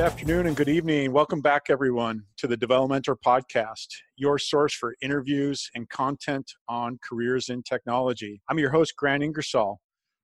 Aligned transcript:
good 0.00 0.06
afternoon, 0.06 0.46
and 0.46 0.56
good 0.56 0.70
evening. 0.70 1.12
Welcome 1.12 1.42
back, 1.42 1.64
everyone, 1.68 2.24
to 2.38 2.46
the 2.46 2.56
Develomentor 2.56 3.16
podcast, 3.22 3.86
your 4.16 4.38
source 4.38 4.72
for 4.72 4.96
interviews 5.02 5.68
and 5.74 5.86
content 5.90 6.50
on 6.70 6.98
careers 7.06 7.50
in 7.50 7.62
technology. 7.62 8.40
I'm 8.48 8.58
your 8.58 8.70
host, 8.70 8.94
Grant 8.96 9.22
Ingersoll. 9.22 9.78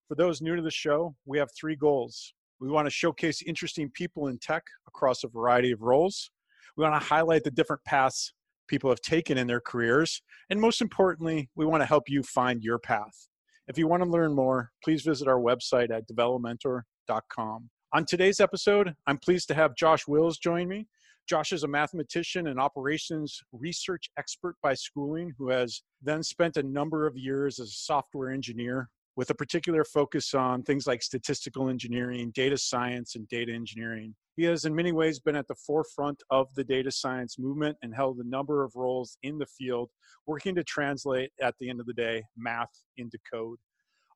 For 0.08 0.14
those 0.14 0.40
new 0.40 0.56
to 0.56 0.62
the 0.62 0.70
show, 0.70 1.14
we 1.26 1.36
have 1.36 1.50
three 1.54 1.76
goals. 1.76 2.32
We 2.58 2.70
want 2.70 2.86
to 2.86 2.90
showcase 2.90 3.42
interesting 3.42 3.90
people 3.92 4.28
in 4.28 4.38
tech 4.38 4.62
across 4.88 5.24
a 5.24 5.28
variety 5.28 5.72
of 5.72 5.82
roles. 5.82 6.30
We 6.78 6.82
want 6.82 6.98
to 6.98 7.06
highlight 7.06 7.44
the 7.44 7.50
different 7.50 7.84
paths 7.84 8.32
people 8.68 8.88
have 8.88 9.02
taken 9.02 9.36
in 9.36 9.46
their 9.46 9.60
careers. 9.60 10.22
And 10.48 10.58
most 10.58 10.80
importantly, 10.80 11.50
we 11.54 11.66
want 11.66 11.82
to 11.82 11.86
help 11.86 12.04
you 12.08 12.22
find 12.22 12.64
your 12.64 12.78
path. 12.78 13.28
If 13.68 13.76
you 13.76 13.88
want 13.88 14.02
to 14.02 14.08
learn 14.08 14.34
more, 14.34 14.70
please 14.82 15.02
visit 15.02 15.28
our 15.28 15.38
website 15.38 15.90
at 15.90 16.08
develomentor.com. 16.08 17.68
On 17.94 18.04
today's 18.04 18.40
episode, 18.40 18.94
I'm 19.06 19.16
pleased 19.16 19.46
to 19.48 19.54
have 19.54 19.76
Josh 19.76 20.08
Wills 20.08 20.38
join 20.38 20.66
me. 20.68 20.88
Josh 21.28 21.52
is 21.52 21.62
a 21.62 21.68
mathematician 21.68 22.48
and 22.48 22.58
operations 22.58 23.40
research 23.52 24.10
expert 24.18 24.56
by 24.60 24.74
schooling 24.74 25.32
who 25.38 25.50
has 25.50 25.82
then 26.02 26.24
spent 26.24 26.56
a 26.56 26.64
number 26.64 27.06
of 27.06 27.16
years 27.16 27.60
as 27.60 27.68
a 27.68 27.72
software 27.72 28.30
engineer 28.30 28.88
with 29.14 29.30
a 29.30 29.34
particular 29.34 29.84
focus 29.84 30.34
on 30.34 30.64
things 30.64 30.88
like 30.88 31.00
statistical 31.00 31.68
engineering, 31.68 32.32
data 32.34 32.58
science, 32.58 33.14
and 33.14 33.28
data 33.28 33.52
engineering. 33.52 34.14
He 34.36 34.42
has, 34.44 34.64
in 34.64 34.74
many 34.74 34.90
ways, 34.90 35.20
been 35.20 35.36
at 35.36 35.46
the 35.46 35.54
forefront 35.54 36.20
of 36.30 36.48
the 36.56 36.64
data 36.64 36.90
science 36.90 37.38
movement 37.38 37.78
and 37.82 37.94
held 37.94 38.18
a 38.18 38.28
number 38.28 38.64
of 38.64 38.72
roles 38.74 39.16
in 39.22 39.38
the 39.38 39.46
field, 39.46 39.90
working 40.26 40.56
to 40.56 40.64
translate, 40.64 41.30
at 41.40 41.54
the 41.60 41.70
end 41.70 41.78
of 41.78 41.86
the 41.86 41.94
day, 41.94 42.24
math 42.36 42.82
into 42.98 43.18
code. 43.32 43.58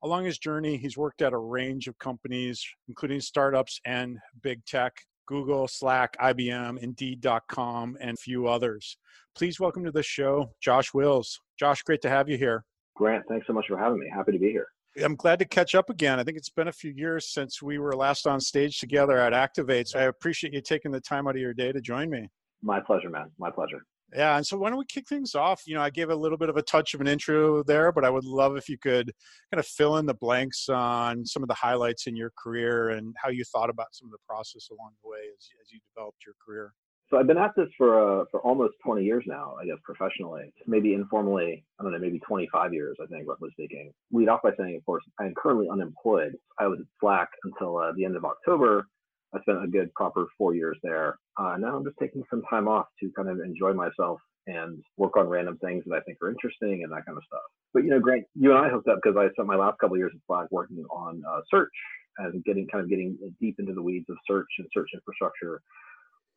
Along 0.03 0.25
his 0.25 0.39
journey, 0.39 0.77
he's 0.77 0.97
worked 0.97 1.21
at 1.21 1.31
a 1.31 1.37
range 1.37 1.87
of 1.87 1.97
companies, 1.99 2.65
including 2.87 3.21
startups 3.21 3.79
and 3.85 4.17
big 4.41 4.65
tech, 4.65 4.93
Google, 5.27 5.67
Slack, 5.67 6.17
IBM, 6.17 6.79
Indeed.com, 6.79 7.97
and 8.01 8.17
a 8.17 8.21
few 8.21 8.47
others. 8.47 8.97
Please 9.35 9.59
welcome 9.59 9.83
to 9.85 9.91
the 9.91 10.01
show, 10.01 10.49
Josh 10.59 10.91
Wills. 10.93 11.39
Josh, 11.59 11.83
great 11.83 12.01
to 12.01 12.09
have 12.09 12.27
you 12.27 12.35
here. 12.35 12.65
Grant, 12.95 13.23
thanks 13.29 13.45
so 13.45 13.53
much 13.53 13.67
for 13.67 13.77
having 13.77 13.99
me. 13.99 14.09
Happy 14.11 14.31
to 14.31 14.39
be 14.39 14.49
here. 14.49 14.67
I'm 15.03 15.15
glad 15.15 15.37
to 15.37 15.45
catch 15.45 15.75
up 15.75 15.91
again. 15.91 16.19
I 16.19 16.23
think 16.23 16.35
it's 16.35 16.49
been 16.49 16.67
a 16.67 16.73
few 16.73 16.91
years 16.91 17.31
since 17.31 17.61
we 17.61 17.77
were 17.77 17.95
last 17.95 18.25
on 18.25 18.41
stage 18.41 18.79
together 18.79 19.17
at 19.17 19.33
Activate. 19.33 19.87
So 19.87 19.99
I 19.99 20.03
appreciate 20.03 20.53
you 20.53 20.61
taking 20.61 20.91
the 20.91 20.99
time 20.99 21.27
out 21.27 21.35
of 21.35 21.41
your 21.41 21.53
day 21.53 21.71
to 21.71 21.79
join 21.79 22.09
me. 22.09 22.27
My 22.63 22.79
pleasure, 22.79 23.09
man. 23.09 23.29
My 23.37 23.51
pleasure. 23.51 23.85
Yeah, 24.13 24.35
and 24.35 24.45
so 24.45 24.57
why 24.57 24.69
don't 24.69 24.79
we 24.79 24.85
kick 24.85 25.07
things 25.07 25.35
off? 25.35 25.63
You 25.65 25.75
know, 25.75 25.81
I 25.81 25.89
gave 25.89 26.09
a 26.09 26.15
little 26.15 26.37
bit 26.37 26.49
of 26.49 26.57
a 26.57 26.61
touch 26.61 26.93
of 26.93 27.01
an 27.01 27.07
intro 27.07 27.63
there, 27.63 27.91
but 27.91 28.03
I 28.03 28.09
would 28.09 28.25
love 28.25 28.57
if 28.57 28.67
you 28.67 28.77
could 28.77 29.11
kind 29.51 29.59
of 29.59 29.65
fill 29.65 29.97
in 29.97 30.05
the 30.05 30.13
blanks 30.13 30.67
on 30.69 31.25
some 31.25 31.43
of 31.43 31.49
the 31.49 31.55
highlights 31.55 32.07
in 32.07 32.15
your 32.15 32.31
career 32.37 32.89
and 32.89 33.15
how 33.17 33.29
you 33.29 33.43
thought 33.45 33.69
about 33.69 33.87
some 33.93 34.07
of 34.07 34.11
the 34.11 34.17
process 34.27 34.69
along 34.69 34.91
the 35.01 35.09
way 35.09 35.19
as, 35.37 35.49
as 35.61 35.71
you 35.71 35.79
developed 35.95 36.25
your 36.25 36.35
career. 36.45 36.73
So 37.11 37.17
I've 37.17 37.27
been 37.27 37.37
at 37.37 37.51
this 37.57 37.67
for 37.77 38.21
uh, 38.21 38.25
for 38.31 38.39
almost 38.41 38.75
20 38.85 39.03
years 39.03 39.23
now, 39.27 39.55
I 39.61 39.65
guess 39.65 39.75
professionally. 39.83 40.53
Maybe 40.65 40.93
informally, 40.93 41.65
I 41.77 41.83
don't 41.83 41.91
know, 41.91 41.99
maybe 41.99 42.19
25 42.19 42.73
years, 42.73 42.97
I 43.03 43.05
think, 43.07 43.27
roughly 43.27 43.49
speaking. 43.51 43.91
Lead 44.13 44.29
off 44.29 44.41
by 44.43 44.51
saying, 44.57 44.77
of 44.77 44.85
course, 44.85 45.03
I 45.19 45.25
am 45.25 45.33
currently 45.35 45.67
unemployed. 45.69 46.37
I 46.57 46.67
was 46.67 46.79
at 46.79 46.85
Slack 47.01 47.27
until 47.43 47.77
uh, 47.77 47.91
the 47.97 48.05
end 48.05 48.15
of 48.15 48.23
October. 48.23 48.87
I 49.33 49.41
spent 49.41 49.63
a 49.63 49.67
good 49.67 49.93
proper 49.93 50.27
four 50.37 50.55
years 50.55 50.77
there. 50.83 51.17
Uh, 51.37 51.55
now 51.57 51.77
I'm 51.77 51.83
just 51.83 51.97
taking 51.99 52.23
some 52.29 52.41
time 52.49 52.67
off 52.67 52.87
to 52.99 53.11
kind 53.15 53.29
of 53.29 53.39
enjoy 53.39 53.73
myself 53.73 54.19
and 54.47 54.83
work 54.97 55.15
on 55.17 55.27
random 55.27 55.57
things 55.59 55.83
that 55.85 55.95
I 55.95 56.01
think 56.01 56.17
are 56.21 56.29
interesting 56.29 56.83
and 56.83 56.91
that 56.91 57.05
kind 57.05 57.17
of 57.17 57.23
stuff. 57.27 57.41
But 57.73 57.83
you 57.83 57.91
know, 57.91 57.99
Grant, 57.99 58.25
you 58.35 58.51
and 58.51 58.65
I 58.65 58.69
hooked 58.69 58.87
up 58.87 58.99
because 59.01 59.17
I 59.17 59.31
spent 59.31 59.47
my 59.47 59.55
last 59.55 59.79
couple 59.79 59.95
of 59.95 59.99
years 59.99 60.11
at 60.13 60.21
Slack 60.27 60.47
working 60.51 60.83
on 60.89 61.21
uh, 61.29 61.41
search 61.49 61.71
and 62.17 62.43
getting 62.43 62.67
kind 62.67 62.83
of 62.83 62.89
getting 62.89 63.17
deep 63.39 63.55
into 63.59 63.73
the 63.73 63.81
weeds 63.81 64.07
of 64.09 64.17
search 64.27 64.49
and 64.57 64.67
search 64.73 64.89
infrastructure 64.93 65.61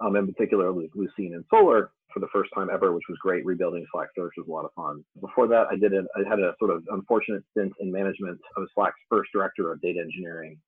um, 0.00 0.16
in 0.16 0.26
particular 0.26 0.72
Lucene 0.72 1.34
and 1.34 1.44
Solr 1.52 1.88
for 2.12 2.20
the 2.20 2.28
first 2.32 2.50
time 2.54 2.68
ever, 2.72 2.92
which 2.92 3.04
was 3.08 3.18
great. 3.20 3.44
Rebuilding 3.44 3.86
Slack 3.92 4.08
Search 4.16 4.32
was 4.36 4.46
a 4.48 4.50
lot 4.50 4.64
of 4.64 4.72
fun. 4.74 5.04
Before 5.20 5.46
that, 5.48 5.66
I 5.70 5.76
did 5.76 5.92
I 5.94 6.28
had 6.28 6.40
a 6.40 6.54
sort 6.58 6.70
of 6.70 6.84
unfortunate 6.90 7.42
stint 7.50 7.72
in 7.80 7.90
management. 7.90 8.40
I 8.56 8.60
was 8.60 8.68
Slack's 8.74 8.98
first 9.08 9.30
director 9.32 9.72
of 9.72 9.80
data 9.80 10.00
engineering 10.00 10.58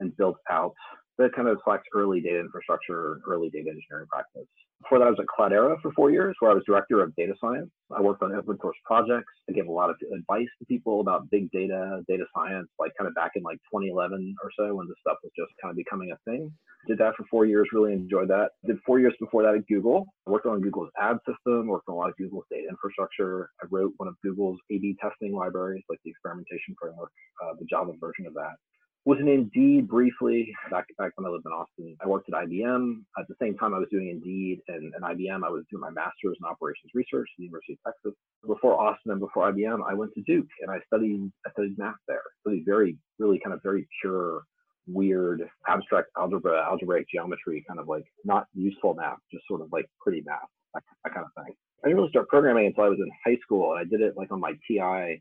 and 0.00 0.16
built 0.16 0.36
out 0.50 0.74
the 1.18 1.28
kind 1.34 1.48
of 1.48 1.58
Slack's 1.64 1.86
early 1.94 2.20
data 2.20 2.40
infrastructure, 2.40 3.20
early 3.26 3.50
data 3.50 3.70
engineering 3.70 4.06
practice. 4.10 4.48
Before 4.82 4.98
that, 4.98 5.06
I 5.06 5.10
was 5.10 5.20
at 5.20 5.26
Cloudera 5.26 5.80
for 5.80 5.92
four 5.92 6.10
years, 6.10 6.34
where 6.40 6.50
I 6.50 6.54
was 6.54 6.64
director 6.66 7.02
of 7.02 7.14
data 7.14 7.34
science. 7.40 7.70
I 7.94 8.00
worked 8.00 8.22
on 8.22 8.34
open 8.34 8.58
source 8.60 8.76
projects. 8.84 9.32
I 9.48 9.52
gave 9.52 9.68
a 9.68 9.72
lot 9.72 9.90
of 9.90 9.96
advice 10.12 10.48
to 10.58 10.64
people 10.66 11.00
about 11.00 11.30
big 11.30 11.50
data, 11.52 12.02
data 12.08 12.24
science, 12.34 12.68
like 12.80 12.90
kind 12.98 13.06
of 13.06 13.14
back 13.14 13.32
in 13.36 13.42
like 13.44 13.58
2011 13.70 14.34
or 14.42 14.50
so 14.58 14.74
when 14.74 14.88
this 14.88 14.96
stuff 15.00 15.18
was 15.22 15.30
just 15.38 15.52
kind 15.62 15.70
of 15.70 15.76
becoming 15.76 16.10
a 16.10 16.18
thing. 16.28 16.50
Did 16.88 16.98
that 16.98 17.14
for 17.14 17.24
four 17.30 17.46
years, 17.46 17.68
really 17.72 17.92
enjoyed 17.92 18.28
that. 18.28 18.50
Did 18.66 18.78
four 18.84 18.98
years 18.98 19.14
before 19.20 19.44
that 19.44 19.54
at 19.54 19.68
Google. 19.68 20.06
I 20.26 20.30
worked 20.30 20.46
on 20.46 20.60
Google's 20.60 20.90
ad 20.98 21.18
system, 21.28 21.68
worked 21.68 21.88
on 21.88 21.94
a 21.94 21.98
lot 21.98 22.08
of 22.08 22.16
Google's 22.16 22.44
data 22.50 22.66
infrastructure. 22.68 23.50
I 23.62 23.66
wrote 23.70 23.92
one 23.98 24.08
of 24.08 24.16
Google's 24.24 24.58
A-B 24.72 24.96
testing 25.00 25.32
libraries, 25.32 25.84
like 25.88 26.00
the 26.04 26.10
experimentation 26.10 26.74
framework, 26.80 27.12
uh, 27.44 27.54
the 27.60 27.66
Java 27.66 27.92
version 28.00 28.26
of 28.26 28.34
that 28.34 28.58
was 29.04 29.18
in 29.18 29.26
Indeed 29.26 29.88
briefly 29.88 30.52
back 30.70 30.86
back 30.96 31.12
when 31.16 31.26
I 31.26 31.30
lived 31.30 31.46
in 31.46 31.52
Austin. 31.52 31.96
I 32.00 32.06
worked 32.06 32.28
at 32.28 32.34
IBM. 32.34 33.02
At 33.18 33.26
the 33.28 33.34
same 33.40 33.56
time 33.58 33.74
I 33.74 33.78
was 33.78 33.88
doing 33.90 34.08
Indeed 34.08 34.60
and, 34.68 34.92
and 34.94 35.02
IBM, 35.02 35.44
I 35.44 35.50
was 35.50 35.64
doing 35.70 35.80
my 35.80 35.90
master's 35.90 36.36
in 36.40 36.46
operations 36.48 36.92
research 36.94 37.28
at 37.28 37.38
the 37.38 37.44
University 37.44 37.72
of 37.84 37.92
Texas. 37.92 38.18
Before 38.46 38.80
Austin 38.80 39.10
and 39.10 39.20
before 39.20 39.52
IBM, 39.52 39.80
I 39.88 39.94
went 39.94 40.12
to 40.14 40.22
Duke 40.22 40.46
and 40.60 40.70
I 40.70 40.78
studied 40.86 41.32
I 41.46 41.50
studied 41.52 41.78
math 41.78 41.96
there. 42.06 42.22
Studied 42.42 42.64
very, 42.64 42.96
really 43.18 43.40
kind 43.42 43.54
of 43.54 43.60
very 43.62 43.88
pure, 44.00 44.42
weird, 44.86 45.48
abstract 45.66 46.10
algebra, 46.16 46.62
algebraic 46.64 47.06
geometry, 47.12 47.64
kind 47.66 47.80
of 47.80 47.88
like 47.88 48.04
not 48.24 48.46
useful 48.54 48.94
math, 48.94 49.18
just 49.32 49.44
sort 49.48 49.62
of 49.62 49.68
like 49.72 49.86
pretty 50.00 50.22
math, 50.24 50.46
that, 50.74 50.84
that 51.02 51.12
kind 51.12 51.26
of 51.26 51.44
thing. 51.44 51.54
I 51.82 51.88
didn't 51.88 51.98
really 51.98 52.10
start 52.10 52.28
programming 52.28 52.66
until 52.66 52.84
I 52.84 52.88
was 52.88 53.00
in 53.00 53.10
high 53.26 53.38
school 53.42 53.72
and 53.72 53.80
I 53.80 53.84
did 53.84 54.00
it 54.00 54.16
like 54.16 54.30
on 54.30 54.38
my 54.38 54.52
TI 54.68 55.20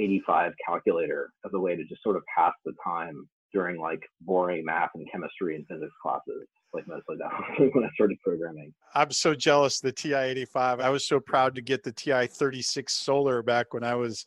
85 0.00 0.52
calculator 0.66 1.30
as 1.44 1.52
a 1.54 1.60
way 1.60 1.76
to 1.76 1.84
just 1.84 2.02
sort 2.02 2.16
of 2.16 2.22
pass 2.34 2.52
the 2.64 2.72
time 2.84 3.28
during 3.52 3.80
like 3.80 4.02
boring 4.20 4.64
math 4.64 4.90
and 4.94 5.06
chemistry 5.10 5.56
and 5.56 5.66
physics 5.66 5.92
classes 6.02 6.46
like 6.72 6.86
mostly 6.86 7.16
that 7.16 7.32
when 7.74 7.84
I 7.84 7.88
started 7.94 8.18
programming. 8.24 8.72
I'm 8.94 9.10
so 9.10 9.34
jealous 9.34 9.80
the 9.80 9.92
TI-85. 9.92 10.80
I 10.80 10.88
was 10.88 11.06
so 11.06 11.20
proud 11.20 11.54
to 11.56 11.62
get 11.62 11.82
the 11.82 11.92
TI-36 11.92 12.90
solar 12.90 13.42
back 13.42 13.74
when 13.74 13.84
I 13.84 13.94
was 13.94 14.24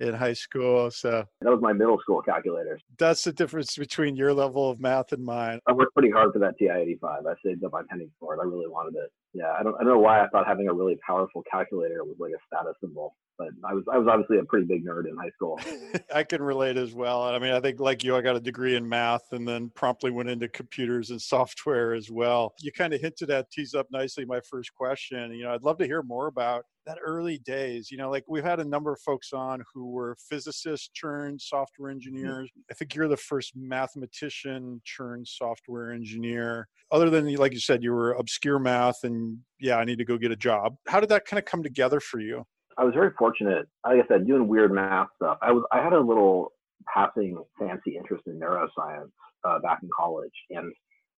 in 0.00 0.14
high 0.14 0.32
school. 0.32 0.90
So 0.90 1.24
that 1.40 1.50
was 1.50 1.60
my 1.62 1.72
middle 1.72 1.98
school 2.00 2.20
calculator. 2.22 2.78
That's 2.98 3.22
the 3.24 3.32
difference 3.32 3.76
between 3.76 4.16
your 4.16 4.32
level 4.32 4.68
of 4.68 4.80
math 4.80 5.12
and 5.12 5.24
mine. 5.24 5.60
I 5.66 5.72
worked 5.72 5.94
pretty 5.94 6.10
hard 6.10 6.32
for 6.32 6.38
that 6.40 6.58
TI-85. 6.58 7.04
I 7.04 7.34
saved 7.44 7.64
up 7.64 7.72
my 7.72 7.82
pennies 7.88 8.10
for 8.18 8.34
it. 8.34 8.40
I 8.40 8.44
really 8.44 8.68
wanted 8.68 8.96
it. 8.96 9.10
Yeah, 9.32 9.52
I 9.58 9.62
don't, 9.62 9.74
I 9.74 9.84
don't 9.84 9.94
know 9.94 9.98
why 9.98 10.24
I 10.24 10.28
thought 10.28 10.46
having 10.46 10.68
a 10.68 10.72
really 10.72 10.98
powerful 11.06 11.42
calculator 11.50 12.04
was 12.04 12.16
like 12.18 12.32
a 12.32 12.42
status 12.46 12.76
symbol 12.80 13.14
but 13.38 13.48
I 13.68 13.74
was 13.74 13.84
I 13.92 13.98
was 13.98 14.08
obviously 14.08 14.38
a 14.38 14.44
pretty 14.44 14.66
big 14.66 14.84
nerd 14.84 15.08
in 15.08 15.16
high 15.16 15.30
school. 15.34 15.60
I 16.14 16.22
can 16.22 16.42
relate 16.42 16.76
as 16.76 16.94
well. 16.94 17.22
I 17.22 17.38
mean, 17.38 17.52
I 17.52 17.60
think 17.60 17.80
like 17.80 18.04
you, 18.04 18.16
I 18.16 18.20
got 18.20 18.36
a 18.36 18.40
degree 18.40 18.76
in 18.76 18.88
math 18.88 19.32
and 19.32 19.46
then 19.46 19.70
promptly 19.74 20.10
went 20.10 20.28
into 20.28 20.48
computers 20.48 21.10
and 21.10 21.20
software 21.20 21.94
as 21.94 22.10
well. 22.10 22.54
You 22.60 22.72
kind 22.72 22.94
of 22.94 23.00
hinted 23.00 23.30
at 23.30 23.50
tease 23.50 23.74
up 23.74 23.86
nicely 23.90 24.24
my 24.24 24.40
first 24.48 24.74
question. 24.74 25.32
You 25.32 25.44
know, 25.44 25.54
I'd 25.54 25.62
love 25.62 25.78
to 25.78 25.86
hear 25.86 26.02
more 26.02 26.26
about 26.26 26.64
that 26.86 26.98
early 27.04 27.38
days. 27.38 27.90
You 27.90 27.98
know, 27.98 28.10
like 28.10 28.24
we've 28.28 28.44
had 28.44 28.60
a 28.60 28.64
number 28.64 28.92
of 28.92 29.00
folks 29.00 29.32
on 29.32 29.62
who 29.72 29.90
were 29.90 30.16
physicists 30.28 30.88
turned 30.88 31.40
software 31.40 31.90
mm-hmm. 31.90 31.96
engineers. 31.96 32.50
I 32.70 32.74
think 32.74 32.94
you're 32.94 33.08
the 33.08 33.16
first 33.16 33.52
mathematician 33.56 34.80
turned 34.96 35.26
software 35.26 35.92
engineer. 35.92 36.68
Other 36.90 37.10
than 37.10 37.34
like 37.36 37.52
you 37.52 37.60
said, 37.60 37.82
you 37.82 37.92
were 37.92 38.12
obscure 38.12 38.58
math 38.58 39.04
and 39.04 39.38
yeah, 39.58 39.76
I 39.76 39.84
need 39.84 39.98
to 39.98 40.04
go 40.04 40.18
get 40.18 40.30
a 40.30 40.36
job. 40.36 40.76
How 40.86 41.00
did 41.00 41.08
that 41.08 41.24
kind 41.24 41.38
of 41.38 41.44
come 41.44 41.62
together 41.62 42.00
for 42.00 42.20
you? 42.20 42.44
I 42.78 42.84
was 42.84 42.94
very 42.94 43.10
fortunate. 43.18 43.66
Like 43.84 44.04
I 44.04 44.08
said, 44.08 44.26
doing 44.26 44.48
weird 44.48 44.72
math 44.72 45.08
stuff. 45.16 45.38
I 45.42 45.52
was 45.52 45.64
I 45.72 45.82
had 45.82 45.92
a 45.92 46.00
little 46.00 46.52
passing 46.92 47.42
fancy 47.58 47.96
interest 47.96 48.24
in 48.26 48.38
neuroscience 48.38 49.10
uh, 49.44 49.58
back 49.60 49.80
in 49.82 49.88
college, 49.96 50.32
and 50.50 50.72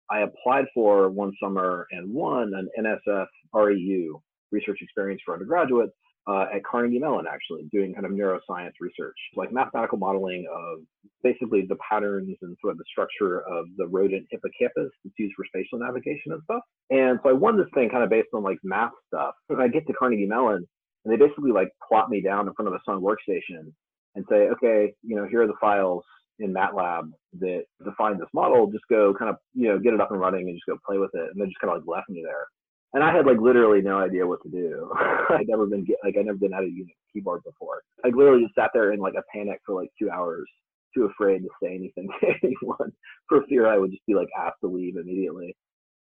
I 0.10 0.22
applied 0.22 0.66
for 0.74 1.10
one 1.10 1.34
summer 1.42 1.88
and 1.92 2.14
won 2.14 2.54
an 2.54 2.70
NSF 2.80 3.28
REU 3.54 4.22
research 4.52 4.78
experience 4.82 5.22
for 5.26 5.34
undergraduates 5.34 5.94
uh, 6.28 6.46
at 6.54 6.64
Carnegie 6.64 7.00
Mellon, 7.00 7.26
actually 7.32 7.68
doing 7.72 7.94
kind 7.94 8.06
of 8.06 8.12
neuroscience 8.12 8.74
research, 8.80 9.16
like 9.36 9.52
mathematical 9.52 9.98
modeling 9.98 10.46
of 10.52 10.80
basically 11.24 11.66
the 11.68 11.78
patterns 11.88 12.36
and 12.42 12.58
sort 12.62 12.72
of 12.72 12.78
the 12.78 12.84
structure 12.90 13.42
of 13.42 13.66
the 13.78 13.88
rodent 13.88 14.26
hippocampus 14.32 14.92
that's 15.04 15.16
used 15.20 15.34
for 15.36 15.46
spatial 15.46 15.80
navigation 15.80 16.32
and 16.32 16.42
stuff. 16.44 16.62
And 16.90 17.20
so 17.22 17.30
I 17.30 17.34
won 17.34 17.58
this 17.58 17.68
thing 17.76 17.90
kind 17.90 18.04
of 18.04 18.10
based 18.10 18.30
on 18.34 18.44
like 18.44 18.58
math 18.64 18.92
stuff. 19.08 19.36
When 19.48 19.62
I 19.62 19.68
get 19.68 19.86
to 19.88 19.94
Carnegie 19.94 20.26
Mellon, 20.26 20.68
and 21.06 21.14
they 21.14 21.24
basically 21.24 21.52
like 21.52 21.70
plot 21.88 22.10
me 22.10 22.22
down 22.22 22.48
in 22.48 22.54
front 22.54 22.68
of 22.68 22.74
a 22.74 22.80
Sun 22.84 23.02
workstation 23.02 23.72
and 24.16 24.26
say, 24.30 24.48
okay, 24.50 24.94
you 25.04 25.16
know, 25.16 25.28
here 25.30 25.44
are 25.44 25.48
the 25.48 25.54
files 25.62 26.04
in 26.40 26.54
MATLAB 26.54 27.12
that 27.40 27.64
define 27.84 28.18
this 28.18 28.30
model. 28.34 28.72
Just 28.72 28.86
go 28.90 29.14
kind 29.18 29.30
of, 29.30 29.38
you 29.54 29.68
know, 29.68 29.80
get 29.80 29.94
it 29.94 30.02
up 30.02 30.12
and 30.12 30.20
running 30.20 30.48
and 30.50 30.56
just 30.56 30.66
go 30.66 30.78
play 30.86 30.98
with 30.98 31.12
it. 31.14 31.30
And 31.32 31.42
they 31.42 31.46
just 31.46 31.60
kind 31.60 31.72
of 31.72 31.80
like 31.80 31.98
left 31.98 32.10
me 32.10 32.24
there. 32.24 32.46
And 32.94 33.04
I 33.04 33.14
had 33.14 33.26
like 33.26 33.40
literally 33.40 33.82
no 33.82 34.00
idea 34.00 34.26
what 34.26 34.42
to 34.44 34.50
do. 34.50 34.92
I'd 35.30 35.48
never 35.48 35.66
been 35.68 35.86
like 36.04 36.16
I'd 36.18 36.26
never 36.26 36.38
been 36.38 36.54
at 36.54 36.64
a 36.64 36.68
Unix 36.68 36.96
keyboard 37.14 37.44
before. 37.44 37.84
I 38.04 38.10
literally 38.10 38.44
just 38.44 38.56
sat 38.56 38.72
there 38.74 38.94
in 38.94 39.00
like 39.00 39.16
a 39.18 39.38
panic 39.38 39.60
for 39.66 39.76
like 39.76 39.90
two 40.00 40.10
hours, 40.10 40.50
too 40.96 41.06
afraid 41.06 41.40
to 41.40 41.50
say 41.62 41.76
anything 41.76 42.08
to 42.22 42.28
anyone 42.42 42.92
for 43.28 43.44
fear 43.48 43.68
I 43.68 43.78
would 43.78 43.92
just 43.92 44.06
be 44.08 44.16
like 44.16 44.30
asked 44.40 44.62
to 44.62 44.68
leave 44.68 44.96
immediately. 44.96 45.56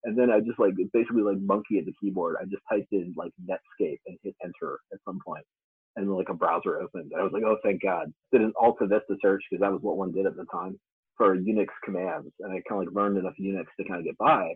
And 0.04 0.18
then 0.18 0.32
I 0.32 0.40
just 0.40 0.60
like 0.60 0.74
basically 0.94 1.22
like 1.24 1.40
monkey 1.40 1.78
at 1.80 1.86
the 1.86 1.94
keyboard. 2.00 2.36
I 2.40 2.46
just 2.46 2.64
typed 2.70 2.92
in 2.92 3.14
like 3.18 3.32
Netscape 3.44 4.00
and 4.08 4.18
hit 4.24 4.36
enter 4.44 4.80
at 4.94 5.00
some 5.06 5.20
point, 5.26 5.44
and 5.96 6.08
then 6.08 6.16
like 6.16 6.30
a 6.30 6.34
browser 6.34 6.80
opened. 6.80 7.12
I 7.18 7.24
was 7.24 7.32
like, 7.34 7.44
oh 7.44 7.58
thank 7.64 7.82
God. 7.82 8.12
Did 8.32 8.42
an 8.42 8.54
Alta 8.60 8.88
Vista 8.88 9.16
search 9.22 9.44
because 9.50 9.62
that 9.62 9.72
was 9.72 9.82
what 9.82 9.98
one 9.98 10.12
did 10.12 10.26
at 10.26 10.36
the 10.36 10.46
time 10.52 10.80
for 11.18 11.38
Unix 11.38 11.68
commands, 11.84 12.32
and 12.40 12.52
I 12.52 12.62
kind 12.68 12.82
of 12.82 12.88
like 12.88 12.96
learned 12.96 13.18
enough 13.18 13.34
Unix 13.40 13.66
to 13.78 13.88
kind 13.88 14.00
of 14.00 14.06
get 14.06 14.18
by. 14.18 14.54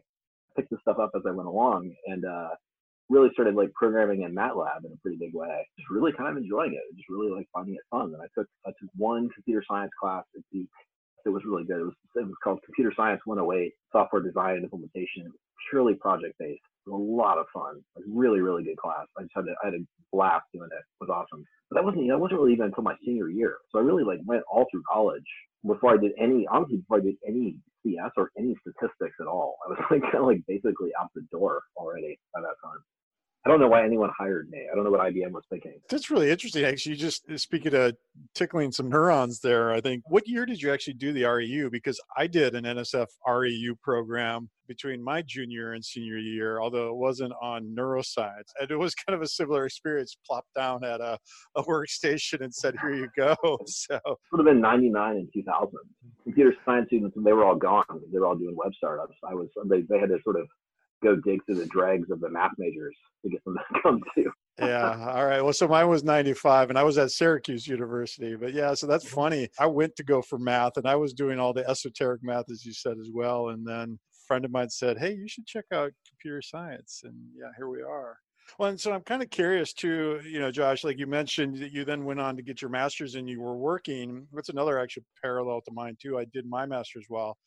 Picked 0.56 0.69
this 0.69 0.80
stuff 0.81 1.00
up 1.00 1.12
as 1.16 1.24
I 1.28 1.31
went 1.31 1.50
along, 1.50 1.92
and 2.07 2.24
uh, 2.25 2.50
really 3.10 3.30
started 3.34 3.56
like 3.56 3.74
programming 3.74 4.22
in 4.22 4.34
MATLAB 4.34 4.86
in 4.86 4.94
a 4.94 4.98
pretty 5.01 5.18
big 5.18 5.34
way. 5.34 5.68
Just 5.78 5.89
really 5.89 6.13
kind 6.13 6.30
of 6.30 6.38
enjoying 6.38 6.74
it. 6.74 6.96
Just 6.96 7.10
really 7.10 7.31
like 7.31 7.48
finding 7.54 7.75
it 7.75 7.81
fun. 7.92 8.13
And 8.13 8.22
I 8.22 8.28
took 8.38 8.48
I 8.66 8.69
took 8.69 8.89
one 8.96 9.30
computer 9.34 9.63
science 9.68 9.92
class 10.00 10.24
at 10.36 10.44
Duke 10.51 10.69
it 11.25 11.30
was 11.30 11.44
really 11.46 11.64
good. 11.64 11.80
It 11.80 11.86
was 11.86 11.98
it 12.16 12.25
was 12.25 12.36
called 12.44 12.60
Computer 12.66 12.94
Science 12.96 13.22
108, 13.25 13.74
Software 13.92 14.22
Design 14.22 14.56
and 14.56 14.64
Implementation. 14.64 15.31
Purely 15.70 15.96
project 15.96 16.36
based. 16.40 16.62
It 16.86 16.90
was 16.90 17.00
a 17.00 17.04
lot 17.04 17.38
of 17.38 17.46
fun. 17.54 17.81
Like 17.96 18.06
really, 18.08 18.42
really 18.42 18.64
good 18.64 18.78
class. 18.78 19.08
I 19.18 19.24
just 19.24 19.31
had 19.36 19.46
to, 19.46 19.56
I 19.64 19.68
had 19.68 19.75
a 19.75 19.86
blast 20.12 20.46
doing 20.54 20.70
it. 20.72 20.84
It 20.84 21.08
was 21.08 21.10
awesome. 21.10 21.46
But 21.70 21.78
that 21.78 21.86
wasn't 21.86 22.08
that 22.10 22.20
wasn't 22.20 22.40
really 22.40 22.54
even 22.54 22.68
until 22.68 22.84
my 22.84 22.96
senior 23.06 23.30
year. 23.30 23.58
So 23.72 23.80
I 23.80 23.81
really 23.81 24.04
like 24.04 24.20
went 24.25 24.44
all 24.52 24.66
through 24.70 24.84
college 24.92 25.28
before 25.66 25.94
I 25.94 25.98
did 25.98 26.12
any 26.20 26.46
honestly 26.52 26.78
before 26.78 26.98
I 26.98 27.02
did 27.02 27.16
any 27.28 27.56
CS 27.84 28.12
or 28.18 28.31
any 28.38 28.56
statistics 28.62 29.16
at 29.20 29.28
all. 29.28 29.58
I 29.66 29.70
was 29.70 29.80
like 29.92 30.04
kind 30.04 30.24
of 30.24 30.25
like 30.25 30.44
basically 30.48 30.92
out 31.00 31.10
the 31.16 31.25
door 31.31 31.64
already 31.78 32.20
by 32.34 32.42
that 32.42 32.60
time. 32.64 32.80
I 33.45 33.50
don't 33.50 33.60
know 33.60 33.68
why 33.68 33.84
anyone 33.84 34.10
hired 34.18 34.50
me. 34.50 34.68
I 34.72 34.75
don't 34.75 34.86
know 34.86 34.92
what 34.92 35.01
IBM 35.01 35.31
was 35.31 35.44
thinking. 35.50 35.74
That's 35.90 36.10
really 36.10 36.31
interesting. 36.31 36.63
Actually, 36.63 36.94
you 36.94 36.98
just 36.98 37.30
uh, 37.30 37.38
speaking 37.38 37.75
of 37.75 37.94
tickling 38.34 38.72
some 38.72 38.90
neurons 38.90 39.42
there. 39.42 39.74
I 39.74 39.81
think. 39.81 40.04
What 40.07 40.28
year 40.30 40.45
did 40.45 40.62
you 40.62 40.72
actually 40.72 40.94
do 40.94 41.12
the 41.12 41.24
REU? 41.24 41.69
Because 41.69 42.00
I 42.16 42.28
did 42.28 42.56
an 42.56 42.63
NSF 42.63 43.07
REU 43.28 43.78
program 43.81 44.50
between 44.66 45.04
my 45.04 45.22
junior 45.22 45.74
and 45.74 45.84
senior 45.84 46.18
year, 46.18 46.62
although 46.62 46.88
it 46.88 46.95
wasn't 46.95 47.34
on 47.42 47.75
neuroscience. 47.78 48.54
And 48.62 48.72
it 48.72 48.78
was 48.78 48.95
kind 48.95 49.13
of 49.13 49.22
a 49.22 49.28
similar 49.28 49.66
experience. 49.66 50.16
Plopped 50.25 50.54
down 50.56 50.86
at 50.86 51.01
a, 51.01 51.19
a 51.56 51.63
workstation 51.63 52.42
and 52.42 52.54
said, 52.54 52.75
"Here 52.81 52.94
you 52.94 53.10
go." 53.18 53.36
So 53.68 53.96
it 53.96 54.18
would 54.31 54.39
have 54.39 54.54
been 54.54 54.62
'99 54.62 55.16
and 55.18 55.30
2000. 55.34 55.69
Computer 56.24 56.56
science 56.66 56.88
students, 56.88 57.18
and 57.18 57.25
they 57.25 57.34
were 57.34 57.44
all 57.44 57.56
gone. 57.56 57.84
They 58.13 58.19
were 58.19 58.28
all 58.28 58.36
doing 58.36 58.56
web 58.56 58.72
startups. 58.78 59.16
I 59.28 59.34
was. 59.34 59.50
They, 59.66 59.81
they 59.81 60.00
had 60.00 60.10
to 60.10 60.18
sort 60.24 60.39
of 60.39 60.48
go 61.03 61.15
dig 61.15 61.45
through 61.45 61.55
the 61.55 61.65
dregs 61.67 62.09
of 62.09 62.19
the 62.21 62.29
math 62.29 62.51
majors 62.57 62.95
to 63.23 63.29
get 63.29 63.44
them 63.45 63.55
to 63.73 63.81
come 63.81 64.01
to. 64.15 64.31
yeah. 64.59 65.11
All 65.13 65.25
right. 65.25 65.41
Well, 65.41 65.53
so 65.53 65.67
mine 65.67 65.89
was 65.89 66.03
95 66.03 66.69
and 66.69 66.79
I 66.79 66.83
was 66.83 66.97
at 66.97 67.11
Syracuse 67.11 67.67
University. 67.67 68.35
But 68.35 68.53
yeah, 68.53 68.73
so 68.73 68.88
that's 68.88 69.07
funny. 69.07 69.50
I 69.59 69.65
went 69.65 69.95
to 69.97 70.03
go 70.03 70.21
for 70.21 70.39
math 70.39 70.77
and 70.77 70.88
I 70.88 70.95
was 70.95 71.13
doing 71.13 71.39
all 71.39 71.53
the 71.53 71.67
esoteric 71.69 72.23
math, 72.23 72.50
as 72.51 72.65
you 72.65 72.73
said, 72.73 72.97
as 73.00 73.09
well. 73.13 73.50
And 73.50 73.67
then 73.67 74.00
a 74.00 74.25
friend 74.27 74.45
of 74.45 74.51
mine 74.51 74.69
said, 74.69 74.97
Hey, 74.97 75.13
you 75.13 75.27
should 75.27 75.45
check 75.45 75.65
out 75.73 75.91
computer 76.07 76.41
science. 76.41 77.01
And 77.03 77.15
yeah, 77.35 77.50
here 77.57 77.67
we 77.67 77.81
are. 77.81 78.17
Well, 78.59 78.69
and 78.69 78.79
so 78.79 78.91
I'm 78.91 79.01
kind 79.01 79.23
of 79.23 79.29
curious 79.29 79.73
too, 79.73 80.19
you 80.25 80.39
know, 80.39 80.51
Josh, 80.51 80.83
like 80.83 81.00
you 81.00 81.07
mentioned 81.07 81.57
that 81.59 81.71
you 81.71 81.85
then 81.85 82.03
went 82.03 82.19
on 82.19 82.35
to 82.35 82.44
get 82.44 82.61
your 82.61 82.69
master's 82.69 83.15
and 83.15 83.29
you 83.29 83.41
were 83.41 83.55
working. 83.55 84.27
That's 84.33 84.50
another 84.50 84.77
actual 84.79 85.03
parallel 85.21 85.61
to 85.61 85.71
mine 85.71 85.95
too. 86.00 86.17
I 86.17 86.25
did 86.25 86.45
my 86.45 86.65
master's 86.65 87.05
while 87.07 87.38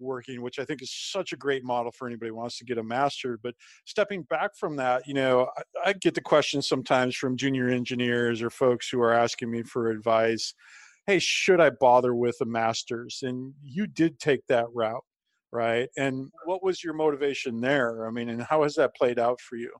working, 0.00 0.42
which 0.42 0.58
I 0.58 0.64
think 0.64 0.82
is 0.82 0.92
such 0.92 1.32
a 1.32 1.36
great 1.36 1.64
model 1.64 1.92
for 1.92 2.06
anybody 2.06 2.30
who 2.30 2.36
wants 2.36 2.58
to 2.58 2.64
get 2.64 2.78
a 2.78 2.82
master. 2.82 3.38
But 3.42 3.54
stepping 3.84 4.22
back 4.22 4.56
from 4.56 4.76
that, 4.76 5.06
you 5.06 5.14
know, 5.14 5.48
I, 5.56 5.90
I 5.90 5.92
get 5.92 6.14
the 6.14 6.20
questions 6.20 6.68
sometimes 6.68 7.16
from 7.16 7.36
junior 7.36 7.68
engineers 7.68 8.42
or 8.42 8.50
folks 8.50 8.88
who 8.88 9.00
are 9.00 9.12
asking 9.12 9.50
me 9.50 9.62
for 9.62 9.90
advice. 9.90 10.54
Hey, 11.06 11.18
should 11.18 11.60
I 11.60 11.70
bother 11.70 12.14
with 12.14 12.36
a 12.40 12.46
master's? 12.46 13.20
And 13.22 13.54
you 13.62 13.86
did 13.86 14.18
take 14.18 14.46
that 14.48 14.66
route, 14.72 15.04
right? 15.52 15.88
And 15.96 16.30
what 16.44 16.62
was 16.62 16.84
your 16.84 16.94
motivation 16.94 17.60
there? 17.60 18.06
I 18.06 18.10
mean, 18.10 18.28
and 18.28 18.42
how 18.42 18.62
has 18.62 18.74
that 18.74 18.94
played 18.94 19.18
out 19.18 19.40
for 19.40 19.56
you? 19.56 19.72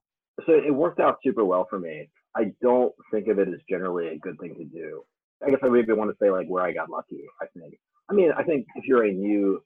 So 0.46 0.52
it 0.52 0.75
worked 0.75 1.00
out 1.00 1.19
super 1.22 1.44
well 1.44 1.67
for 1.69 1.78
me. 1.78 2.08
I 2.37 2.52
don't 2.62 2.93
think 3.12 3.28
of 3.28 3.38
it 3.38 3.49
as 3.49 3.61
generally 3.69 4.08
a 4.08 4.19
good 4.19 4.38
thing 4.40 4.55
to 4.56 4.64
do. 4.64 5.02
I 5.44 5.50
guess 5.50 5.61
I 5.62 5.69
maybe 5.69 5.93
want 5.93 6.11
to 6.11 6.17
say 6.22 6.31
like 6.31 6.46
where 6.49 6.64
I 6.64 6.72
got 6.72 6.90
lucky. 6.90 7.22
I 7.40 7.46
think. 7.58 7.75
I 8.11 8.12
mean, 8.12 8.31
I 8.37 8.43
think 8.43 8.67
if 8.76 8.84
you're 8.87 9.05
a 9.05 9.12
new 9.12 9.62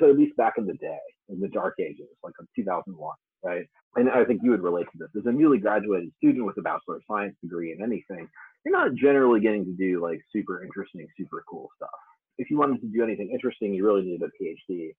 so 0.00 0.10
at 0.10 0.16
least 0.16 0.36
back 0.36 0.54
in 0.58 0.66
the 0.66 0.74
day, 0.74 0.98
in 1.28 1.40
the 1.40 1.48
dark 1.48 1.74
ages, 1.78 2.08
like 2.22 2.34
2001, 2.56 3.16
right? 3.44 3.66
And 3.96 4.10
I 4.10 4.24
think 4.24 4.42
you 4.42 4.50
would 4.50 4.62
relate 4.62 4.86
to 4.92 4.98
this. 4.98 5.08
As 5.16 5.26
a 5.26 5.32
newly 5.32 5.58
graduated 5.58 6.10
student 6.16 6.46
with 6.46 6.56
a 6.58 6.62
Bachelor 6.62 6.96
of 6.96 7.02
Science 7.08 7.36
degree 7.42 7.72
in 7.72 7.82
anything, 7.82 8.28
you're 8.64 8.76
not 8.76 8.94
generally 8.94 9.40
getting 9.40 9.64
to 9.64 9.72
do 9.72 10.02
like 10.02 10.20
super 10.32 10.62
interesting, 10.62 11.06
super 11.16 11.44
cool 11.48 11.68
stuff. 11.76 11.90
If 12.38 12.50
you 12.50 12.58
wanted 12.58 12.80
to 12.80 12.88
do 12.88 13.04
anything 13.04 13.30
interesting, 13.30 13.72
you 13.74 13.84
really 13.84 14.02
needed 14.02 14.22
a 14.22 14.42
PhD. 14.42 14.94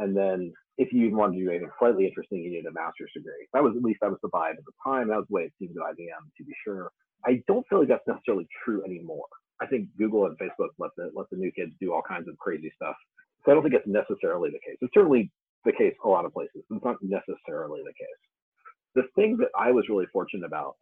And 0.00 0.16
then 0.16 0.52
if 0.78 0.92
you 0.92 1.04
even 1.06 1.16
wanted 1.16 1.38
to 1.38 1.44
do 1.44 1.50
anything 1.50 1.70
slightly 1.78 2.06
interesting, 2.06 2.42
you 2.42 2.50
needed 2.50 2.66
a 2.66 2.72
master's 2.72 3.12
degree. 3.14 3.46
That 3.52 3.62
was 3.62 3.74
at 3.76 3.82
least 3.82 4.00
that 4.02 4.10
was 4.10 4.18
the 4.22 4.30
vibe 4.30 4.58
at 4.58 4.64
the 4.66 4.72
time. 4.84 5.08
That 5.08 5.18
was 5.18 5.26
the 5.28 5.34
way 5.34 5.42
it 5.42 5.52
seemed 5.58 5.76
at 5.76 5.94
IBM, 5.94 6.24
to 6.36 6.44
be 6.44 6.52
sure. 6.64 6.90
I 7.24 7.42
don't 7.46 7.64
feel 7.68 7.78
like 7.78 7.88
that's 7.88 8.06
necessarily 8.08 8.48
true 8.64 8.82
anymore. 8.84 9.26
I 9.62 9.66
think 9.66 9.88
Google 9.96 10.26
and 10.26 10.36
Facebook 10.36 10.74
let 10.78 10.90
the 10.96 11.10
let 11.14 11.30
the 11.30 11.36
new 11.36 11.52
kids 11.52 11.72
do 11.80 11.92
all 11.94 12.02
kinds 12.02 12.26
of 12.28 12.36
crazy 12.38 12.72
stuff 12.74 12.96
so 13.44 13.52
I 13.52 13.54
don't 13.54 13.62
think 13.62 13.74
it's 13.74 13.86
necessarily 13.86 14.50
the 14.50 14.60
case. 14.64 14.78
It's 14.80 14.94
certainly 14.94 15.30
the 15.64 15.72
case 15.72 15.94
a 16.04 16.08
lot 16.08 16.24
of 16.24 16.32
places. 16.32 16.64
It's 16.70 16.84
not 16.84 16.96
necessarily 17.02 17.80
the 17.84 17.92
case. 17.92 18.22
The 18.94 19.02
thing 19.14 19.36
that 19.38 19.48
I 19.58 19.70
was 19.70 19.84
really 19.88 20.06
fortunate 20.12 20.46
about, 20.46 20.76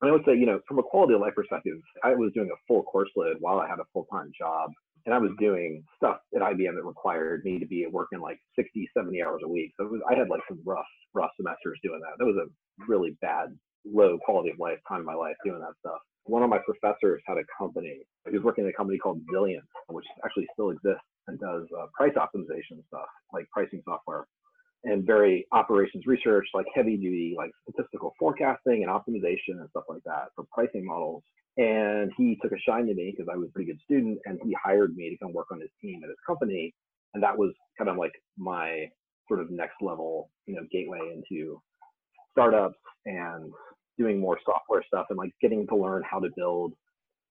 and 0.00 0.10
I 0.10 0.12
would 0.12 0.24
say, 0.26 0.36
you 0.36 0.46
know, 0.46 0.60
from 0.68 0.78
a 0.78 0.82
quality 0.82 1.14
of 1.14 1.20
life 1.20 1.34
perspective, 1.34 1.78
I 2.02 2.14
was 2.14 2.30
doing 2.34 2.50
a 2.52 2.60
full 2.68 2.82
course 2.82 3.10
load 3.16 3.36
while 3.40 3.58
I 3.58 3.68
had 3.68 3.78
a 3.78 3.88
full 3.92 4.06
time 4.12 4.30
job. 4.38 4.70
And 5.06 5.14
I 5.14 5.18
was 5.18 5.32
doing 5.38 5.84
stuff 5.96 6.16
at 6.34 6.40
IBM 6.40 6.76
that 6.76 6.84
required 6.84 7.44
me 7.44 7.58
to 7.58 7.66
be 7.66 7.86
working 7.90 8.20
like 8.20 8.38
60, 8.56 8.88
70 8.96 9.22
hours 9.22 9.42
a 9.44 9.48
week. 9.48 9.72
So 9.76 9.84
was, 9.84 10.00
I 10.10 10.16
had 10.16 10.30
like 10.30 10.40
some 10.48 10.60
rough, 10.64 10.86
rough 11.12 11.30
semesters 11.36 11.78
doing 11.82 12.00
that. 12.00 12.16
That 12.18 12.24
was 12.24 12.36
a 12.36 12.48
really 12.88 13.14
bad, 13.20 13.48
low 13.84 14.16
quality 14.24 14.48
of 14.48 14.58
life 14.58 14.78
time 14.88 15.00
of 15.00 15.06
my 15.06 15.14
life 15.14 15.36
doing 15.44 15.60
that 15.60 15.76
stuff. 15.80 16.00
One 16.24 16.42
of 16.42 16.48
my 16.48 16.58
professors 16.64 17.20
had 17.26 17.36
a 17.36 17.44
company. 17.58 18.00
He 18.30 18.34
was 18.34 18.42
working 18.42 18.64
at 18.64 18.70
a 18.70 18.72
company 18.72 18.96
called 18.96 19.20
Zilliant, 19.30 19.68
which 19.88 20.06
actually 20.24 20.46
still 20.54 20.70
exists 20.70 21.04
and 21.28 21.38
does 21.38 21.66
uh, 21.78 21.86
price 21.94 22.14
optimization 22.16 22.84
stuff, 22.88 23.06
like 23.32 23.46
pricing 23.50 23.82
software, 23.84 24.26
and 24.84 25.06
very 25.06 25.46
operations 25.52 26.04
research, 26.06 26.46
like 26.54 26.66
heavy 26.74 26.96
duty, 26.96 27.34
like 27.36 27.50
statistical 27.68 28.14
forecasting 28.18 28.84
and 28.84 28.88
optimization 28.88 29.60
and 29.60 29.68
stuff 29.70 29.84
like 29.88 30.02
that 30.04 30.26
for 30.34 30.44
pricing 30.52 30.84
models. 30.84 31.22
And 31.56 32.10
he 32.16 32.38
took 32.42 32.52
a 32.52 32.58
shine 32.58 32.86
to 32.86 32.94
me 32.94 33.14
because 33.16 33.30
I 33.32 33.36
was 33.36 33.48
a 33.48 33.52
pretty 33.52 33.70
good 33.70 33.80
student, 33.84 34.18
and 34.24 34.38
he 34.42 34.54
hired 34.62 34.94
me 34.96 35.10
to 35.10 35.16
come 35.24 35.32
work 35.32 35.46
on 35.52 35.60
his 35.60 35.70
team 35.80 36.00
at 36.02 36.08
his 36.08 36.18
company. 36.26 36.74
And 37.14 37.22
that 37.22 37.38
was 37.38 37.52
kind 37.78 37.88
of 37.88 37.96
like 37.96 38.12
my 38.36 38.88
sort 39.28 39.40
of 39.40 39.50
next 39.50 39.76
level, 39.80 40.30
you 40.46 40.56
know, 40.56 40.62
gateway 40.72 41.14
into 41.14 41.60
startups 42.32 42.78
and 43.06 43.52
doing 43.96 44.20
more 44.20 44.38
software 44.44 44.82
stuff 44.86 45.06
and 45.10 45.18
like 45.18 45.30
getting 45.40 45.66
to 45.68 45.76
learn 45.76 46.02
how 46.08 46.18
to 46.18 46.28
build 46.36 46.74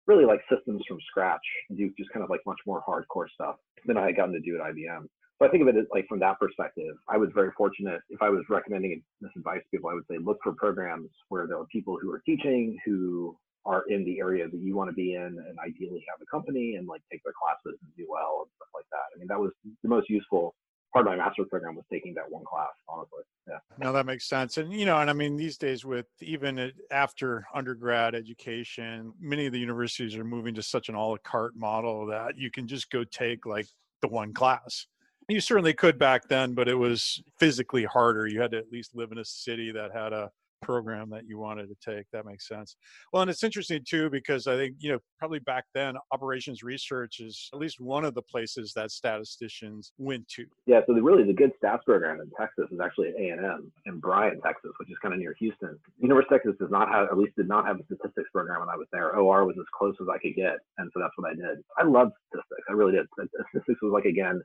really 0.07 0.25
like 0.25 0.41
systems 0.53 0.81
from 0.87 0.97
scratch 1.09 1.45
and 1.69 1.77
do 1.77 1.91
just 1.97 2.11
kind 2.11 2.23
of 2.23 2.29
like 2.29 2.41
much 2.45 2.59
more 2.65 2.83
hardcore 2.87 3.27
stuff 3.33 3.55
than 3.85 3.97
I 3.97 4.05
had 4.05 4.15
gotten 4.15 4.33
to 4.33 4.39
do 4.39 4.59
at 4.59 4.73
IBM. 4.73 5.07
So 5.39 5.47
I 5.47 5.49
think 5.49 5.61
of 5.61 5.67
it 5.67 5.77
as 5.77 5.85
like 5.91 6.05
from 6.07 6.19
that 6.19 6.39
perspective, 6.39 6.95
I 7.09 7.17
was 7.17 7.29
very 7.33 7.51
fortunate. 7.57 8.01
If 8.09 8.21
I 8.21 8.29
was 8.29 8.43
recommending 8.49 9.01
this 9.21 9.31
advice 9.35 9.59
to 9.59 9.69
people, 9.77 9.89
I 9.89 9.93
would 9.93 10.05
say 10.09 10.17
look 10.17 10.37
for 10.43 10.53
programs 10.53 11.09
where 11.29 11.47
there 11.47 11.57
are 11.57 11.65
people 11.71 11.97
who 12.01 12.11
are 12.11 12.21
teaching, 12.25 12.77
who 12.85 13.35
are 13.65 13.83
in 13.89 14.03
the 14.05 14.19
area 14.19 14.47
that 14.47 14.59
you 14.59 14.75
want 14.75 14.89
to 14.89 14.93
be 14.93 15.15
in, 15.15 15.23
and 15.23 15.57
ideally 15.59 16.03
have 16.09 16.21
a 16.21 16.29
company 16.29 16.75
and 16.75 16.87
like 16.87 17.01
take 17.11 17.23
their 17.23 17.33
classes 17.33 17.79
and 17.81 17.91
do 17.97 18.05
well 18.09 18.43
and 18.43 18.51
stuff 18.57 18.69
like 18.75 18.85
that. 18.91 19.15
I 19.15 19.19
mean, 19.19 19.27
that 19.27 19.39
was 19.39 19.51
the 19.81 19.89
most 19.89 20.09
useful 20.09 20.53
part 20.93 21.07
of 21.07 21.11
my 21.11 21.17
master's 21.17 21.47
program 21.49 21.75
was 21.75 21.85
taking 21.91 22.13
that 22.13 22.29
one 22.29 22.45
class, 22.45 22.69
honestly. 22.87 23.23
Yeah. 23.47 23.57
No, 23.77 23.91
that 23.91 24.05
makes 24.05 24.29
sense. 24.29 24.57
And, 24.57 24.71
you 24.71 24.85
know, 24.85 24.99
and 24.99 25.09
I 25.09 25.13
mean, 25.13 25.35
these 25.35 25.57
days 25.57 25.83
with 25.83 26.05
even 26.21 26.71
after 26.91 27.45
undergrad 27.53 28.15
education, 28.15 29.11
many 29.19 29.47
of 29.47 29.51
the 29.51 29.59
universities 29.59 30.15
are 30.15 30.23
moving 30.23 30.53
to 30.55 30.63
such 30.63 30.89
an 30.89 30.95
a 30.95 31.05
la 31.05 31.17
carte 31.23 31.55
model 31.55 32.05
that 32.07 32.37
you 32.37 32.51
can 32.51 32.67
just 32.67 32.89
go 32.91 33.03
take 33.03 33.45
like 33.45 33.67
the 34.01 34.07
one 34.07 34.33
class. 34.33 34.87
You 35.27 35.39
certainly 35.39 35.73
could 35.73 35.97
back 35.97 36.27
then, 36.27 36.53
but 36.53 36.67
it 36.67 36.75
was 36.75 37.23
physically 37.39 37.85
harder. 37.85 38.27
You 38.27 38.41
had 38.41 38.51
to 38.51 38.57
at 38.57 38.71
least 38.71 38.95
live 38.95 39.11
in 39.11 39.17
a 39.17 39.25
city 39.25 39.71
that 39.71 39.91
had 39.93 40.13
a 40.13 40.31
program 40.63 41.09
that 41.11 41.27
you 41.27 41.37
wanted 41.37 41.67
to 41.67 41.75
take. 41.95 42.05
That 42.11 42.25
makes 42.25 42.47
sense. 42.47 42.75
Well, 43.11 43.21
and 43.21 43.31
it's 43.31 43.43
interesting 43.43 43.81
too 43.87 44.09
because 44.09 44.47
I 44.47 44.55
think 44.55 44.75
you 44.79 44.91
know 44.91 44.99
probably 45.19 45.39
back 45.39 45.65
then 45.73 45.95
operations 46.11 46.63
research 46.63 47.19
is 47.19 47.49
at 47.53 47.59
least 47.59 47.79
one 47.79 48.05
of 48.05 48.13
the 48.13 48.21
places 48.21 48.73
that 48.75 48.91
statisticians 48.91 49.91
went 49.97 50.27
to. 50.29 50.45
Yeah, 50.65 50.81
so 50.87 50.93
the, 50.93 51.01
really 51.01 51.23
the 51.23 51.33
good 51.33 51.51
stats 51.61 51.83
program 51.83 52.19
in 52.21 52.29
Texas 52.39 52.65
is 52.71 52.79
actually 52.83 53.09
at 53.09 53.15
A 53.15 53.29
and 53.29 53.45
M 53.45 53.71
in 53.85 53.99
Bryan, 53.99 54.41
Texas, 54.41 54.71
which 54.79 54.89
is 54.89 54.97
kind 55.01 55.13
of 55.13 55.19
near 55.19 55.35
Houston. 55.39 55.77
University 55.99 56.35
of 56.35 56.41
Texas 56.41 56.57
does 56.59 56.71
not 56.71 56.89
have, 56.89 57.07
at 57.09 57.17
least 57.17 57.35
did 57.35 57.47
not 57.47 57.65
have 57.65 57.79
a 57.79 57.83
statistics 57.85 58.29
program 58.31 58.61
when 58.61 58.69
I 58.69 58.75
was 58.75 58.87
there. 58.91 59.15
OR 59.15 59.45
was 59.45 59.55
as 59.59 59.65
close 59.77 59.95
as 60.01 60.07
I 60.09 60.17
could 60.17 60.35
get, 60.35 60.57
and 60.77 60.89
so 60.93 60.99
that's 60.99 61.13
what 61.15 61.31
I 61.31 61.35
did. 61.35 61.63
I 61.77 61.83
loved 61.83 62.13
statistics. 62.29 62.65
I 62.69 62.73
really 62.73 62.93
did. 62.93 63.07
Statistics 63.49 63.81
was 63.81 63.91
like 63.93 64.05
again 64.05 64.41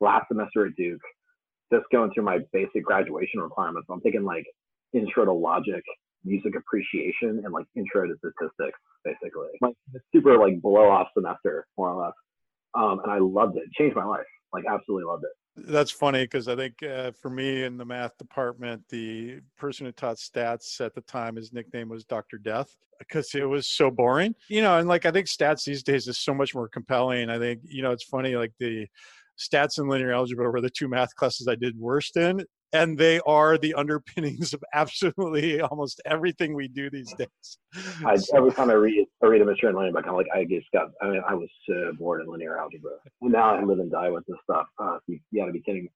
last 0.00 0.28
semester 0.28 0.66
at 0.66 0.76
Duke 0.76 1.00
just 1.72 1.84
going 1.92 2.10
through 2.12 2.24
my 2.24 2.38
basic 2.52 2.84
graduation 2.84 3.40
requirements. 3.40 3.88
I'm 3.90 4.00
thinking 4.00 4.24
like 4.24 4.46
intro 4.92 5.24
to 5.24 5.32
logic, 5.32 5.82
music 6.24 6.54
appreciation, 6.56 7.42
and 7.44 7.52
like 7.52 7.66
intro 7.76 8.06
to 8.06 8.14
statistics, 8.18 8.78
basically. 9.04 9.48
Like 9.60 9.74
super 10.14 10.38
like 10.38 10.60
blow 10.60 10.88
off 10.88 11.08
semester, 11.14 11.66
more 11.76 11.92
or 11.92 12.04
less. 12.04 12.14
Um, 12.74 13.00
and 13.02 13.10
I 13.12 13.18
loved 13.18 13.56
it. 13.56 13.64
it. 13.64 13.72
Changed 13.72 13.96
my 13.96 14.04
life. 14.04 14.26
Like 14.52 14.64
absolutely 14.68 15.04
loved 15.04 15.24
it. 15.24 15.30
That's 15.66 15.90
funny 15.90 16.24
because 16.24 16.46
I 16.48 16.54
think 16.54 16.82
uh, 16.82 17.10
for 17.20 17.30
me 17.30 17.64
in 17.64 17.76
the 17.76 17.84
math 17.84 18.16
department, 18.16 18.82
the 18.90 19.40
person 19.56 19.86
who 19.86 19.92
taught 19.92 20.16
stats 20.16 20.80
at 20.80 20.94
the 20.94 21.00
time, 21.02 21.36
his 21.36 21.52
nickname 21.52 21.88
was 21.88 22.04
Dr. 22.04 22.38
Death 22.38 22.74
because 22.98 23.34
it 23.34 23.44
was 23.44 23.66
so 23.66 23.90
boring. 23.90 24.34
You 24.48 24.62
know, 24.62 24.78
and 24.78 24.88
like 24.88 25.04
I 25.04 25.10
think 25.10 25.26
stats 25.26 25.64
these 25.64 25.82
days 25.82 26.06
is 26.06 26.18
so 26.18 26.32
much 26.32 26.54
more 26.54 26.68
compelling. 26.68 27.28
I 27.28 27.38
think, 27.38 27.60
you 27.64 27.82
know, 27.82 27.90
it's 27.90 28.04
funny, 28.04 28.36
like 28.36 28.52
the 28.60 28.86
stats 29.38 29.78
and 29.78 29.88
linear 29.88 30.12
algebra 30.12 30.50
were 30.50 30.60
the 30.60 30.70
two 30.70 30.88
math 30.88 31.14
classes 31.14 31.48
I 31.48 31.54
did 31.54 31.78
worst 31.78 32.16
in 32.16 32.44
and 32.72 32.98
they 32.98 33.20
are 33.20 33.58
the 33.58 33.74
underpinnings 33.74 34.52
of 34.52 34.62
absolutely 34.74 35.60
almost 35.60 36.00
everything 36.04 36.54
we 36.54 36.68
do 36.68 36.90
these 36.90 37.12
days. 37.14 37.58
I, 38.04 38.18
every 38.34 38.52
time 38.52 38.70
I 38.70 38.74
read 38.74 39.06
I 39.22 39.26
read 39.26 39.42
a 39.42 39.44
machine 39.44 39.72
learning 39.72 39.92
book, 39.92 40.04
I'm 40.06 40.14
like, 40.14 40.26
I 40.34 40.44
just 40.44 40.70
got. 40.72 40.88
I 41.02 41.08
mean, 41.08 41.22
I 41.28 41.34
was 41.34 41.48
so 41.68 41.92
bored 41.98 42.22
in 42.22 42.30
linear 42.30 42.58
algebra. 42.58 42.92
And 43.22 43.32
now 43.32 43.54
I 43.54 43.62
live 43.62 43.78
and 43.78 43.90
die 43.90 44.10
with 44.10 44.24
this 44.26 44.36
stuff. 44.44 44.66
Uh, 44.78 44.98
you, 45.06 45.18
you 45.30 45.40
got 45.40 45.46
to 45.46 45.52
be 45.52 45.60
kidding. 45.60 45.84
Me. 45.84 45.90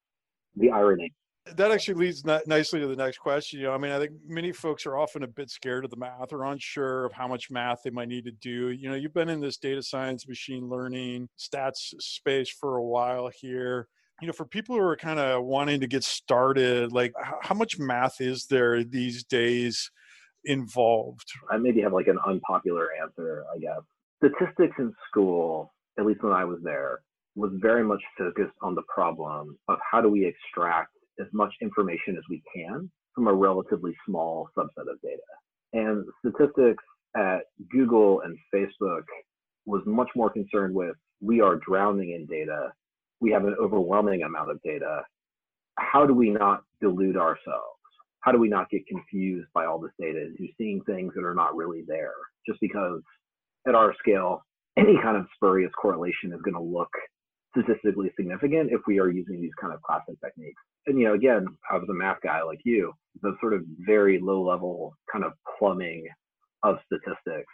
The 0.56 0.70
irony. 0.70 1.12
That 1.56 1.72
actually 1.72 1.94
leads 1.94 2.24
nicely 2.24 2.78
to 2.78 2.86
the 2.86 2.94
next 2.94 3.18
question. 3.18 3.58
You 3.58 3.66
know, 3.66 3.72
I 3.72 3.78
mean, 3.78 3.90
I 3.90 3.98
think 3.98 4.12
many 4.24 4.52
folks 4.52 4.86
are 4.86 4.96
often 4.96 5.24
a 5.24 5.26
bit 5.26 5.50
scared 5.50 5.84
of 5.84 5.90
the 5.90 5.96
math 5.96 6.32
or 6.32 6.44
unsure 6.44 7.04
of 7.04 7.12
how 7.12 7.26
much 7.26 7.50
math 7.50 7.82
they 7.82 7.90
might 7.90 8.06
need 8.06 8.24
to 8.26 8.30
do. 8.30 8.70
You 8.70 8.88
know, 8.88 8.94
you've 8.94 9.12
been 9.12 9.28
in 9.28 9.40
this 9.40 9.56
data 9.56 9.82
science, 9.82 10.28
machine 10.28 10.68
learning, 10.68 11.28
stats 11.36 11.94
space 11.98 12.48
for 12.48 12.76
a 12.76 12.84
while 12.84 13.28
here 13.34 13.88
you 14.20 14.26
know 14.26 14.32
for 14.32 14.44
people 14.44 14.76
who 14.76 14.82
are 14.82 14.96
kind 14.96 15.18
of 15.18 15.44
wanting 15.44 15.80
to 15.80 15.86
get 15.86 16.04
started 16.04 16.92
like 16.92 17.12
how 17.40 17.54
much 17.54 17.78
math 17.78 18.20
is 18.20 18.46
there 18.46 18.84
these 18.84 19.24
days 19.24 19.90
involved? 20.44 21.28
I 21.50 21.56
maybe 21.56 21.80
have 21.82 21.92
like 21.92 22.08
an 22.08 22.18
unpopular 22.26 22.88
answer 23.00 23.44
i 23.54 23.58
guess. 23.58 23.80
Statistics 24.24 24.74
in 24.78 24.92
school 25.08 25.72
at 25.98 26.06
least 26.06 26.22
when 26.22 26.32
i 26.32 26.44
was 26.44 26.58
there 26.62 27.00
was 27.34 27.50
very 27.60 27.82
much 27.82 28.02
focused 28.18 28.54
on 28.62 28.74
the 28.74 28.82
problem 28.94 29.58
of 29.68 29.78
how 29.90 30.00
do 30.00 30.08
we 30.08 30.26
extract 30.26 30.90
as 31.20 31.26
much 31.32 31.52
information 31.62 32.16
as 32.16 32.22
we 32.28 32.42
can 32.54 32.90
from 33.14 33.26
a 33.26 33.32
relatively 33.32 33.94
small 34.06 34.48
subset 34.56 34.90
of 34.90 35.00
data. 35.02 35.22
And 35.72 36.04
statistics 36.20 36.84
at 37.16 37.40
google 37.70 38.22
and 38.22 38.36
facebook 38.54 39.02
was 39.66 39.82
much 39.86 40.08
more 40.16 40.30
concerned 40.30 40.74
with 40.74 40.96
we 41.20 41.40
are 41.40 41.56
drowning 41.56 42.12
in 42.12 42.26
data 42.26 42.72
we 43.22 43.30
have 43.30 43.44
an 43.44 43.54
overwhelming 43.62 44.22
amount 44.22 44.50
of 44.50 44.60
data. 44.62 45.02
How 45.78 46.04
do 46.04 46.12
we 46.12 46.28
not 46.28 46.64
delude 46.80 47.16
ourselves? 47.16 47.78
How 48.20 48.32
do 48.32 48.38
we 48.38 48.48
not 48.48 48.68
get 48.68 48.86
confused 48.86 49.48
by 49.54 49.64
all 49.64 49.78
this 49.78 49.92
data 49.98 50.26
into 50.26 50.52
seeing 50.58 50.82
things 50.82 51.12
that 51.14 51.24
are 51.24 51.34
not 51.34 51.56
really 51.56 51.82
there? 51.86 52.12
Just 52.46 52.60
because 52.60 53.00
at 53.66 53.74
our 53.74 53.94
scale, 53.98 54.42
any 54.76 54.98
kind 55.02 55.16
of 55.16 55.26
spurious 55.34 55.70
correlation 55.80 56.32
is 56.32 56.42
going 56.42 56.54
to 56.54 56.60
look 56.60 56.90
statistically 57.56 58.10
significant 58.16 58.70
if 58.72 58.80
we 58.86 58.98
are 58.98 59.08
using 59.08 59.40
these 59.40 59.54
kind 59.60 59.72
of 59.72 59.80
classic 59.82 60.20
techniques. 60.24 60.60
And 60.86 60.98
you 60.98 61.06
know, 61.06 61.14
again, 61.14 61.46
I 61.70 61.76
was 61.76 61.88
a 61.88 61.94
math 61.94 62.18
guy 62.22 62.42
like 62.42 62.60
you, 62.64 62.92
the 63.22 63.36
sort 63.40 63.54
of 63.54 63.62
very 63.86 64.18
low 64.20 64.42
level 64.42 64.96
kind 65.10 65.24
of 65.24 65.32
plumbing 65.58 66.06
of 66.64 66.78
statistics 66.86 67.52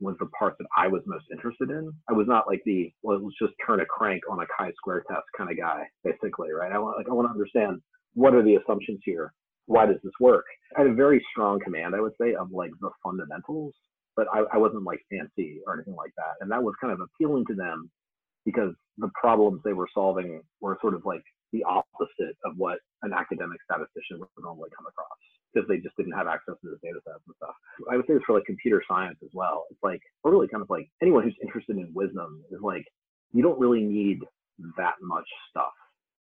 was 0.00 0.16
the 0.18 0.26
part 0.26 0.56
that 0.58 0.66
I 0.76 0.88
was 0.88 1.02
most 1.06 1.26
interested 1.30 1.70
in. 1.70 1.92
I 2.08 2.12
was 2.12 2.26
not 2.26 2.46
like 2.46 2.62
the 2.64 2.92
well, 3.02 3.22
let's 3.22 3.36
just 3.40 3.54
turn 3.64 3.80
a 3.80 3.86
crank 3.86 4.22
on 4.30 4.40
a 4.40 4.46
chi-square 4.56 5.04
test 5.08 5.24
kind 5.36 5.50
of 5.50 5.56
guy, 5.56 5.84
basically, 6.04 6.50
right? 6.52 6.72
I 6.72 6.78
want 6.78 6.96
like 6.96 7.08
I 7.08 7.12
want 7.12 7.28
to 7.28 7.32
understand 7.32 7.80
what 8.14 8.34
are 8.34 8.42
the 8.42 8.56
assumptions 8.56 9.00
here? 9.04 9.32
Why 9.66 9.86
does 9.86 10.00
this 10.02 10.12
work? 10.20 10.44
I 10.76 10.82
had 10.82 10.90
a 10.90 10.94
very 10.94 11.24
strong 11.30 11.60
command, 11.60 11.94
I 11.94 12.00
would 12.00 12.14
say, 12.20 12.34
of 12.34 12.50
like 12.50 12.70
the 12.80 12.90
fundamentals, 13.04 13.74
but 14.16 14.26
I, 14.32 14.42
I 14.54 14.58
wasn't 14.58 14.84
like 14.84 15.00
fancy 15.10 15.60
or 15.66 15.74
anything 15.74 15.94
like 15.94 16.12
that. 16.16 16.34
And 16.40 16.50
that 16.50 16.62
was 16.62 16.74
kind 16.80 16.92
of 16.92 17.00
appealing 17.00 17.44
to 17.46 17.54
them 17.54 17.90
because 18.44 18.74
the 18.98 19.10
problems 19.14 19.60
they 19.64 19.74
were 19.74 19.88
solving 19.94 20.40
were 20.60 20.78
sort 20.80 20.94
of 20.94 21.04
like 21.04 21.22
the 21.52 21.62
opposite 21.64 22.36
of 22.44 22.54
what 22.56 22.78
an 23.02 23.12
academic 23.12 23.58
statistician 23.62 24.18
would 24.18 24.28
normally 24.42 24.70
come 24.76 24.86
across 24.86 25.18
because 25.52 25.68
they 25.68 25.78
just 25.78 25.96
didn't 25.96 26.12
have 26.12 26.26
access 26.26 26.54
to 26.62 26.70
the 26.70 26.78
data 26.82 27.00
sets 27.04 27.22
and 27.26 27.34
stuff. 27.36 27.54
I 27.90 27.96
would 27.96 28.06
say 28.06 28.14
this 28.14 28.22
for 28.26 28.34
like 28.34 28.44
computer 28.44 28.82
science 28.88 29.18
as 29.22 29.30
well. 29.32 29.66
It's 29.70 29.82
like, 29.82 30.00
or 30.24 30.30
really 30.30 30.48
kind 30.48 30.62
of 30.62 30.70
like 30.70 30.88
anyone 31.02 31.22
who's 31.22 31.36
interested 31.42 31.76
in 31.76 31.90
wisdom 31.94 32.42
is 32.50 32.60
like, 32.62 32.84
you 33.32 33.42
don't 33.42 33.58
really 33.58 33.82
need 33.82 34.20
that 34.76 34.94
much 35.00 35.26
stuff. 35.50 35.72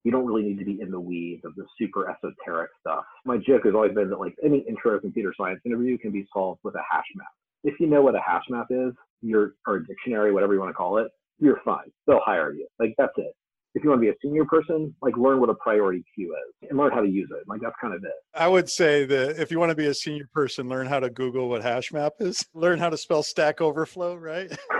You 0.03 0.11
don't 0.11 0.25
really 0.25 0.43
need 0.43 0.59
to 0.59 0.65
be 0.65 0.79
in 0.81 0.91
the 0.91 0.99
weeds 0.99 1.43
of 1.43 1.55
the 1.55 1.65
super 1.77 2.09
esoteric 2.09 2.71
stuff. 2.79 3.03
My 3.25 3.37
joke 3.37 3.65
has 3.65 3.75
always 3.75 3.93
been 3.93 4.09
that 4.09 4.19
like 4.19 4.35
any 4.43 4.59
intro 4.67 4.99
computer 4.99 5.33
science 5.37 5.59
interview 5.65 5.97
can 5.97 6.11
be 6.11 6.25
solved 6.33 6.61
with 6.63 6.75
a 6.75 6.81
hash 6.89 7.05
map. 7.15 7.27
If 7.63 7.79
you 7.79 7.87
know 7.87 8.01
what 8.01 8.15
a 8.15 8.21
hash 8.25 8.45
map 8.49 8.67
is, 8.69 8.93
you're 9.21 9.55
or 9.67 9.77
a 9.77 9.85
dictionary, 9.85 10.31
whatever 10.31 10.53
you 10.53 10.59
want 10.59 10.69
to 10.69 10.75
call 10.75 10.97
it, 10.97 11.07
you're 11.39 11.59
fine. 11.65 11.91
They'll 12.07 12.21
hire 12.23 12.53
you. 12.53 12.67
Like 12.79 12.95
that's 12.97 13.13
it 13.17 13.35
if 13.75 13.83
you 13.83 13.89
want 13.89 14.01
to 14.01 14.05
be 14.05 14.09
a 14.09 14.15
senior 14.21 14.45
person, 14.45 14.93
like 15.01 15.15
learn 15.17 15.39
what 15.39 15.49
a 15.49 15.53
priority 15.55 16.03
queue 16.15 16.35
is 16.35 16.69
and 16.69 16.77
learn 16.77 16.91
how 16.91 17.01
to 17.01 17.09
use 17.09 17.29
it. 17.31 17.47
Like 17.47 17.61
that's 17.61 17.75
kind 17.81 17.93
of 17.93 18.03
it. 18.03 18.11
I 18.33 18.47
would 18.47 18.69
say 18.69 19.05
that 19.05 19.39
if 19.39 19.51
you 19.51 19.59
want 19.59 19.69
to 19.69 19.75
be 19.75 19.87
a 19.87 19.93
senior 19.93 20.27
person, 20.33 20.67
learn 20.67 20.87
how 20.87 20.99
to 20.99 21.09
Google 21.09 21.49
what 21.49 21.61
hash 21.61 21.91
map 21.91 22.13
is, 22.19 22.43
learn 22.53 22.79
how 22.79 22.89
to 22.89 22.97
spell 22.97 23.23
Stack 23.23 23.61
Overflow, 23.61 24.15
right? 24.15 24.51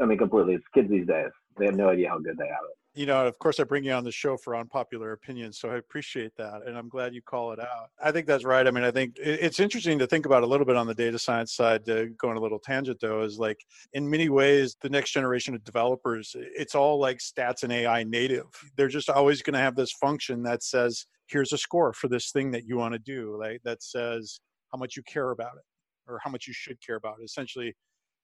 I 0.00 0.04
mean 0.04 0.18
completely. 0.18 0.54
It's 0.54 0.64
kids 0.74 0.90
these 0.90 1.06
days. 1.06 1.30
They 1.58 1.66
have 1.66 1.76
no 1.76 1.88
idea 1.88 2.08
how 2.08 2.18
good 2.18 2.36
they 2.38 2.46
have 2.46 2.64
it 2.68 2.76
you 2.94 3.06
know, 3.06 3.24
of 3.24 3.38
course, 3.38 3.60
I 3.60 3.64
bring 3.64 3.84
you 3.84 3.92
on 3.92 4.02
the 4.02 4.10
show 4.10 4.36
for 4.36 4.56
unpopular 4.56 5.12
opinions, 5.12 5.60
so 5.60 5.70
I 5.70 5.76
appreciate 5.76 6.32
that, 6.38 6.62
and 6.66 6.76
I'm 6.76 6.88
glad 6.88 7.14
you 7.14 7.22
call 7.22 7.52
it 7.52 7.60
out. 7.60 7.90
I 8.02 8.10
think 8.10 8.26
that's 8.26 8.44
right. 8.44 8.66
I 8.66 8.72
mean, 8.72 8.82
I 8.82 8.90
think 8.90 9.14
it's 9.16 9.60
interesting 9.60 9.98
to 10.00 10.08
think 10.08 10.26
about 10.26 10.42
a 10.42 10.46
little 10.46 10.66
bit 10.66 10.76
on 10.76 10.88
the 10.88 10.94
data 10.94 11.18
science 11.18 11.54
side. 11.54 11.84
To 11.84 12.08
go 12.18 12.30
on 12.30 12.36
a 12.36 12.40
little 12.40 12.58
tangent, 12.58 12.98
though, 13.00 13.22
is 13.22 13.38
like 13.38 13.58
in 13.92 14.10
many 14.10 14.28
ways, 14.28 14.76
the 14.80 14.88
next 14.88 15.12
generation 15.12 15.54
of 15.54 15.62
developers, 15.62 16.34
it's 16.34 16.74
all 16.74 16.98
like 16.98 17.18
stats 17.18 17.62
and 17.62 17.72
AI 17.72 18.02
native. 18.02 18.46
They're 18.76 18.88
just 18.88 19.08
always 19.08 19.40
going 19.40 19.54
to 19.54 19.60
have 19.60 19.76
this 19.76 19.92
function 19.92 20.42
that 20.42 20.64
says, 20.64 21.06
"Here's 21.28 21.52
a 21.52 21.58
score 21.58 21.92
for 21.92 22.08
this 22.08 22.32
thing 22.32 22.50
that 22.50 22.64
you 22.64 22.76
want 22.76 22.94
to 22.94 22.98
do," 22.98 23.36
right? 23.36 23.60
That 23.62 23.84
says 23.84 24.40
how 24.72 24.78
much 24.78 24.96
you 24.96 25.04
care 25.04 25.30
about 25.30 25.52
it 25.56 25.64
or 26.10 26.18
how 26.24 26.30
much 26.30 26.48
you 26.48 26.52
should 26.52 26.84
care 26.84 26.96
about 26.96 27.18
it. 27.20 27.24
Essentially, 27.24 27.72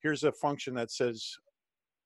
here's 0.00 0.24
a 0.24 0.32
function 0.32 0.74
that 0.74 0.90
says 0.90 1.36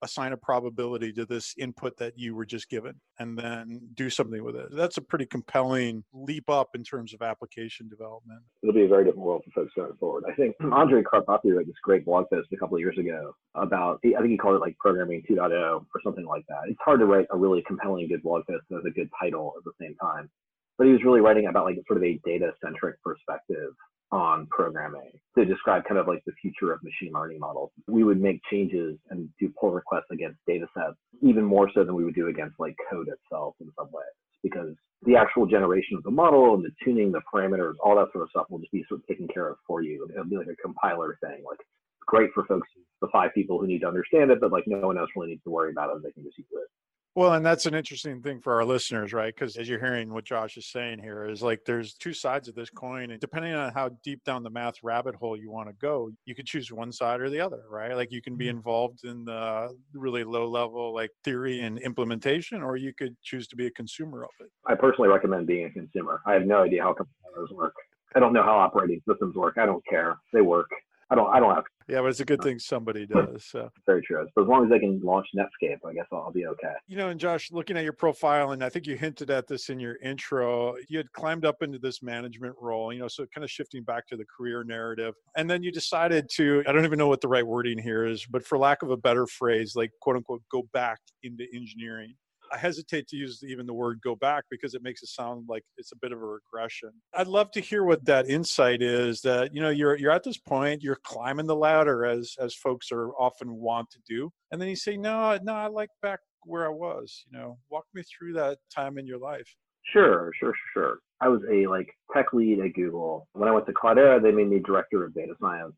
assign 0.02 0.32
a 0.32 0.36
probability 0.36 1.12
to 1.12 1.26
this 1.26 1.54
input 1.58 1.96
that 1.98 2.18
you 2.18 2.34
were 2.34 2.46
just 2.46 2.68
given 2.68 2.94
and 3.18 3.38
then 3.38 3.80
do 3.94 4.08
something 4.10 4.42
with 4.42 4.56
it. 4.56 4.68
That's 4.72 4.96
a 4.96 5.02
pretty 5.02 5.26
compelling 5.26 6.04
leap 6.12 6.48
up 6.48 6.70
in 6.74 6.82
terms 6.82 7.12
of 7.14 7.22
application 7.22 7.88
development. 7.88 8.40
It'll 8.62 8.74
be 8.74 8.84
a 8.84 8.88
very 8.88 9.04
different 9.04 9.26
world 9.26 9.42
for 9.44 9.62
folks 9.62 9.72
going 9.76 9.92
forward. 9.98 10.24
I 10.28 10.34
think 10.34 10.56
hmm. 10.60 10.72
Andrej 10.72 11.04
Karpathy 11.04 11.54
wrote 11.54 11.66
this 11.66 11.76
great 11.82 12.04
blog 12.04 12.26
post 12.32 12.48
a 12.52 12.56
couple 12.56 12.76
of 12.76 12.80
years 12.80 12.98
ago 12.98 13.34
about, 13.54 14.00
I 14.04 14.18
think 14.18 14.30
he 14.30 14.38
called 14.38 14.56
it 14.56 14.60
like 14.60 14.76
programming 14.78 15.22
2.0 15.30 15.52
or 15.52 15.84
something 16.02 16.26
like 16.26 16.44
that. 16.48 16.62
It's 16.66 16.78
hard 16.84 17.00
to 17.00 17.06
write 17.06 17.26
a 17.30 17.36
really 17.36 17.62
compelling, 17.66 18.08
good 18.08 18.22
blog 18.22 18.46
post 18.48 18.64
that 18.70 18.76
has 18.76 18.84
a 18.86 18.90
good 18.90 19.10
title 19.20 19.54
at 19.56 19.64
the 19.64 19.72
same 19.80 19.94
time. 19.96 20.30
But 20.78 20.86
he 20.86 20.92
was 20.92 21.04
really 21.04 21.20
writing 21.20 21.46
about 21.46 21.66
like 21.66 21.76
sort 21.86 21.98
of 21.98 22.04
a 22.04 22.18
data 22.24 22.52
centric 22.64 23.02
perspective 23.02 23.72
on 24.12 24.46
programming 24.50 25.10
to 25.38 25.44
describe 25.44 25.84
kind 25.84 25.98
of 25.98 26.08
like 26.08 26.22
the 26.26 26.32
future 26.40 26.72
of 26.72 26.82
machine 26.82 27.12
learning 27.12 27.38
models. 27.38 27.70
We 27.86 28.04
would 28.04 28.20
make 28.20 28.40
changes 28.50 28.98
and 29.10 29.28
do 29.38 29.52
pull 29.58 29.70
requests 29.70 30.10
against 30.10 30.38
data 30.46 30.66
sets 30.74 30.96
even 31.22 31.44
more 31.44 31.70
so 31.74 31.84
than 31.84 31.94
we 31.94 32.04
would 32.04 32.14
do 32.14 32.28
against 32.28 32.58
like 32.58 32.74
code 32.90 33.08
itself 33.08 33.54
in 33.60 33.70
some 33.78 33.88
ways 33.92 34.14
because 34.42 34.74
the 35.06 35.16
actual 35.16 35.46
generation 35.46 35.96
of 35.96 36.02
the 36.02 36.10
model 36.10 36.54
and 36.54 36.64
the 36.64 36.70
tuning, 36.84 37.12
the 37.12 37.20
parameters, 37.32 37.74
all 37.82 37.96
that 37.96 38.08
sort 38.12 38.24
of 38.24 38.30
stuff 38.30 38.46
will 38.50 38.58
just 38.58 38.72
be 38.72 38.84
sort 38.88 39.00
of 39.00 39.06
taken 39.06 39.28
care 39.28 39.48
of 39.48 39.56
for 39.66 39.82
you. 39.82 40.06
It'll 40.12 40.24
be 40.24 40.36
like 40.36 40.48
a 40.48 40.56
compiler 40.56 41.18
thing. 41.22 41.42
Like 41.48 41.58
great 42.06 42.30
for 42.34 42.44
folks, 42.44 42.68
the 43.00 43.08
five 43.12 43.30
people 43.34 43.58
who 43.58 43.66
need 43.66 43.80
to 43.80 43.88
understand 43.88 44.30
it, 44.30 44.40
but 44.40 44.52
like 44.52 44.64
no 44.66 44.86
one 44.86 44.98
else 44.98 45.10
really 45.16 45.30
needs 45.30 45.44
to 45.44 45.50
worry 45.50 45.70
about 45.70 45.96
it. 45.96 46.02
They 46.02 46.12
can 46.12 46.24
just 46.24 46.38
use 46.38 46.46
it. 46.52 46.68
Well, 47.16 47.32
and 47.32 47.44
that's 47.44 47.66
an 47.66 47.74
interesting 47.74 48.22
thing 48.22 48.40
for 48.40 48.54
our 48.54 48.64
listeners, 48.64 49.12
right? 49.12 49.34
Because 49.34 49.56
as 49.56 49.68
you're 49.68 49.80
hearing 49.80 50.12
what 50.12 50.24
Josh 50.24 50.56
is 50.56 50.70
saying 50.70 51.00
here, 51.00 51.28
is 51.28 51.42
like 51.42 51.60
there's 51.66 51.94
two 51.94 52.12
sides 52.12 52.46
of 52.46 52.54
this 52.54 52.70
coin. 52.70 53.10
And 53.10 53.20
depending 53.20 53.52
on 53.52 53.72
how 53.72 53.90
deep 54.04 54.22
down 54.22 54.44
the 54.44 54.50
math 54.50 54.76
rabbit 54.84 55.16
hole 55.16 55.36
you 55.36 55.50
want 55.50 55.68
to 55.68 55.74
go, 55.80 56.10
you 56.24 56.36
could 56.36 56.46
choose 56.46 56.70
one 56.70 56.92
side 56.92 57.20
or 57.20 57.28
the 57.28 57.40
other, 57.40 57.62
right? 57.68 57.96
Like 57.96 58.12
you 58.12 58.22
can 58.22 58.36
be 58.36 58.46
mm-hmm. 58.46 58.58
involved 58.58 59.04
in 59.04 59.24
the 59.24 59.76
really 59.92 60.22
low 60.22 60.48
level, 60.48 60.94
like 60.94 61.10
theory 61.24 61.60
and 61.62 61.80
implementation, 61.80 62.62
or 62.62 62.76
you 62.76 62.92
could 62.96 63.16
choose 63.22 63.48
to 63.48 63.56
be 63.56 63.66
a 63.66 63.70
consumer 63.72 64.22
of 64.22 64.30
it. 64.38 64.50
I 64.66 64.76
personally 64.76 65.08
recommend 65.08 65.48
being 65.48 65.64
a 65.64 65.70
consumer. 65.70 66.20
I 66.26 66.34
have 66.34 66.46
no 66.46 66.62
idea 66.62 66.84
how 66.84 66.94
compilers 66.94 67.50
work. 67.50 67.74
I 68.14 68.20
don't 68.20 68.32
know 68.32 68.44
how 68.44 68.56
operating 68.56 69.00
systems 69.08 69.34
work. 69.34 69.58
I 69.58 69.66
don't 69.66 69.84
care. 69.86 70.16
They 70.32 70.42
work. 70.42 70.70
I 71.10 71.16
don't. 71.16 71.28
I 71.34 71.40
don't 71.40 71.54
have. 71.54 71.64
Yeah, 71.88 72.02
but 72.02 72.06
it's 72.06 72.20
a 72.20 72.24
good 72.24 72.40
thing 72.40 72.60
somebody 72.60 73.04
does. 73.04 73.44
So. 73.44 73.68
Very 73.84 74.00
true. 74.02 74.24
So 74.36 74.42
as 74.42 74.48
long 74.48 74.64
as 74.64 74.70
they 74.70 74.78
can 74.78 75.00
launch 75.02 75.26
Netscape, 75.36 75.78
I 75.84 75.92
guess 75.92 76.06
I'll, 76.12 76.20
I'll 76.26 76.32
be 76.32 76.46
okay. 76.46 76.72
You 76.86 76.96
know, 76.96 77.08
and 77.08 77.18
Josh, 77.18 77.50
looking 77.50 77.76
at 77.76 77.82
your 77.82 77.92
profile, 77.92 78.52
and 78.52 78.62
I 78.62 78.68
think 78.68 78.86
you 78.86 78.96
hinted 78.96 79.28
at 79.30 79.48
this 79.48 79.70
in 79.70 79.80
your 79.80 79.96
intro, 79.96 80.74
you 80.88 80.98
had 80.98 81.10
climbed 81.12 81.44
up 81.44 81.62
into 81.62 81.80
this 81.80 82.00
management 82.00 82.54
role. 82.60 82.92
You 82.92 83.00
know, 83.00 83.08
so 83.08 83.26
kind 83.34 83.44
of 83.44 83.50
shifting 83.50 83.82
back 83.82 84.06
to 84.08 84.16
the 84.16 84.24
career 84.24 84.62
narrative, 84.62 85.14
and 85.36 85.50
then 85.50 85.64
you 85.64 85.72
decided 85.72 86.28
to. 86.36 86.62
I 86.68 86.72
don't 86.72 86.84
even 86.84 86.98
know 86.98 87.08
what 87.08 87.20
the 87.20 87.28
right 87.28 87.46
wording 87.46 87.78
here 87.78 88.04
is, 88.06 88.24
but 88.30 88.46
for 88.46 88.56
lack 88.56 88.82
of 88.82 88.90
a 88.90 88.96
better 88.96 89.26
phrase, 89.26 89.74
like 89.74 89.90
quote 90.00 90.16
unquote, 90.16 90.42
go 90.52 90.68
back 90.72 91.00
into 91.24 91.44
engineering. 91.52 92.14
I 92.52 92.58
hesitate 92.58 93.08
to 93.08 93.16
use 93.16 93.42
even 93.46 93.66
the 93.66 93.74
word 93.74 94.00
go 94.02 94.16
back 94.16 94.44
because 94.50 94.74
it 94.74 94.82
makes 94.82 95.02
it 95.02 95.08
sound 95.08 95.44
like 95.48 95.62
it's 95.76 95.92
a 95.92 95.96
bit 95.96 96.12
of 96.12 96.18
a 96.18 96.26
regression. 96.26 96.90
I'd 97.14 97.26
love 97.26 97.50
to 97.52 97.60
hear 97.60 97.84
what 97.84 98.04
that 98.06 98.28
insight 98.28 98.82
is 98.82 99.20
that 99.22 99.54
you 99.54 99.60
know 99.60 99.70
you're 99.70 99.96
you're 99.96 100.12
at 100.12 100.24
this 100.24 100.38
point, 100.38 100.82
you're 100.82 100.98
climbing 101.04 101.46
the 101.46 101.56
ladder 101.56 102.04
as 102.04 102.34
as 102.40 102.54
folks 102.54 102.90
are 102.92 103.10
often 103.18 103.54
want 103.54 103.90
to 103.90 103.98
do. 104.08 104.32
And 104.50 104.60
then 104.60 104.68
you 104.68 104.76
say, 104.76 104.96
"No, 104.96 105.38
no, 105.42 105.54
I 105.54 105.68
like 105.68 105.90
back 106.02 106.20
where 106.44 106.66
I 106.66 106.70
was. 106.70 107.24
You 107.30 107.38
know, 107.38 107.58
walk 107.70 107.84
me 107.94 108.02
through 108.02 108.34
that 108.34 108.58
time 108.74 108.98
in 108.98 109.06
your 109.06 109.18
life. 109.18 109.54
Sure, 109.92 110.30
sure, 110.38 110.54
sure. 110.72 110.98
I 111.20 111.28
was 111.28 111.40
a 111.50 111.66
like 111.66 111.88
tech 112.14 112.32
lead 112.32 112.60
at 112.60 112.74
Google. 112.74 113.26
When 113.32 113.48
I 113.48 113.52
went 113.52 113.66
to 113.66 113.72
Cloudera, 113.72 114.22
they 114.22 114.32
made 114.32 114.48
me 114.48 114.60
director 114.60 115.04
of 115.04 115.14
data 115.14 115.34
science. 115.40 115.74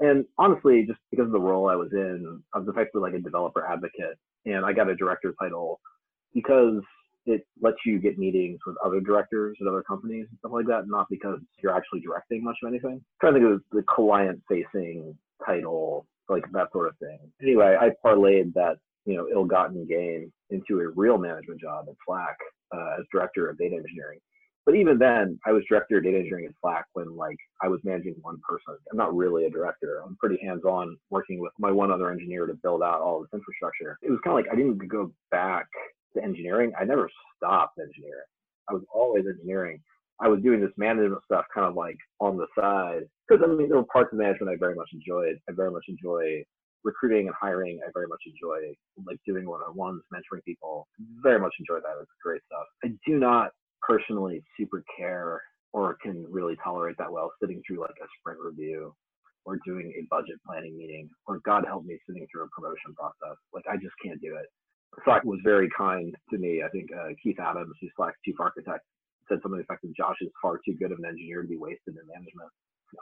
And 0.00 0.24
honestly, 0.38 0.84
just 0.86 1.00
because 1.10 1.26
of 1.26 1.32
the 1.32 1.40
role 1.40 1.68
I 1.68 1.74
was 1.74 1.90
in, 1.92 2.42
I 2.54 2.58
was 2.58 2.68
effectively 2.68 3.02
like 3.02 3.18
a 3.18 3.22
developer 3.22 3.66
advocate. 3.66 4.16
And 4.46 4.64
I 4.64 4.72
got 4.72 4.88
a 4.88 4.94
director 4.94 5.34
title 5.40 5.80
because 6.34 6.82
it 7.26 7.46
lets 7.60 7.76
you 7.84 7.98
get 7.98 8.18
meetings 8.18 8.58
with 8.66 8.76
other 8.84 9.00
directors 9.00 9.56
at 9.60 9.66
other 9.66 9.82
companies 9.82 10.26
and 10.30 10.38
stuff 10.38 10.52
like 10.52 10.66
that, 10.66 10.88
not 10.88 11.06
because 11.10 11.38
you're 11.62 11.76
actually 11.76 12.00
directing 12.00 12.42
much 12.42 12.56
of 12.62 12.68
anything. 12.68 12.92
I'm 12.92 13.02
trying 13.20 13.34
to 13.34 13.40
think 13.40 13.54
of 13.54 13.62
the 13.72 13.84
client 13.88 14.42
facing 14.48 15.16
title, 15.44 16.06
like 16.28 16.44
that 16.52 16.72
sort 16.72 16.88
of 16.88 16.96
thing. 16.98 17.18
Anyway, 17.42 17.76
I 17.78 17.90
parlayed 18.04 18.54
that, 18.54 18.76
you 19.04 19.14
know, 19.14 19.28
ill-gotten 19.32 19.86
gain 19.86 20.32
into 20.50 20.80
a 20.80 20.88
real 20.88 21.18
management 21.18 21.60
job 21.60 21.86
at 21.88 21.94
Slack 22.06 22.36
uh, 22.74 22.96
as 22.98 23.04
director 23.12 23.48
of 23.48 23.58
data 23.58 23.76
engineering. 23.76 24.20
But 24.64 24.74
even 24.74 24.98
then, 24.98 25.38
I 25.46 25.52
was 25.52 25.64
director 25.66 25.96
of 25.96 26.04
data 26.04 26.18
engineering 26.18 26.46
at 26.46 26.52
Slack 26.60 26.84
when 26.92 27.16
like 27.16 27.38
I 27.62 27.68
was 27.68 27.80
managing 27.84 28.16
one 28.20 28.38
person. 28.46 28.76
I'm 28.90 28.98
not 28.98 29.16
really 29.16 29.46
a 29.46 29.50
director. 29.50 30.02
I'm 30.04 30.16
pretty 30.16 30.38
hands-on 30.42 30.98
working 31.08 31.40
with 31.40 31.52
my 31.58 31.70
one 31.70 31.90
other 31.90 32.10
engineer 32.10 32.46
to 32.46 32.54
build 32.54 32.82
out 32.82 33.00
all 33.00 33.20
this 33.20 33.30
infrastructure. 33.32 33.98
It 34.02 34.10
was 34.10 34.20
kind 34.22 34.38
of 34.38 34.44
like 34.44 34.52
I 34.52 34.56
didn't 34.56 34.86
go 34.88 35.10
back 35.30 35.66
to 36.16 36.22
engineering. 36.22 36.72
I 36.78 36.84
never 36.84 37.08
stopped 37.36 37.78
engineering. 37.78 38.28
I 38.68 38.74
was 38.74 38.82
always 38.92 39.24
engineering. 39.26 39.80
I 40.20 40.28
was 40.28 40.42
doing 40.42 40.60
this 40.60 40.72
management 40.76 41.22
stuff 41.24 41.44
kind 41.54 41.66
of 41.66 41.74
like 41.74 41.96
on 42.20 42.36
the 42.36 42.46
side 42.58 43.02
because 43.28 43.42
I 43.44 43.48
mean 43.48 43.68
there 43.68 43.78
were 43.78 43.86
parts 43.92 44.12
of 44.12 44.18
management 44.18 44.52
I 44.52 44.56
very 44.58 44.74
much 44.74 44.90
enjoyed. 44.92 45.38
I 45.48 45.52
very 45.52 45.70
much 45.70 45.84
enjoy 45.88 46.42
recruiting 46.84 47.26
and 47.26 47.36
hiring. 47.38 47.80
I 47.86 47.90
very 47.94 48.06
much 48.08 48.22
enjoy 48.26 48.74
like 49.06 49.18
doing 49.26 49.48
one-on-ones, 49.48 50.02
mentoring 50.12 50.42
people. 50.44 50.88
Very 51.22 51.38
much 51.40 51.54
enjoy 51.60 51.80
that. 51.80 52.00
It's 52.00 52.10
great 52.22 52.42
stuff. 52.46 52.66
I 52.84 52.88
do 53.06 53.18
not 53.18 53.50
personally 53.86 54.42
super 54.58 54.82
care 54.96 55.40
or 55.72 55.96
can 56.02 56.26
really 56.30 56.56
tolerate 56.64 56.96
that 56.98 57.12
well 57.12 57.30
sitting 57.40 57.62
through 57.66 57.80
like 57.80 57.96
a 58.02 58.06
sprint 58.18 58.40
review 58.40 58.94
or 59.44 59.58
doing 59.64 59.92
a 59.98 60.06
budget 60.10 60.36
planning 60.46 60.76
meeting 60.76 61.08
or 61.26 61.40
God 61.44 61.64
help 61.66 61.84
me 61.84 61.98
sitting 62.06 62.26
through 62.30 62.44
a 62.44 62.48
promotion 62.48 62.94
process. 62.96 63.36
Like 63.52 63.64
I 63.70 63.76
just 63.76 63.94
can't 64.04 64.20
do 64.20 64.36
it. 64.36 64.46
Slack 65.04 65.24
was 65.24 65.40
very 65.44 65.68
kind 65.76 66.14
to 66.30 66.38
me. 66.38 66.62
I 66.64 66.68
think 66.68 66.90
uh, 66.92 67.08
Keith 67.22 67.38
Adams, 67.40 67.74
who's 67.80 67.90
Slack's 67.96 68.18
chief 68.24 68.36
architect, 68.40 68.84
said 69.28 69.38
something 69.42 69.62
like 69.68 69.80
Josh 69.96 70.16
is 70.20 70.30
far 70.40 70.58
too 70.64 70.74
good 70.74 70.92
of 70.92 70.98
an 70.98 71.04
engineer 71.04 71.42
to 71.42 71.48
be 71.48 71.56
wasted 71.56 71.94
in 71.94 72.08
management. 72.08 72.50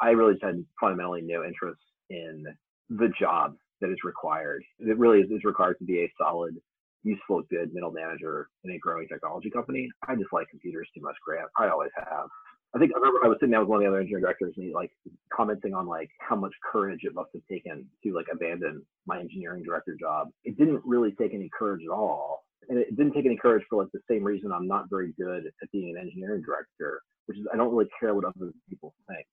I 0.00 0.11
really 0.11 0.35
just 0.35 0.45
had 0.45 0.64
fundamentally 0.81 1.23
no 1.23 1.45
interest 1.45 1.81
in 2.11 2.45
the 2.90 3.09
job 3.19 3.55
that 3.81 3.90
is 3.90 3.99
required. 4.05 4.62
It 4.78 4.99
really 4.99 5.21
is, 5.21 5.31
is 5.31 5.45
required 5.45 5.78
to 5.78 5.85
be 5.85 6.00
a 6.02 6.12
solid 6.19 6.57
useful, 7.05 7.43
good 7.50 7.73
middle 7.73 7.93
manager 7.93 8.49
in 8.64 8.73
a 8.73 8.78
growing 8.78 9.07
technology 9.07 9.50
company. 9.50 9.88
I 10.09 10.16
just 10.16 10.33
like 10.33 10.49
computers 10.50 10.88
too 10.95 11.02
much, 11.02 11.14
Grant. 11.25 11.49
I 11.57 11.69
always 11.69 11.90
have. 11.97 12.26
I 12.75 12.79
think 12.79 12.93
I 12.95 12.99
remember 12.99 13.25
I 13.25 13.29
was 13.29 13.39
sitting 13.41 13.53
down 13.53 13.63
with 13.63 13.69
one 13.69 13.79
of 13.79 13.85
the 13.85 13.89
other 13.89 14.01
engineering 14.01 14.23
directors 14.23 14.55
and 14.57 14.67
he 14.67 14.75
like 14.75 14.91
commenting 15.33 15.73
on 15.73 15.87
like 15.87 16.11
how 16.19 16.37
much 16.37 16.53
courage 16.61 17.01
it 17.05 17.15
must 17.15 17.31
have 17.33 17.43
taken 17.51 17.87
to 18.03 18.15
like 18.15 18.27
abandon 18.33 18.83
my 19.07 19.19
engineering 19.19 19.63
director 19.63 19.97
job. 19.99 20.29
It 20.45 20.59
didn't 20.59 20.83
really 20.85 21.13
take 21.13 21.33
any 21.33 21.51
courage 21.57 21.83
at 21.85 21.93
all. 21.93 22.45
And 22.69 22.79
it 22.79 22.97
didn't 22.97 23.13
take 23.13 23.27
any 23.27 23.37
courage 23.37 23.65
for 23.71 23.83
like 23.83 23.93
the 23.93 24.00
same 24.11 24.25
reason 24.25 24.50
I'm 24.52 24.67
not 24.67 24.91
very 24.91 25.15
good 25.19 25.47
at 25.47 25.71
being 25.73 25.97
an 25.97 26.02
engineering 26.02 26.43
director, 26.45 27.00
which 27.26 27.39
is 27.39 27.47
I 27.52 27.57
don't 27.57 27.73
really 27.73 27.89
care 28.00 28.15
what 28.15 28.25
other 28.25 28.52
people 28.69 28.95
think 29.09 29.26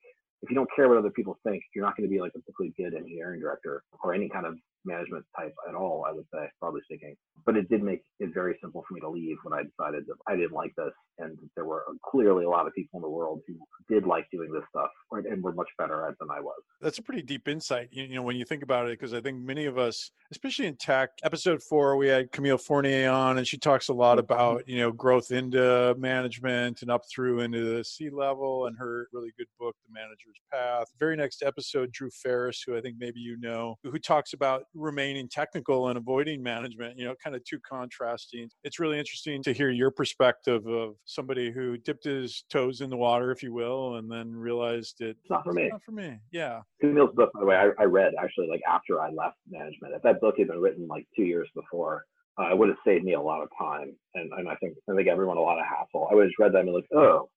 if 0.43 0.49
you 0.49 0.55
don't 0.55 0.69
care 0.75 0.89
what 0.89 0.97
other 0.97 1.09
people 1.09 1.39
think, 1.45 1.63
you're 1.73 1.85
not 1.85 1.95
going 1.95 2.07
to 2.07 2.13
be 2.13 2.19
like 2.19 2.33
a 2.35 2.39
particularly 2.39 2.73
good 2.77 2.93
engineering 2.93 3.39
director 3.39 3.81
or 4.03 4.13
any 4.13 4.27
kind 4.27 4.45
of 4.45 4.55
management 4.85 5.25
type 5.37 5.53
at 5.67 5.75
all, 5.75 6.05
I 6.07 6.11
would 6.11 6.25
say, 6.33 6.47
broadly 6.59 6.81
speaking. 6.85 7.15
But 7.45 7.57
it 7.57 7.69
did 7.69 7.83
make 7.83 8.01
it 8.19 8.33
very 8.33 8.57
simple 8.61 8.83
for 8.87 8.93
me 8.93 9.01
to 9.01 9.09
leave 9.09 9.37
when 9.43 9.57
I 9.57 9.63
decided 9.63 10.05
that 10.07 10.15
I 10.27 10.35
didn't 10.35 10.53
like 10.53 10.73
this. 10.77 10.93
And 11.19 11.37
there 11.55 11.65
were 11.65 11.83
clearly 12.03 12.45
a 12.45 12.49
lot 12.49 12.65
of 12.65 12.73
people 12.73 12.97
in 12.97 13.01
the 13.01 13.09
world 13.09 13.41
who 13.47 13.55
did 13.93 14.05
like 14.07 14.25
doing 14.31 14.51
this 14.51 14.63
stuff 14.69 14.89
and 15.11 15.43
were 15.43 15.53
much 15.53 15.69
better 15.77 16.05
at 16.05 16.11
it 16.11 16.15
than 16.19 16.29
I 16.31 16.39
was. 16.39 16.59
That's 16.81 16.97
a 16.97 17.03
pretty 17.03 17.21
deep 17.21 17.47
insight, 17.47 17.89
you 17.91 18.07
know, 18.07 18.23
when 18.23 18.35
you 18.35 18.45
think 18.45 18.63
about 18.63 18.87
it, 18.87 18.99
because 18.99 19.13
I 19.13 19.21
think 19.21 19.39
many 19.41 19.65
of 19.65 19.77
us, 19.77 20.11
especially 20.31 20.65
in 20.65 20.75
tech, 20.77 21.09
episode 21.23 21.61
four, 21.61 21.97
we 21.97 22.07
had 22.07 22.31
Camille 22.31 22.57
Fournier 22.57 23.09
on, 23.09 23.37
and 23.37 23.47
she 23.47 23.57
talks 23.57 23.89
a 23.89 23.93
lot 23.93 24.17
mm-hmm. 24.17 24.33
about, 24.33 24.67
you 24.67 24.79
know, 24.79 24.91
growth 24.91 25.31
into 25.31 25.95
management 25.97 26.81
and 26.81 26.89
up 26.89 27.03
through 27.13 27.41
into 27.41 27.75
the 27.75 27.83
C 27.83 28.09
level 28.09 28.65
and 28.65 28.77
her 28.77 29.07
really 29.13 29.31
good 29.37 29.47
book, 29.59 29.75
The 29.87 29.93
Manager's 29.93 30.39
Path. 30.51 30.87
Very 30.99 31.15
next 31.15 31.43
episode, 31.43 31.91
Drew 31.91 32.09
Farris, 32.09 32.63
who 32.65 32.75
I 32.75 32.81
think 32.81 32.95
maybe 32.99 33.19
you 33.19 33.37
know, 33.39 33.75
who 33.83 33.99
talks 33.99 34.33
about 34.33 34.63
remaining 34.73 35.27
technical 35.29 35.89
and 35.89 35.97
avoiding 35.97 36.41
management, 36.41 36.97
you 36.97 37.05
know, 37.05 37.15
kind 37.23 37.35
of 37.35 37.43
two 37.43 37.59
contrasting. 37.67 38.49
It's 38.63 38.79
really 38.79 38.99
interesting 38.99 39.43
to 39.43 39.53
hear 39.53 39.69
your 39.69 39.91
perspective 39.91 40.65
of 40.67 40.95
somebody 41.05 41.51
who 41.51 41.77
dipped 41.77 42.03
his 42.03 42.45
toes 42.51 42.81
in 42.81 42.89
the 42.89 42.97
water, 42.97 43.31
if 43.31 43.43
you 43.43 43.53
will, 43.53 43.95
and 43.97 44.11
then 44.11 44.31
realized 44.31 45.01
it, 45.01 45.17
it's 45.21 45.29
not 45.29 45.43
for 45.43 45.53
me. 45.53 45.69
Not 45.69 45.83
for 45.85 45.91
me. 45.91 46.17
Yeah. 46.31 46.61
Camille's 46.81 47.13
book, 47.15 47.31
by 47.33 47.39
the 47.39 47.45
way, 47.45 47.55
I, 47.55 47.69
I 47.79 47.85
read 47.85 48.13
actually 48.21 48.47
like 48.47 48.61
after 48.67 49.01
I 49.01 49.09
left 49.09 49.37
management. 49.49 49.93
If 49.95 50.01
that 50.03 50.21
book 50.21 50.35
had 50.37 50.47
been 50.47 50.59
written 50.59 50.87
like 50.87 51.05
two 51.15 51.23
years 51.23 51.49
before, 51.55 52.05
uh, 52.39 52.49
it 52.49 52.57
would 52.57 52.69
have 52.69 52.77
saved 52.85 53.03
me 53.03 53.13
a 53.13 53.21
lot 53.21 53.43
of 53.43 53.49
time 53.59 53.95
and, 54.15 54.31
and 54.33 54.49
I 54.49 54.55
think 54.55 54.75
I 54.89 54.95
think 54.95 55.07
everyone 55.07 55.37
a 55.37 55.41
lot 55.41 55.59
of 55.59 55.65
hassle. 55.65 56.07
I 56.11 56.15
would 56.15 56.25
have 56.25 56.31
read 56.39 56.53
that 56.53 56.59
and 56.59 56.67
be 56.67 56.73
like, 56.73 56.87
oh, 56.95 57.29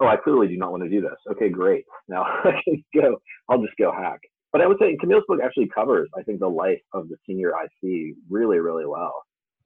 oh, 0.00 0.06
I 0.06 0.16
clearly 0.16 0.48
do 0.48 0.56
not 0.56 0.72
want 0.72 0.82
to 0.82 0.88
do 0.88 1.00
this. 1.00 1.16
Okay, 1.30 1.48
great. 1.48 1.84
Now 2.08 2.22
I 2.44 2.60
can 2.64 2.84
go. 2.94 3.16
I'll 3.48 3.62
just 3.62 3.76
go 3.78 3.92
hack. 3.92 4.20
But 4.52 4.60
I 4.60 4.66
would 4.66 4.76
say 4.78 4.96
Camille's 5.00 5.24
book 5.26 5.40
actually 5.42 5.68
covers, 5.74 6.10
I 6.16 6.22
think, 6.22 6.40
the 6.40 6.48
life 6.48 6.80
of 6.92 7.08
the 7.08 7.16
senior 7.26 7.50
IC 7.50 8.14
really, 8.28 8.58
really 8.58 8.84
well. 8.86 9.14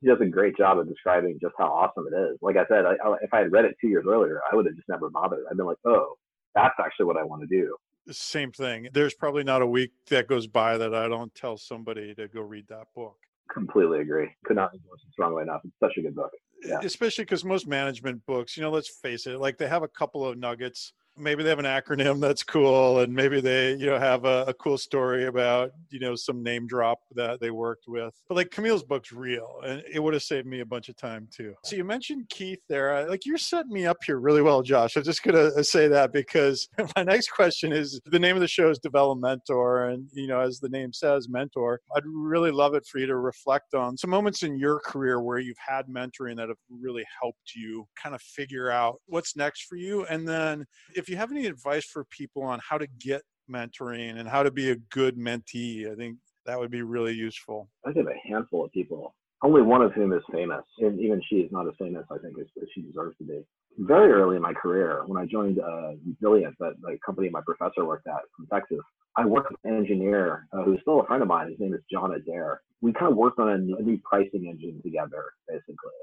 He 0.01 0.09
does 0.09 0.18
a 0.20 0.27
great 0.27 0.57
job 0.57 0.79
of 0.79 0.88
describing 0.88 1.38
just 1.40 1.55
how 1.59 1.66
awesome 1.66 2.07
it 2.12 2.16
is. 2.16 2.38
Like 2.40 2.57
I 2.57 2.64
said, 2.68 2.85
I, 2.85 2.92
I, 3.05 3.16
if 3.22 3.33
I 3.33 3.38
had 3.38 3.53
read 3.53 3.64
it 3.64 3.75
two 3.81 3.88
years 3.88 4.05
earlier, 4.09 4.40
I 4.51 4.55
would 4.55 4.66
have 4.66 4.77
just 4.77 4.88
never 4.88 5.11
bothered. 5.11 5.44
I'd 5.51 5.57
been 5.57 5.66
like, 5.66 5.79
oh, 5.85 6.14
that's 6.55 6.75
actually 6.79 7.07
what 7.07 7.16
I 7.16 7.25
want 7.25 7.42
to 7.42 7.49
do. 7.49 7.75
Same 8.12 8.53
thing. 8.53 8.88
There's 8.92 9.14
probably 9.14 9.42
not 9.42 9.62
a 9.62 9.66
week 9.66 9.90
that 10.11 10.29
goes 10.29 10.46
by 10.46 10.79
that 10.79 10.94
I 10.94 11.09
don't 11.09 11.35
tell 11.35 11.57
somebody 11.57 12.14
to 12.14 12.29
go 12.29 12.42
read 12.42 12.68
that 12.68 12.87
book. 12.94 13.16
Completely 13.53 14.01
agree. 14.01 14.29
Could 14.44 14.57
not 14.57 14.72
endorse 14.72 15.01
it 15.05 15.12
strongly 15.12 15.42
enough. 15.42 15.62
It's 15.64 15.75
such 15.81 15.94
a 15.99 16.03
good 16.03 16.14
book. 16.14 16.31
Yeah. 16.64 16.79
Especially 16.83 17.25
because 17.25 17.44
most 17.44 17.66
management 17.66 18.25
books, 18.27 18.57
you 18.57 18.62
know, 18.62 18.70
let's 18.70 18.88
face 18.88 19.27
it, 19.27 19.40
like 19.40 19.59
they 19.59 19.66
have 19.66 19.83
a 19.83 19.88
couple 19.88 20.25
of 20.25 20.38
nuggets 20.38 20.92
maybe 21.16 21.42
they 21.42 21.48
have 21.48 21.59
an 21.59 21.64
acronym 21.64 22.20
that's 22.20 22.42
cool 22.42 23.00
and 23.00 23.12
maybe 23.12 23.40
they 23.40 23.74
you 23.74 23.87
know 23.87 23.98
have 23.98 24.24
a, 24.24 24.44
a, 24.48 24.55
cool 24.55 24.79
story 24.79 25.26
about 25.26 25.70
you 25.90 25.98
know 25.98 26.14
some 26.14 26.42
name 26.42 26.66
drop 26.66 26.98
that 27.14 27.40
they 27.40 27.50
worked 27.50 27.85
with. 27.88 28.14
But 28.29 28.37
like 28.37 28.50
camille's 28.50 28.83
book's 28.83 29.12
real 29.12 29.61
and 29.64 29.83
it 29.92 30.00
would 30.00 30.14
have 30.14 30.22
saved 30.22 30.46
me 30.46 30.61
a 30.61 30.66
bunch 30.66 30.88
of 30.88 30.96
time 30.96 31.29
too. 31.35 31.55
So 31.64 31.76
you 31.76 31.85
mentioned 31.85 32.29
keith 32.29 32.61
there. 32.68 33.09
Like 33.09 33.26
you're 33.26 33.38
setting 33.38 33.72
me 33.72 33.87
up 33.87 33.98
here 34.05 34.18
really 34.18 34.42
well 34.42 34.62
josh. 34.62 34.96
I'm 34.96 35.02
just 35.02 35.22
gonna 35.22 35.50
uh, 35.57 35.62
say 35.62 35.88
that 35.88 36.12
because 36.12 36.68
my 36.96 37.02
next 37.02 37.29
question 37.29 37.72
is 37.72 38.00
the 38.07 38.18
name 38.18 38.37
of 38.37 38.40
the 38.40 38.48
show 38.48 38.70
is 38.70 38.79
Develomentor 38.79 39.92
and 39.92 40.09
you 40.12 40.26
know 40.26 40.40
as 40.40 40.61
the 40.61 40.68
name 40.68 40.92
says 40.92 41.29
mentor 41.29 41.81
i'd 41.96 42.02
really 42.07 42.50
love 42.50 42.74
it 42.74 42.87
for 42.87 42.98
you 42.98 43.07
to 43.07 43.16
reflect 43.16 43.74
on 43.74 43.96
some 43.96 44.11
moments 44.11 44.42
in 44.42 44.59
your 44.59 44.81
career 44.81 45.20
where 45.20 45.38
you've 45.38 45.57
had 45.59 45.87
mentoring 45.87 46.37
that 46.37 46.48
have 46.48 46.59
really 46.70 47.05
helped 47.20 47.55
you 47.55 47.87
kind 48.00 48.14
of 48.14 48.22
figure 48.22 48.70
out 48.70 49.00
what's 49.07 49.37
next 49.37 49.64
for 49.64 49.76
you 49.76 50.05
and 50.07 50.26
then 50.26 50.64
if 50.94 51.06
if 51.07 51.11
you 51.11 51.16
have 51.16 51.31
any 51.31 51.47
advice 51.47 51.85
for 51.85 52.05
people 52.07 52.42
on 52.42 52.59
how 52.69 52.77
to 52.77 52.88
get 52.99 53.23
mentoring 53.49 54.19
and 54.19 54.29
how 54.29 54.42
to 54.42 54.51
be 54.51 54.73
a 54.73 54.77
good 54.90 55.16
mentee, 55.16 55.88
I 55.88 55.95
think 55.95 56.16
that 56.47 56.59
would 56.59 56.73
be 56.73 56.83
really 56.83 57.12
useful. 57.12 57.69
I 57.87 57.92
have 57.95 58.09
a 58.09 58.29
handful 58.29 58.64
of 58.64 58.73
people, 58.73 59.14
only 59.45 59.62
one 59.62 59.83
of 59.83 59.92
whom 59.92 60.12
is 60.12 60.23
famous, 60.33 60.64
and 60.81 60.99
even 60.99 61.23
she 61.31 61.37
is 61.37 61.53
not 61.53 61.69
as 61.69 61.75
famous, 61.79 62.05
I 62.11 62.19
think, 62.19 62.37
as, 62.40 62.47
she 62.75 62.83
deserves 62.83 63.16
to 63.19 63.25
be. 63.25 63.40
Very 63.79 64.11
early 64.11 64.35
in 64.35 64.42
my 64.42 64.53
career, 64.53 65.05
when 65.07 65.23
I 65.23 65.27
joined 65.27 65.61
uh, 65.61 65.92
Zilliant, 66.21 66.55
that 66.59 66.73
the 66.83 66.99
company 67.07 67.29
my 67.29 67.42
professor 67.47 67.85
worked 67.85 68.09
at 68.09 68.23
from 68.37 68.49
Texas, 68.53 68.81
I 69.16 69.27
worked 69.27 69.53
with 69.53 69.61
an 69.62 69.77
engineer 69.77 70.49
uh, 70.53 70.64
who's 70.64 70.81
still 70.81 71.01
a 71.01 71.07
friend 71.07 71.23
of 71.23 71.29
mine. 71.29 71.51
His 71.51 71.61
name 71.61 71.73
is 71.73 71.83
John 71.88 72.14
Adair. 72.14 72.62
We 72.81 72.92
kind 72.92 73.12
of 73.12 73.16
worked 73.16 73.38
on 73.38 73.49
a, 73.49 73.55
a 73.55 73.83
new 73.83 74.01
pricing 74.03 74.49
engine 74.49 74.81
together, 74.83 75.23
basically. 75.47 75.99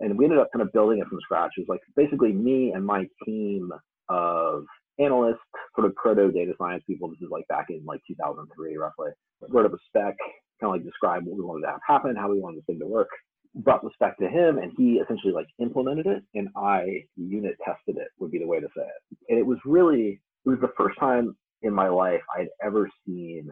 And 0.00 0.18
we 0.18 0.24
ended 0.24 0.40
up 0.40 0.48
kind 0.52 0.62
of 0.62 0.72
building 0.72 0.98
it 0.98 1.06
from 1.06 1.20
scratch. 1.20 1.52
It 1.56 1.60
was 1.60 1.68
like 1.68 1.80
basically 1.94 2.32
me 2.32 2.72
and 2.72 2.84
my 2.84 3.06
team 3.24 3.70
of 4.10 4.64
analysts, 4.98 5.38
sort 5.74 5.86
of 5.86 5.94
proto 5.94 6.30
data 6.30 6.52
science 6.58 6.84
people. 6.86 7.08
This 7.08 7.22
is 7.22 7.30
like 7.30 7.48
back 7.48 7.66
in 7.70 7.82
like 7.86 8.00
2003, 8.06 8.76
roughly. 8.76 9.10
Wrote 9.48 9.66
up 9.66 9.72
a 9.72 9.78
spec, 9.86 10.16
kind 10.60 10.68
of 10.68 10.72
like 10.72 10.84
described 10.84 11.26
what 11.26 11.38
we 11.38 11.44
wanted 11.44 11.62
to 11.62 11.72
have 11.72 11.80
happen, 11.86 12.16
how 12.16 12.30
we 12.30 12.40
wanted 12.40 12.58
the 12.58 12.64
thing 12.64 12.80
to 12.80 12.86
work. 12.86 13.08
Brought 13.54 13.82
the 13.82 13.90
spec 13.94 14.18
to 14.18 14.28
him, 14.28 14.58
and 14.58 14.72
he 14.76 15.00
essentially 15.02 15.32
like 15.32 15.48
implemented 15.58 16.06
it, 16.06 16.22
and 16.34 16.48
I 16.56 17.04
unit 17.16 17.56
tested 17.64 17.96
it. 17.96 18.08
Would 18.18 18.30
be 18.30 18.38
the 18.38 18.46
way 18.46 18.60
to 18.60 18.68
say 18.76 18.82
it. 18.82 19.16
And 19.28 19.38
it 19.38 19.46
was 19.46 19.58
really, 19.64 20.20
it 20.44 20.48
was 20.48 20.60
the 20.60 20.72
first 20.76 20.98
time 21.00 21.34
in 21.62 21.72
my 21.72 21.88
life 21.88 22.20
I'd 22.36 22.48
ever 22.62 22.88
seen 23.06 23.48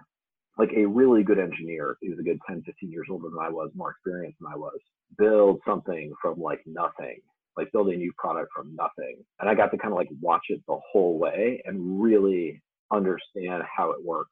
like 0.59 0.71
a 0.77 0.85
really 0.85 1.23
good 1.23 1.39
engineer. 1.39 1.97
He 2.01 2.11
was 2.11 2.19
a 2.19 2.23
good 2.23 2.39
10, 2.49 2.63
15 2.67 2.91
years 2.91 3.07
older 3.11 3.29
than 3.29 3.39
I 3.41 3.49
was, 3.49 3.71
more 3.75 3.93
experienced 3.93 4.39
than 4.41 4.53
I 4.53 4.57
was. 4.57 4.79
Build 5.17 5.61
something 5.67 6.13
from 6.21 6.41
like 6.41 6.61
nothing 6.67 7.21
like 7.59 7.73
building 7.73 7.95
a 7.95 7.99
new 7.99 8.13
product 8.17 8.51
from 8.55 8.75
nothing. 8.77 9.17
And 9.41 9.51
I 9.51 9.55
got 9.55 9.71
to 9.73 9.79
kind 9.79 9.93
of 9.93 9.99
like 9.99 10.09
watch 10.23 10.45
it 10.49 10.63
the 10.69 10.79
whole 10.93 11.19
way 11.19 11.61
and 11.67 12.01
really 12.01 12.63
understand 12.93 13.65
how 13.77 13.91
it 13.91 14.05
worked. 14.05 14.31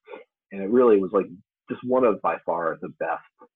And 0.53 0.63
it 0.63 0.71
really 0.71 0.99
was 0.99 1.11
like 1.13 1.27
just 1.69 1.83
one 1.85 2.05
of 2.05 2.23
by 2.23 2.37
far 2.47 2.79
the 2.81 2.89
best 3.01 3.51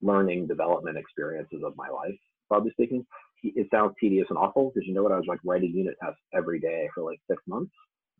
learning 0.00 0.46
development 0.46 0.96
experiences 0.96 1.62
of 1.66 1.74
my 1.76 1.88
life, 1.88 2.14
broadly 2.48 2.70
speaking. 2.70 3.04
It 3.42 3.66
sounds 3.70 3.94
tedious 4.00 4.26
and 4.30 4.38
awful 4.38 4.70
because 4.72 4.86
you 4.86 4.94
know 4.94 5.02
what? 5.02 5.12
I 5.12 5.16
was 5.16 5.26
like 5.28 5.40
writing 5.44 5.72
unit 5.74 5.96
tests 6.02 6.20
every 6.32 6.60
day 6.60 6.88
for 6.94 7.02
like 7.02 7.18
six 7.28 7.42
months. 7.46 7.72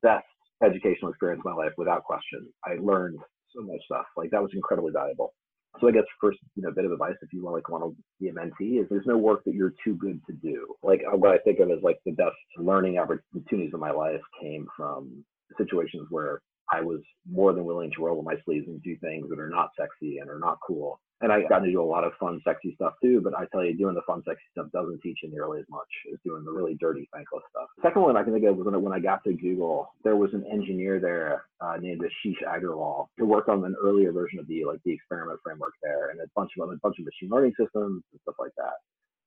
Best 0.02 0.26
educational 0.62 1.10
experience 1.10 1.42
of 1.44 1.56
my 1.56 1.64
life 1.64 1.72
without 1.78 2.04
question. 2.04 2.46
I 2.64 2.74
learned 2.80 3.18
so 3.54 3.62
much 3.62 3.80
stuff. 3.86 4.06
Like 4.16 4.30
that 4.30 4.42
was 4.42 4.50
incredibly 4.54 4.92
valuable. 4.92 5.34
So 5.80 5.88
I 5.88 5.92
guess 5.92 6.04
first, 6.20 6.38
you 6.54 6.62
know, 6.62 6.70
bit 6.70 6.84
of 6.84 6.92
advice 6.92 7.16
if 7.22 7.32
you 7.32 7.42
want 7.42 7.54
like 7.56 7.68
want 7.68 7.84
to 7.84 7.96
be 8.20 8.28
a 8.28 8.32
mentee 8.32 8.80
is 8.80 8.86
there's 8.88 9.06
no 9.06 9.16
work 9.16 9.44
that 9.44 9.54
you're 9.54 9.74
too 9.84 9.94
good 9.94 10.20
to 10.26 10.32
do. 10.34 10.74
Like 10.82 11.02
uh, 11.06 11.16
what 11.16 11.32
I 11.32 11.38
think 11.38 11.60
of 11.60 11.70
as 11.70 11.82
like 11.82 11.98
the 12.04 12.12
best 12.12 12.36
learning 12.58 12.98
opportunities 12.98 13.74
of 13.74 13.80
my 13.80 13.90
life 13.90 14.20
came 14.40 14.66
from 14.76 15.24
situations 15.58 16.06
where 16.10 16.40
I 16.72 16.80
was 16.80 17.00
more 17.30 17.52
than 17.52 17.64
willing 17.64 17.90
to 17.92 18.02
roll 18.02 18.18
up 18.18 18.24
my 18.24 18.36
sleeves 18.44 18.66
and 18.68 18.82
do 18.82 18.96
things 18.96 19.28
that 19.28 19.38
are 19.38 19.50
not 19.50 19.70
sexy 19.78 20.18
and 20.18 20.28
are 20.28 20.40
not 20.40 20.58
cool 20.66 21.00
and 21.22 21.32
I 21.32 21.42
got 21.48 21.60
to 21.60 21.70
do 21.70 21.82
a 21.82 21.84
lot 21.84 22.04
of 22.04 22.12
fun, 22.20 22.40
sexy 22.44 22.74
stuff 22.74 22.94
too. 23.02 23.20
But 23.22 23.34
I 23.34 23.46
tell 23.52 23.64
you, 23.64 23.76
doing 23.76 23.94
the 23.94 24.02
fun, 24.06 24.22
sexy 24.26 24.42
stuff 24.52 24.66
doesn't 24.72 25.00
teach 25.02 25.18
you 25.22 25.30
nearly 25.30 25.60
as 25.60 25.66
much 25.70 25.88
as 26.12 26.18
doing 26.24 26.44
the 26.44 26.52
really 26.52 26.74
dirty, 26.74 27.08
thankless 27.12 27.42
stuff. 27.50 27.68
Second 27.82 28.02
one 28.02 28.16
I 28.16 28.22
can 28.22 28.32
think 28.32 28.44
of 28.44 28.56
was 28.56 28.66
when 28.66 28.92
I 28.92 29.00
got 29.00 29.24
to 29.24 29.32
Google, 29.32 29.88
there 30.04 30.16
was 30.16 30.30
an 30.34 30.44
engineer 30.50 31.00
there 31.00 31.44
uh, 31.60 31.76
named 31.80 32.02
Ashish 32.02 32.42
Aggarwal 32.46 33.06
who 33.16 33.26
worked 33.26 33.48
on 33.48 33.64
an 33.64 33.76
earlier 33.82 34.12
version 34.12 34.38
of 34.38 34.46
the 34.46 34.64
like 34.64 34.80
the 34.84 34.92
experiment 34.92 35.40
framework 35.42 35.72
there, 35.82 36.10
and 36.10 36.20
a 36.20 36.24
bunch 36.34 36.50
of 36.58 36.68
a 36.68 36.76
bunch 36.82 36.96
of 36.98 37.04
machine 37.04 37.30
learning 37.30 37.54
systems 37.58 38.02
and 38.12 38.20
stuff 38.22 38.36
like 38.38 38.52
that. 38.56 38.74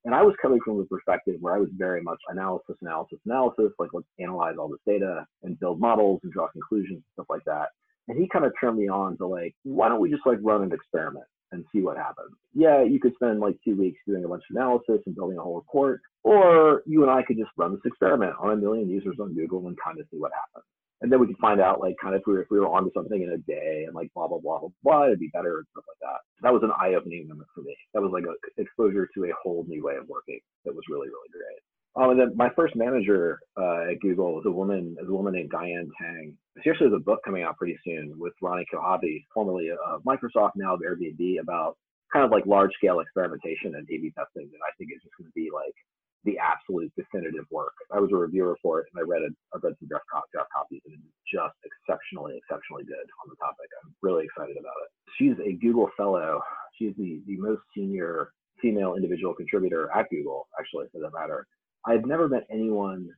And 0.06 0.15
I 0.15 0.21
was 0.21 0.36
coming 0.41 0.60
from 0.63 0.78
the 0.78 0.86
perspective 0.86 1.36
where 1.41 1.56
I 1.56 1.60
was 1.60 1.69
very 1.78 2.02
much 2.02 2.19
analysis, 2.30 2.75
analysis, 2.82 3.19
analysis, 3.25 3.73
like 3.80 3.89
let's 3.93 4.08
analyze 4.17 4.56
all 4.58 4.69
this 4.69 4.80
data 4.88 5.25
and 5.43 5.60
build 5.60 5.80
models 5.80 6.21
and 6.23 6.32
draw 6.32 6.47
conclusions 6.47 6.97
and 6.97 7.13
stuff 7.13 7.25
like 7.30 7.43
that. 7.45 7.67
And 8.08 8.17
he 8.17 8.30
kind 8.30 8.45
of 8.45 8.54
turned 8.60 8.78
me 8.78 8.88
on 8.88 9.17
to 9.17 9.28
like, 9.28 9.54
why 9.63 9.89
don't 9.89 9.99
we 9.99 10.10
just 10.10 10.25
like 10.25 10.39
run 10.41 10.63
an 10.63 10.71
experiment? 10.71 11.25
And 11.52 11.66
see 11.74 11.82
what 11.82 11.98
happens. 11.98 12.36
Yeah, 12.54 12.84
you 12.84 13.00
could 13.00 13.14
spend 13.16 13.40
like 13.40 13.56
two 13.64 13.76
weeks 13.76 14.00
doing 14.08 14.24
a 14.24 14.28
bunch 14.28 14.44
of 14.50 14.56
analysis 14.56 15.02
and 15.06 15.16
building 15.16 15.38
a 15.38 15.42
whole 15.42 15.56
report, 15.56 16.02
or 16.24 16.84
you 16.86 17.02
and 17.04 17.12
I 17.12 17.24
could 17.24 17.38
just 17.38 17.52
run 17.58 17.72
this 17.72 17.82
experiment 17.86 18.34
on 18.40 18.52
a 18.52 18.56
million 18.56 18.90
users 18.90 19.18
on 19.20 19.36
Google 19.36 19.68
and 19.68 19.78
kind 19.84 20.00
of 20.00 20.08
see 20.12 20.18
what 20.18 20.32
happens. 20.34 20.66
And 21.02 21.12
then 21.12 21.20
we 21.20 21.28
could 21.28 21.38
find 21.38 21.62
out 21.62 21.80
like 21.80 21.96
kind 22.02 22.14
of 22.14 22.22
if 22.22 22.28
we 22.28 22.34
were, 22.34 22.42
if 22.42 22.52
we 22.52 22.60
were 22.60 22.68
onto 22.68 22.92
something 22.94 23.22
in 23.22 23.32
a 23.32 23.38
day 23.38 23.86
and 23.88 23.96
like 23.96 24.12
blah 24.14 24.28
blah 24.28 24.40
blah 24.40 24.60
blah 24.60 24.70
blah, 24.84 25.06
it'd 25.06 25.20
be 25.20 25.32
better 25.34 25.60
and 25.60 25.68
stuff 25.72 25.86
like 25.88 26.02
that. 26.02 26.20
That 26.44 26.54
was 26.54 26.64
an 26.64 26.76
eye-opening 26.76 27.28
moment 27.28 27.48
for 27.56 27.62
me. 27.62 27.76
That 27.94 28.02
was 28.02 28.12
like 28.12 28.26
a 28.28 28.36
exposure 28.62 29.08
to 29.16 29.24
a 29.26 29.38
whole 29.42 29.66
new 29.68 29.84
way 29.84 29.96
of 29.96 30.10
working. 30.10 30.40
That 30.66 30.76
was 30.76 30.84
really 30.90 31.08
really 31.08 31.32
great. 31.32 31.62
Um, 32.00 32.12
and 32.12 32.20
then 32.20 32.32
my 32.36 32.48
first 32.56 32.76
manager 32.78 33.40
uh, 33.60 33.92
at 33.92 34.00
Google 34.00 34.34
was 34.36 34.46
a 34.46 34.52
woman, 34.52 34.96
was 35.00 35.10
a 35.10 35.14
woman 35.14 35.34
named 35.34 35.50
Diane 35.52 35.92
Tang. 36.00 36.34
She 36.64 36.70
actually 36.70 36.88
has 36.92 36.96
a 36.96 37.04
book 37.04 37.20
coming 37.26 37.44
out 37.44 37.58
pretty 37.58 37.78
soon 37.84 38.14
with 38.18 38.32
Ronnie 38.42 38.66
Kohavi, 38.74 39.26
formerly 39.34 39.68
of 39.70 40.04
Microsoft, 40.04 40.52
now 40.56 40.76
of 40.76 40.80
Airbnb, 40.80 41.42
about 41.42 41.76
kind 42.14 42.24
of 42.24 42.32
like 42.32 42.46
large 42.46 42.72
scale 42.78 43.02
experimentation 43.02 43.76
and 43.76 43.84
A/B 43.84 44.14
testing 44.16 44.48
that 44.48 44.64
I 44.64 44.72
think 44.78 44.92
is 44.96 45.04
just 45.04 45.16
going 45.20 45.28
to 45.28 45.36
be 45.36 45.50
like 45.54 45.76
the 46.24 46.40
absolute 46.40 46.92
definitive 46.96 47.46
work. 47.52 47.76
I 47.92 48.00
was 48.00 48.12
a 48.12 48.16
reviewer 48.16 48.56
for 48.62 48.80
it, 48.80 48.88
and 48.94 49.04
I 49.04 49.04
read 49.04 49.24
it. 49.24 49.36
I 49.54 49.60
read 49.60 49.76
some 49.80 49.88
draft, 49.92 50.08
draft 50.32 50.50
copies, 50.56 50.82
and 50.88 50.96
it's 50.96 51.28
just 51.28 51.56
exceptionally, 51.68 52.40
exceptionally 52.40 52.88
good 52.88 53.08
on 53.24 53.28
the 53.28 53.36
topic. 53.44 53.68
I'm 53.84 53.92
really 54.02 54.24
excited 54.24 54.56
about 54.56 54.80
it. 54.88 54.90
She's 55.20 55.36
a 55.44 55.60
Google 55.60 55.92
Fellow. 56.00 56.40
She's 56.80 56.96
the 56.96 57.20
the 57.28 57.36
most 57.44 57.60
senior 57.76 58.32
female 58.64 58.96
individual 58.96 59.36
contributor 59.36 59.92
at 59.96 60.08
Google, 60.10 60.48
actually, 60.60 60.88
for 60.92 61.00
that 61.04 61.12
matter. 61.12 61.48
I've 61.86 62.06
never 62.06 62.28
met 62.28 62.48
anyone 62.52 63.10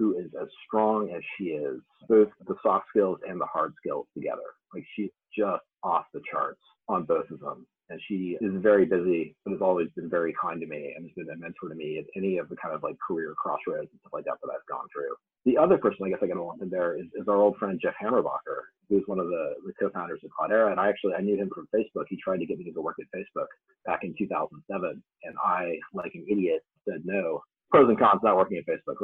who 0.00 0.18
is 0.18 0.30
as 0.40 0.48
strong 0.66 1.10
as 1.14 1.22
she 1.36 1.50
is, 1.50 1.78
both 2.08 2.28
the 2.48 2.56
soft 2.62 2.86
skills 2.88 3.18
and 3.28 3.38
the 3.38 3.46
hard 3.46 3.74
skills 3.78 4.06
together. 4.14 4.56
Like 4.72 4.84
she's 4.96 5.10
just 5.36 5.62
off 5.82 6.06
the 6.14 6.22
charts 6.30 6.60
on 6.88 7.04
both 7.04 7.30
of 7.30 7.40
them. 7.40 7.66
And 7.90 8.00
she 8.06 8.38
is 8.40 8.52
very 8.62 8.86
busy, 8.86 9.34
but 9.44 9.50
has 9.50 9.60
always 9.60 9.88
been 9.96 10.08
very 10.08 10.32
kind 10.40 10.60
to 10.60 10.66
me 10.66 10.94
and 10.96 11.04
has 11.04 11.12
been 11.16 11.34
a 11.34 11.36
mentor 11.36 11.68
to 11.68 11.74
me 11.74 11.98
at 11.98 12.06
any 12.16 12.38
of 12.38 12.48
the 12.48 12.56
kind 12.56 12.72
of 12.72 12.82
like 12.82 12.96
career 13.06 13.34
crossroads 13.36 13.88
and 13.90 14.00
stuff 14.00 14.12
like 14.12 14.24
that 14.24 14.38
that 14.40 14.50
I've 14.50 14.66
gone 14.70 14.86
through. 14.94 15.12
The 15.44 15.58
other 15.58 15.76
person 15.76 16.06
I 16.06 16.10
guess 16.10 16.20
I 16.22 16.28
got 16.28 16.34
to 16.34 16.42
lump 16.42 16.62
in 16.62 16.70
there 16.70 16.96
is, 16.96 17.06
is 17.20 17.26
our 17.26 17.36
old 17.36 17.56
friend 17.56 17.80
Jeff 17.82 17.94
Hammerbacher, 18.00 18.70
who's 18.88 19.02
one 19.06 19.18
of 19.18 19.26
the, 19.26 19.54
the 19.66 19.72
co-founders 19.80 20.20
of 20.24 20.30
Cloudera. 20.30 20.70
And 20.70 20.78
I 20.78 20.88
actually 20.88 21.14
I 21.14 21.20
knew 21.20 21.36
him 21.36 21.50
from 21.52 21.66
Facebook. 21.74 22.04
He 22.08 22.16
tried 22.22 22.38
to 22.38 22.46
get 22.46 22.58
me 22.58 22.64
to 22.64 22.72
go 22.72 22.80
work 22.80 22.96
at 23.00 23.18
Facebook 23.18 23.48
back 23.84 24.04
in 24.04 24.14
2007, 24.16 25.02
and 25.24 25.34
I, 25.44 25.76
like 25.92 26.12
an 26.14 26.24
idiot, 26.30 26.62
said 26.88 27.02
no 27.04 27.42
pros 27.70 27.88
and 27.88 27.98
cons 27.98 28.20
not 28.22 28.36
working 28.36 28.58
at 28.58 28.64
Facebook. 28.66 28.96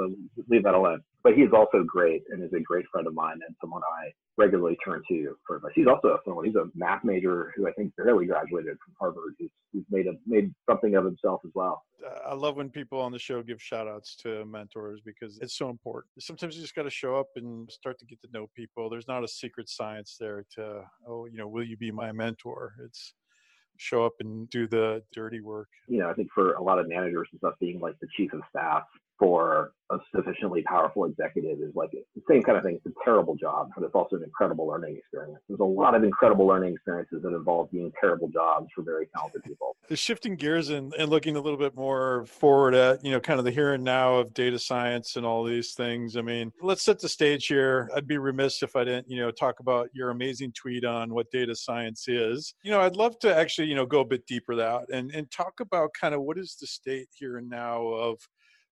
Leave 0.48 0.64
that 0.64 0.74
alone. 0.74 1.00
But 1.22 1.35
he's 1.35 1.52
also 1.52 1.85
great 1.85 2.22
and 2.31 2.42
is 2.42 2.52
a 2.52 2.61
great 2.61 2.85
friend 2.92 3.07
of 3.07 3.14
mine 3.14 3.38
and 3.46 3.57
someone 3.61 3.83
I 4.00 4.11
regularly 4.37 4.76
turn 4.85 5.02
to 5.09 5.37
for 5.46 5.57
advice. 5.57 5.72
He's 5.74 5.87
also 5.87 6.18
someone 6.24 6.44
he's 6.44 6.55
a 6.57 6.66
math 6.74 7.05
major 7.05 7.52
who 7.57 7.66
I 7.66 7.72
think 7.72 7.94
barely 7.96 8.26
graduated 8.26 8.76
from 8.85 8.94
Harvard. 8.98 9.35
He's, 9.38 9.50
he's 9.72 9.85
made 9.90 10.07
a 10.07 10.12
made 10.26 10.52
something 10.68 10.94
of 10.94 11.05
himself 11.05 11.40
as 11.44 11.52
well. 11.55 11.83
I 12.26 12.35
love 12.35 12.57
when 12.57 12.70
people 12.70 13.00
on 13.00 13.11
the 13.11 13.18
show 13.18 13.42
give 13.42 13.61
shout 13.61 13.88
outs 13.88 14.14
to 14.16 14.44
mentors 14.44 15.00
because 15.05 15.38
it's 15.40 15.57
so 15.57 15.70
important. 15.70 16.12
Sometimes 16.20 16.55
you 16.55 16.62
just 16.62 16.74
got 16.74 16.83
to 16.83 16.90
show 16.90 17.16
up 17.16 17.29
and 17.37 17.70
start 17.70 17.98
to 18.00 18.05
get 18.05 18.20
to 18.22 18.29
know 18.33 18.48
people. 18.55 18.90
There's 18.90 19.09
not 19.09 19.24
a 19.24 19.29
secret 19.29 19.68
science 19.68 20.16
there 20.20 20.44
to, 20.55 20.83
oh, 21.09 21.26
you 21.26 21.38
know, 21.38 21.48
will 21.48 21.64
you 21.64 21.76
be 21.76 21.90
my 21.90 22.12
mentor? 22.12 22.74
It's 22.85 23.14
show 23.78 24.04
up 24.04 24.14
and 24.20 24.48
do 24.50 24.66
the 24.66 25.02
dirty 25.12 25.40
work. 25.40 25.68
You 25.88 25.98
know, 25.98 26.10
I 26.10 26.14
think 26.14 26.28
for 26.32 26.54
a 26.54 26.62
lot 26.62 26.78
of 26.78 26.88
managers 26.88 27.28
and 27.30 27.38
stuff, 27.38 27.54
being 27.60 27.80
like 27.80 27.98
the 28.00 28.08
chief 28.16 28.32
of 28.32 28.40
staff 28.50 28.84
for 29.18 29.72
a 29.90 29.98
sufficiently 30.14 30.62
powerful 30.62 31.05
executive 31.05 31.61
is 31.61 31.74
like 31.74 31.90
the 31.92 32.22
same 32.29 32.42
kind 32.42 32.59
of 32.59 32.64
thing. 32.64 32.74
It's 32.74 32.87
a 32.87 33.05
terrible 33.05 33.37
job, 33.37 33.70
but 33.76 33.85
it's 33.85 33.94
also 33.94 34.16
an 34.16 34.24
incredible 34.24 34.66
learning 34.66 34.96
experience. 34.96 35.38
There's 35.48 35.61
a 35.61 35.64
lot 35.64 35.94
of 35.94 36.02
incredible 36.02 36.46
learning 36.46 36.74
experiences 36.74 37.22
that 37.22 37.35
involve 37.35 37.70
being 37.70 37.92
terrible 38.00 38.29
jobs 38.29 38.66
for 38.74 38.83
very 38.83 39.07
talented 39.14 39.44
people. 39.44 39.76
The 39.88 39.96
shifting 39.96 40.35
gears 40.35 40.70
and, 40.70 40.92
and 40.94 41.09
looking 41.09 41.37
a 41.37 41.40
little 41.40 41.59
bit 41.59 41.76
more 41.76 42.26
forward 42.26 42.74
at, 42.74 43.05
you 43.05 43.12
know, 43.12 43.20
kind 43.20 43.38
of 43.38 43.44
the 43.44 43.52
here 43.52 43.74
and 43.74 43.85
now 43.85 44.16
of 44.16 44.35
data 44.35 44.59
science 44.59 45.14
and 45.14 45.24
all 45.24 45.44
these 45.44 45.74
things. 45.74 46.16
I 46.16 46.22
mean, 46.22 46.52
let's 46.61 46.83
set 46.83 46.98
the 46.98 47.09
stage 47.09 47.46
here. 47.46 47.88
I'd 47.94 48.09
be 48.09 48.18
remiss 48.18 48.62
if 48.64 48.74
I 48.74 48.83
didn't, 48.83 49.09
you 49.09 49.20
know, 49.20 49.31
talk 49.31 49.61
about 49.61 49.88
your 49.92 50.11
amazing 50.11 50.52
tweet 50.52 50.85
on 50.85 51.14
what 51.14 51.31
data 51.31 51.55
science 51.55 52.09
is. 52.09 52.55
You 52.64 52.72
know, 52.72 52.81
I'd 52.81 52.96
love 52.96 53.20
to 53.20 53.35
actually, 53.35 53.68
you 53.68 53.76
know, 53.76 53.87
go 53.87 54.00
a 54.00 54.05
bit 54.05 54.26
deeper 54.26 54.57
that 54.57 54.87
and, 54.92 55.12
and 55.12 55.31
talk 55.31 55.61
about 55.61 55.90
kind 55.98 56.14
of 56.14 56.22
what 56.22 56.38
is 56.38 56.57
the 56.61 56.66
state 56.66 57.09
here 57.16 57.38
and 57.38 57.48
now 57.48 57.87
of 57.87 58.18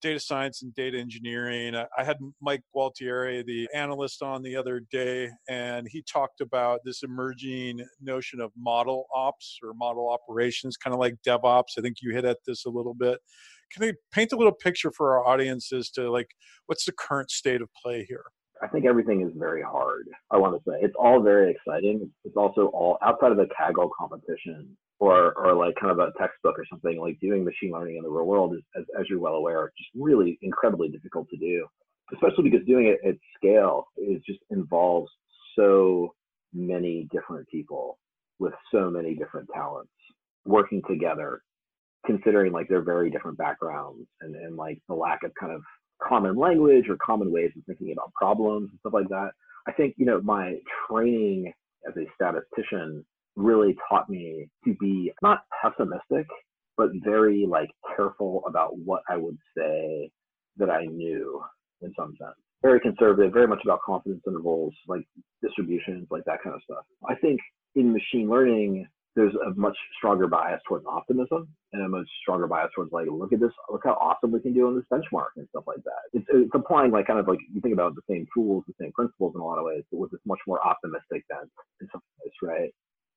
data 0.00 0.20
science 0.20 0.62
and 0.62 0.74
data 0.74 0.98
engineering. 0.98 1.74
I 1.74 2.04
had 2.04 2.16
Mike 2.40 2.62
Gualtieri, 2.74 3.44
the 3.44 3.68
analyst, 3.74 4.22
on 4.22 4.42
the 4.42 4.56
other 4.56 4.80
day, 4.90 5.30
and 5.48 5.86
he 5.88 6.02
talked 6.02 6.40
about 6.40 6.80
this 6.84 7.02
emerging 7.02 7.84
notion 8.00 8.40
of 8.40 8.50
model 8.56 9.06
ops 9.14 9.58
or 9.62 9.72
model 9.74 10.10
operations, 10.10 10.76
kind 10.76 10.94
of 10.94 11.00
like 11.00 11.14
DevOps. 11.26 11.78
I 11.78 11.80
think 11.80 11.96
you 12.02 12.12
hit 12.12 12.24
at 12.24 12.38
this 12.46 12.64
a 12.64 12.70
little 12.70 12.94
bit. 12.94 13.18
Can 13.72 13.84
you 13.84 13.94
paint 14.12 14.32
a 14.32 14.36
little 14.36 14.52
picture 14.52 14.90
for 14.90 15.16
our 15.16 15.26
audience 15.26 15.72
as 15.72 15.90
to 15.90 16.10
like 16.10 16.28
what's 16.66 16.84
the 16.84 16.92
current 16.92 17.30
state 17.30 17.62
of 17.62 17.68
play 17.82 18.04
here? 18.08 18.24
I 18.62 18.68
think 18.68 18.84
everything 18.84 19.22
is 19.22 19.32
very 19.36 19.62
hard. 19.62 20.06
I 20.30 20.36
want 20.36 20.54
to 20.54 20.70
say 20.70 20.76
it's 20.80 20.94
all 20.98 21.22
very 21.22 21.50
exciting. 21.50 22.10
It's 22.24 22.36
also 22.36 22.66
all 22.66 22.98
outside 23.02 23.32
of 23.32 23.38
the 23.38 23.48
Kaggle 23.58 23.90
competition 23.98 24.76
or 25.00 25.32
or 25.32 25.54
like 25.54 25.74
kind 25.80 25.90
of 25.90 25.98
a 25.98 26.12
textbook 26.18 26.58
or 26.58 26.66
something 26.70 27.00
like 27.00 27.18
doing 27.20 27.44
machine 27.44 27.72
learning 27.72 27.96
in 27.96 28.02
the 28.02 28.08
real 28.08 28.26
world 28.26 28.54
is 28.54 28.62
as, 28.76 28.84
as 28.98 29.06
you're 29.08 29.18
well 29.18 29.34
aware 29.34 29.72
just 29.76 29.90
really 29.94 30.38
incredibly 30.42 30.88
difficult 30.88 31.28
to 31.30 31.36
do 31.38 31.66
especially 32.12 32.48
because 32.50 32.66
doing 32.66 32.86
it 32.86 33.08
at 33.08 33.14
scale 33.36 33.86
is 33.96 34.20
just 34.26 34.40
involves 34.50 35.10
so 35.56 36.14
many 36.52 37.08
different 37.12 37.48
people 37.48 37.98
with 38.38 38.52
so 38.72 38.90
many 38.90 39.14
different 39.14 39.48
talents 39.54 39.90
working 40.44 40.82
together 40.88 41.40
considering 42.06 42.52
like 42.52 42.68
their 42.68 42.82
very 42.82 43.10
different 43.10 43.36
backgrounds 43.36 44.06
and, 44.20 44.34
and 44.34 44.56
like 44.56 44.78
the 44.88 44.94
lack 44.94 45.22
of 45.22 45.30
kind 45.38 45.52
of 45.52 45.62
common 46.06 46.36
language 46.36 46.88
or 46.88 46.96
common 47.04 47.32
ways 47.32 47.50
of 47.56 47.64
thinking 47.66 47.92
about 47.92 48.12
problems 48.14 48.70
and 48.70 48.78
stuff 48.80 48.92
like 48.92 49.08
that 49.08 49.30
i 49.66 49.72
think 49.72 49.94
you 49.96 50.06
know 50.06 50.20
my 50.22 50.56
training 50.88 51.52
as 51.88 51.94
a 51.96 52.04
statistician 52.14 53.04
really 53.36 53.76
taught 53.88 54.08
me 54.08 54.48
to 54.64 54.74
be 54.80 55.12
not 55.22 55.44
pessimistic, 55.62 56.26
but 56.76 56.90
very 57.04 57.46
like 57.48 57.70
careful 57.96 58.42
about 58.46 58.76
what 58.78 59.02
I 59.08 59.16
would 59.16 59.38
say 59.56 60.10
that 60.56 60.70
I 60.70 60.84
knew 60.84 61.42
in 61.82 61.92
some 61.98 62.14
sense. 62.20 62.34
Very 62.62 62.80
conservative, 62.80 63.32
very 63.32 63.46
much 63.46 63.60
about 63.64 63.80
confidence 63.84 64.22
intervals, 64.26 64.74
like 64.86 65.02
distributions, 65.42 66.06
like 66.10 66.24
that 66.26 66.42
kind 66.42 66.54
of 66.54 66.62
stuff. 66.62 66.84
I 67.08 67.14
think 67.14 67.40
in 67.74 67.92
machine 67.92 68.28
learning, 68.28 68.86
there's 69.16 69.34
a 69.34 69.50
much 69.58 69.76
stronger 69.98 70.28
bias 70.28 70.60
towards 70.68 70.86
optimism 70.86 71.48
and 71.72 71.82
a 71.82 71.88
much 71.88 72.06
stronger 72.22 72.46
bias 72.46 72.70
towards 72.74 72.92
like, 72.92 73.06
look 73.10 73.32
at 73.32 73.40
this, 73.40 73.50
look 73.68 73.82
how 73.84 73.94
awesome 73.94 74.30
we 74.30 74.40
can 74.40 74.54
do 74.54 74.68
on 74.68 74.76
this 74.76 74.84
benchmark 74.92 75.34
and 75.36 75.48
stuff 75.50 75.64
like 75.66 75.82
that. 75.84 76.02
It's, 76.12 76.26
it's 76.30 76.50
applying 76.54 76.92
like 76.92 77.06
kind 77.06 77.18
of 77.18 77.26
like 77.26 77.40
you 77.52 77.60
think 77.60 77.74
about 77.74 77.94
the 77.96 78.02
same 78.08 78.26
tools, 78.32 78.64
the 78.68 78.74
same 78.80 78.92
principles 78.92 79.34
in 79.34 79.40
a 79.40 79.44
lot 79.44 79.58
of 79.58 79.64
ways, 79.64 79.82
but 79.90 79.98
with 79.98 80.12
this 80.12 80.20
much 80.24 80.40
more 80.46 80.64
optimistic 80.64 81.26
bent 81.28 81.50
in 81.80 81.88
some 81.92 82.00
ways, 82.22 82.32
right? 82.42 82.70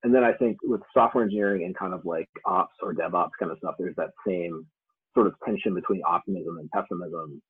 and 0.03 0.13
then 0.13 0.23
I 0.23 0.33
think 0.33 0.57
with 0.63 0.81
software 0.93 1.23
engineering 1.23 1.63
and 1.63 1.77
kind 1.77 1.93
of 1.93 2.05
like 2.05 2.29
ops 2.45 2.75
or 2.81 2.93
DevOps 2.93 3.31
kind 3.39 3.51
of 3.51 3.57
stuff, 3.57 3.75
there's 3.79 3.95
that 3.95 4.09
same 4.27 4.65
sort 5.13 5.27
of 5.27 5.35
tension 5.45 5.73
between 5.73 6.01
optimism 6.05 6.57
and 6.59 6.69
pessimism 6.71 7.41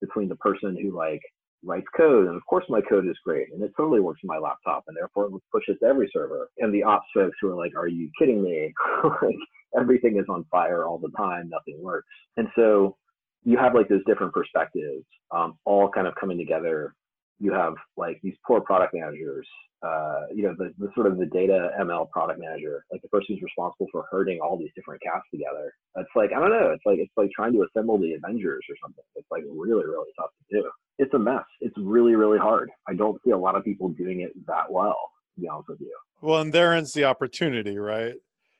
between 0.00 0.28
the 0.28 0.36
person 0.36 0.76
who 0.80 0.96
like 0.96 1.22
writes 1.64 1.86
code 1.96 2.26
and 2.26 2.36
of 2.36 2.44
course 2.46 2.64
my 2.68 2.80
code 2.80 3.06
is 3.06 3.16
great 3.24 3.48
and 3.52 3.62
it 3.62 3.72
totally 3.76 4.00
works 4.00 4.20
on 4.24 4.28
my 4.28 4.38
laptop 4.38 4.84
and 4.88 4.96
therefore 4.96 5.26
it 5.26 5.32
to 5.80 5.86
every 5.86 6.10
server 6.12 6.50
and 6.58 6.74
the 6.74 6.82
ops 6.82 7.06
folks 7.14 7.36
who 7.40 7.48
are 7.48 7.56
like 7.56 7.72
are 7.76 7.86
you 7.86 8.10
kidding 8.18 8.42
me 8.42 8.72
like 9.22 9.36
everything 9.78 10.18
is 10.18 10.26
on 10.28 10.44
fire 10.50 10.86
all 10.86 10.98
the 10.98 11.10
time, 11.16 11.48
nothing 11.48 11.82
works. 11.82 12.08
And 12.36 12.48
so 12.56 12.96
you 13.44 13.58
have 13.58 13.74
like 13.74 13.88
those 13.88 14.04
different 14.06 14.32
perspectives, 14.32 15.04
um, 15.30 15.58
all 15.64 15.88
kind 15.88 16.06
of 16.06 16.14
coming 16.20 16.38
together. 16.38 16.94
You 17.38 17.52
have 17.52 17.74
like 17.96 18.20
these 18.22 18.36
poor 18.46 18.60
product 18.60 18.94
managers, 18.94 19.46
uh, 19.82 20.26
you 20.32 20.44
know, 20.44 20.54
the, 20.56 20.72
the 20.78 20.88
sort 20.94 21.06
of 21.06 21.18
the 21.18 21.26
data 21.26 21.70
ML 21.80 22.08
product 22.10 22.40
manager, 22.40 22.84
like 22.92 23.02
the 23.02 23.08
person 23.08 23.26
who's 23.34 23.42
responsible 23.42 23.88
for 23.90 24.04
herding 24.10 24.38
all 24.40 24.56
these 24.56 24.70
different 24.76 25.02
cats 25.02 25.24
together. 25.32 25.74
It's 25.96 26.10
like, 26.14 26.30
I 26.36 26.40
don't 26.40 26.50
know, 26.50 26.70
it's 26.70 26.86
like, 26.86 26.98
it's 26.98 27.12
like 27.16 27.30
trying 27.34 27.52
to 27.54 27.66
assemble 27.66 27.98
the 27.98 28.14
Avengers 28.14 28.64
or 28.70 28.76
something. 28.82 29.04
It's 29.16 29.26
like 29.30 29.42
really, 29.50 29.84
really 29.84 30.10
tough 30.18 30.30
to 30.50 30.60
do. 30.60 30.70
It's 30.98 31.12
a 31.14 31.18
mess. 31.18 31.44
It's 31.60 31.74
really, 31.78 32.14
really 32.14 32.38
hard. 32.38 32.70
I 32.88 32.94
don't 32.94 33.20
see 33.24 33.32
a 33.32 33.38
lot 33.38 33.56
of 33.56 33.64
people 33.64 33.88
doing 33.88 34.20
it 34.20 34.32
that 34.46 34.70
well, 34.70 34.98
to 35.34 35.40
be 35.40 35.48
honest 35.48 35.68
with 35.68 35.80
you. 35.80 35.94
Well, 36.20 36.40
and 36.40 36.52
there 36.52 36.72
ends 36.72 36.92
the 36.92 37.04
opportunity, 37.04 37.76
right? 37.78 38.14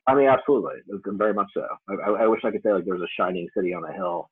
I 0.05 0.15
mean, 0.15 0.27
absolutely, 0.27 0.75
very 1.05 1.33
much 1.33 1.47
so. 1.53 1.65
I, 1.87 2.23
I, 2.23 2.27
wish 2.27 2.41
I 2.43 2.51
could 2.51 2.61
say 2.61 2.73
like 2.73 2.83
there's 2.83 3.01
a 3.01 3.07
shining 3.17 3.47
city 3.55 3.73
on 3.73 3.85
a 3.85 3.93
hill 3.93 4.29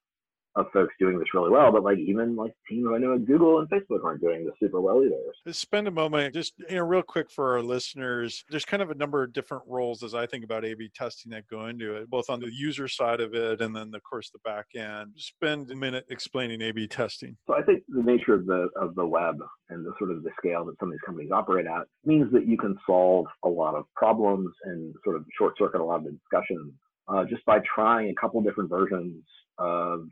of 0.55 0.65
folks 0.73 0.93
doing 0.99 1.17
this 1.17 1.33
really 1.33 1.49
well, 1.49 1.71
but 1.71 1.83
like 1.83 1.97
even 1.97 2.35
like 2.35 2.53
teams 2.69 2.87
I 2.93 2.97
know 2.97 3.15
at 3.15 3.25
Google 3.25 3.59
and 3.59 3.69
Facebook 3.69 4.03
aren't 4.03 4.21
doing 4.21 4.45
this 4.45 4.53
super 4.59 4.81
well 4.81 5.03
either. 5.03 5.15
Let's 5.45 5.59
spend 5.59 5.87
a 5.87 5.91
moment 5.91 6.33
just 6.33 6.53
you 6.69 6.75
know 6.75 6.83
real 6.83 7.01
quick 7.01 7.31
for 7.31 7.53
our 7.53 7.61
listeners. 7.61 8.43
There's 8.49 8.65
kind 8.65 8.83
of 8.83 8.91
a 8.91 8.95
number 8.95 9.23
of 9.23 9.33
different 9.33 9.63
roles 9.67 10.03
as 10.03 10.13
I 10.13 10.25
think 10.25 10.43
about 10.43 10.65
A/B 10.65 10.91
testing 10.93 11.31
that 11.31 11.47
go 11.47 11.67
into 11.67 11.95
it, 11.95 12.09
both 12.09 12.29
on 12.29 12.39
the 12.39 12.51
user 12.51 12.87
side 12.87 13.21
of 13.21 13.33
it 13.33 13.61
and 13.61 13.75
then 13.75 13.91
of 13.93 14.03
course 14.03 14.29
the 14.29 14.39
back 14.43 14.67
end. 14.75 15.13
Spend 15.15 15.71
a 15.71 15.75
minute 15.75 16.05
explaining 16.09 16.61
A/B 16.61 16.87
testing. 16.87 17.37
So 17.47 17.55
I 17.55 17.61
think 17.63 17.83
the 17.87 18.03
nature 18.03 18.33
of 18.33 18.45
the 18.45 18.69
of 18.75 18.95
the 18.95 19.05
web 19.05 19.37
and 19.69 19.85
the 19.85 19.93
sort 19.97 20.11
of 20.11 20.23
the 20.23 20.31
scale 20.37 20.65
that 20.65 20.75
some 20.79 20.89
of 20.89 20.93
these 20.93 21.01
companies 21.05 21.31
operate 21.31 21.65
at 21.65 21.87
means 22.03 22.31
that 22.33 22.45
you 22.45 22.57
can 22.57 22.77
solve 22.85 23.25
a 23.45 23.49
lot 23.49 23.75
of 23.75 23.85
problems 23.95 24.49
and 24.65 24.93
sort 25.03 25.15
of 25.15 25.25
short 25.37 25.53
circuit 25.57 25.79
a 25.79 25.83
lot 25.83 25.97
of 25.97 26.03
the 26.03 26.11
discussions 26.11 26.73
uh, 27.07 27.25
just 27.25 27.45
by 27.45 27.59
trying 27.75 28.09
a 28.09 28.15
couple 28.15 28.41
different 28.41 28.69
versions 28.69 29.23
of 29.57 30.07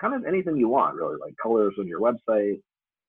kind 0.00 0.14
of 0.14 0.24
anything 0.24 0.56
you 0.56 0.68
want, 0.68 0.96
really, 0.96 1.16
like 1.20 1.34
colors 1.42 1.74
on 1.78 1.86
your 1.86 2.00
website, 2.00 2.60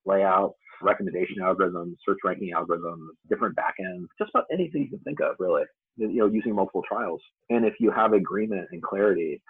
layouts, 0.06 0.58
recommendation 0.82 1.38
algorithms, 1.42 1.96
search 2.06 2.20
ranking 2.24 2.52
algorithms, 2.56 3.08
different 3.30 3.56
backends, 3.56 4.06
just 4.20 4.32
about 4.34 4.46
anything 4.52 4.82
you 4.82 4.90
can 4.90 5.00
think 5.00 5.20
of, 5.22 5.36
really, 5.40 5.64
you 5.98 6.08
know, 6.08 6.28
using 6.28 6.56
multiple 6.56 6.84
trials. 6.88 7.22
And 7.50 7.66
if 7.66 7.76
you 7.80 7.92
have 7.92 8.14
agreement 8.14 8.68
and 8.72 8.82
clarity 8.82 9.42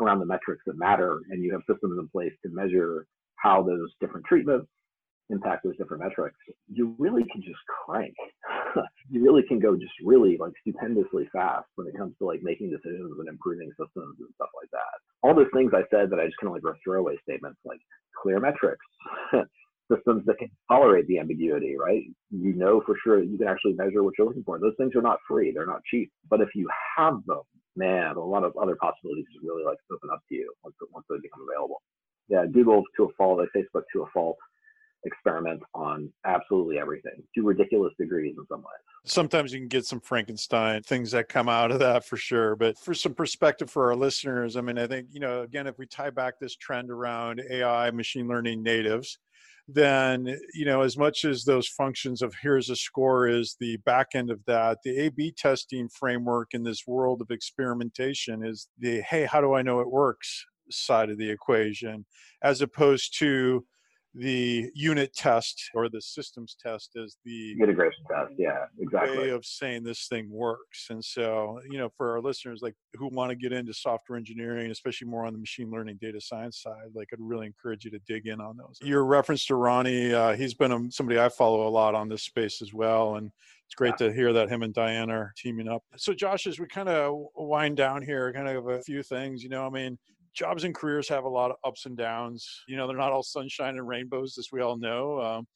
around 0.00 0.20
the 0.20 0.26
metrics 0.26 0.62
that 0.66 0.78
matter 0.78 1.20
and 1.30 1.42
you 1.42 1.52
have 1.52 1.62
systems 1.68 1.98
in 1.98 2.08
place 2.08 2.32
to 2.44 2.50
measure 2.52 3.06
how 3.36 3.62
those 3.62 3.90
different 4.00 4.26
treatments 4.26 4.68
impact 5.30 5.64
those 5.64 5.76
different 5.76 6.02
metrics, 6.02 6.36
you 6.68 6.94
really 6.98 7.24
can 7.32 7.42
just 7.42 7.58
crank. 7.66 8.14
you 9.10 9.22
really 9.22 9.42
can 9.42 9.58
go 9.58 9.76
just 9.76 9.92
really 10.04 10.36
like 10.38 10.52
stupendously 10.60 11.28
fast 11.32 11.66
when 11.74 11.86
it 11.86 11.96
comes 11.96 12.14
to 12.18 12.26
like 12.26 12.40
making 12.42 12.70
decisions 12.70 13.14
and 13.18 13.28
improving 13.28 13.70
systems 13.70 14.16
and 14.18 14.28
stuff 14.34 14.50
like 14.60 14.70
that. 14.70 14.96
All 15.22 15.34
those 15.34 15.50
things 15.52 15.72
I 15.74 15.82
said 15.90 16.10
that 16.10 16.20
I 16.20 16.26
just 16.26 16.38
kind 16.38 16.48
of 16.48 16.54
like 16.54 16.62
were 16.62 16.76
throwaway 16.84 17.16
statements 17.22 17.58
like 17.64 17.80
clear 18.22 18.40
metrics, 18.40 18.84
systems 19.92 20.24
that 20.26 20.38
can 20.38 20.50
tolerate 20.70 21.06
the 21.06 21.18
ambiguity, 21.18 21.76
right? 21.78 22.04
You 22.30 22.54
know 22.54 22.82
for 22.84 22.96
sure 23.02 23.22
you 23.22 23.38
can 23.38 23.48
actually 23.48 23.74
measure 23.74 24.02
what 24.02 24.14
you're 24.18 24.26
looking 24.26 24.44
for. 24.44 24.58
Those 24.58 24.76
things 24.78 24.94
are 24.94 25.02
not 25.02 25.18
free, 25.28 25.52
they're 25.52 25.66
not 25.66 25.84
cheap. 25.90 26.10
But 26.30 26.40
if 26.40 26.50
you 26.54 26.68
have 26.96 27.18
them, 27.26 27.42
man, 27.74 28.16
a 28.16 28.20
lot 28.20 28.44
of 28.44 28.56
other 28.56 28.76
possibilities 28.80 29.26
just 29.32 29.44
really 29.44 29.64
like 29.64 29.78
open 29.90 30.10
up 30.12 30.20
to 30.28 30.34
you 30.34 30.52
once, 30.62 30.76
once 30.92 31.06
they 31.10 31.16
become 31.16 31.46
available. 31.50 31.82
Yeah, 32.28 32.44
Google 32.46 32.82
to 32.96 33.04
a 33.04 33.08
fault, 33.16 33.38
like 33.38 33.50
Facebook 33.54 33.84
to 33.92 34.02
a 34.02 34.10
fault 34.12 34.36
experiment 35.04 35.62
on 35.74 36.12
absolutely 36.24 36.78
everything 36.78 37.22
to 37.34 37.42
ridiculous 37.42 37.92
degrees 37.98 38.34
in 38.38 38.46
some 38.46 38.60
ways. 38.60 38.82
Sometimes 39.04 39.52
you 39.52 39.60
can 39.60 39.68
get 39.68 39.84
some 39.84 40.00
Frankenstein 40.00 40.82
things 40.82 41.12
that 41.12 41.28
come 41.28 41.48
out 41.48 41.70
of 41.70 41.78
that 41.78 42.04
for 42.04 42.16
sure. 42.16 42.56
But 42.56 42.78
for 42.78 42.94
some 42.94 43.14
perspective 43.14 43.70
for 43.70 43.88
our 43.88 43.96
listeners, 43.96 44.56
I 44.56 44.60
mean, 44.62 44.78
I 44.78 44.86
think, 44.86 45.08
you 45.12 45.20
know, 45.20 45.42
again, 45.42 45.66
if 45.66 45.78
we 45.78 45.86
tie 45.86 46.10
back 46.10 46.34
this 46.40 46.56
trend 46.56 46.90
around 46.90 47.40
AI, 47.48 47.90
machine 47.92 48.26
learning 48.26 48.62
natives, 48.62 49.18
then 49.68 50.38
you 50.54 50.64
know 50.64 50.82
as 50.82 50.96
much 50.96 51.24
as 51.24 51.44
those 51.44 51.66
functions 51.66 52.22
of 52.22 52.32
here's 52.40 52.70
a 52.70 52.76
score 52.76 53.26
is 53.26 53.56
the 53.58 53.76
back 53.78 54.08
end 54.14 54.30
of 54.30 54.38
that 54.46 54.78
the 54.84 54.96
a 54.96 55.08
b 55.08 55.32
testing 55.36 55.88
framework 55.88 56.54
in 56.54 56.62
this 56.62 56.86
world 56.86 57.20
of 57.20 57.32
experimentation 57.32 58.44
is 58.44 58.68
the 58.78 59.00
hey 59.00 59.24
how 59.24 59.40
do 59.40 59.54
i 59.54 59.62
know 59.62 59.80
it 59.80 59.90
works 59.90 60.44
side 60.70 61.10
of 61.10 61.18
the 61.18 61.28
equation 61.28 62.04
as 62.42 62.60
opposed 62.60 63.18
to 63.18 63.64
the 64.18 64.70
unit 64.74 65.14
test 65.14 65.70
or 65.74 65.90
the 65.90 66.00
systems 66.00 66.56
test 66.60 66.92
is 66.94 67.18
the 67.24 67.54
integration 67.60 68.02
test 68.10 68.32
yeah 68.38 68.64
exactly. 68.80 69.18
way 69.18 69.28
of 69.28 69.44
saying 69.44 69.84
this 69.84 70.06
thing 70.08 70.30
works. 70.30 70.86
And 70.88 71.04
so 71.04 71.60
you 71.68 71.78
know 71.78 71.90
for 71.96 72.12
our 72.12 72.22
listeners 72.22 72.60
like 72.62 72.74
who 72.94 73.08
want 73.08 73.30
to 73.30 73.36
get 73.36 73.52
into 73.52 73.74
software 73.74 74.16
engineering 74.16 74.70
especially 74.70 75.08
more 75.08 75.26
on 75.26 75.34
the 75.34 75.38
machine 75.38 75.70
learning 75.70 75.98
data 76.00 76.20
science 76.20 76.62
side 76.62 76.88
like 76.94 77.08
i'd 77.12 77.20
really 77.20 77.46
encourage 77.46 77.84
you 77.84 77.90
to 77.90 77.98
dig 78.06 78.26
in 78.26 78.40
on 78.40 78.56
those. 78.56 78.78
Your 78.80 79.04
reference 79.04 79.44
to 79.46 79.54
ronnie 79.54 80.14
uh, 80.14 80.34
he's 80.34 80.54
been 80.54 80.72
a, 80.72 80.90
somebody 80.90 81.20
i 81.20 81.28
follow 81.28 81.68
a 81.68 81.70
lot 81.70 81.94
on 81.94 82.08
this 82.08 82.22
space 82.22 82.62
as 82.62 82.72
well 82.72 83.16
and 83.16 83.30
it's 83.66 83.74
great 83.74 83.94
yeah. 84.00 84.08
to 84.08 84.14
hear 84.14 84.32
that 84.32 84.48
him 84.48 84.62
and 84.62 84.72
diane 84.72 85.10
are 85.10 85.34
teaming 85.36 85.68
up. 85.68 85.82
So 85.96 86.14
josh 86.14 86.46
as 86.46 86.58
we 86.58 86.66
kind 86.66 86.88
of 86.88 87.26
wind 87.34 87.76
down 87.76 88.00
here 88.00 88.32
kind 88.32 88.48
of 88.48 88.68
a 88.68 88.80
few 88.82 89.02
things 89.02 89.42
you 89.42 89.50
know 89.50 89.66
i 89.66 89.70
mean 89.70 89.98
jobs 90.36 90.64
and 90.64 90.74
careers 90.74 91.08
have 91.08 91.24
a 91.24 91.28
lot 91.28 91.50
of 91.50 91.56
ups 91.64 91.86
and 91.86 91.96
downs. 91.96 92.62
You 92.68 92.76
know, 92.76 92.86
they're 92.86 92.96
not 92.96 93.12
all 93.12 93.22
sunshine 93.22 93.76
and 93.76 93.88
rainbows, 93.88 94.36
as 94.38 94.48
we 94.52 94.60
all 94.60 94.76
know. 94.76 95.20
Um, 95.20 95.46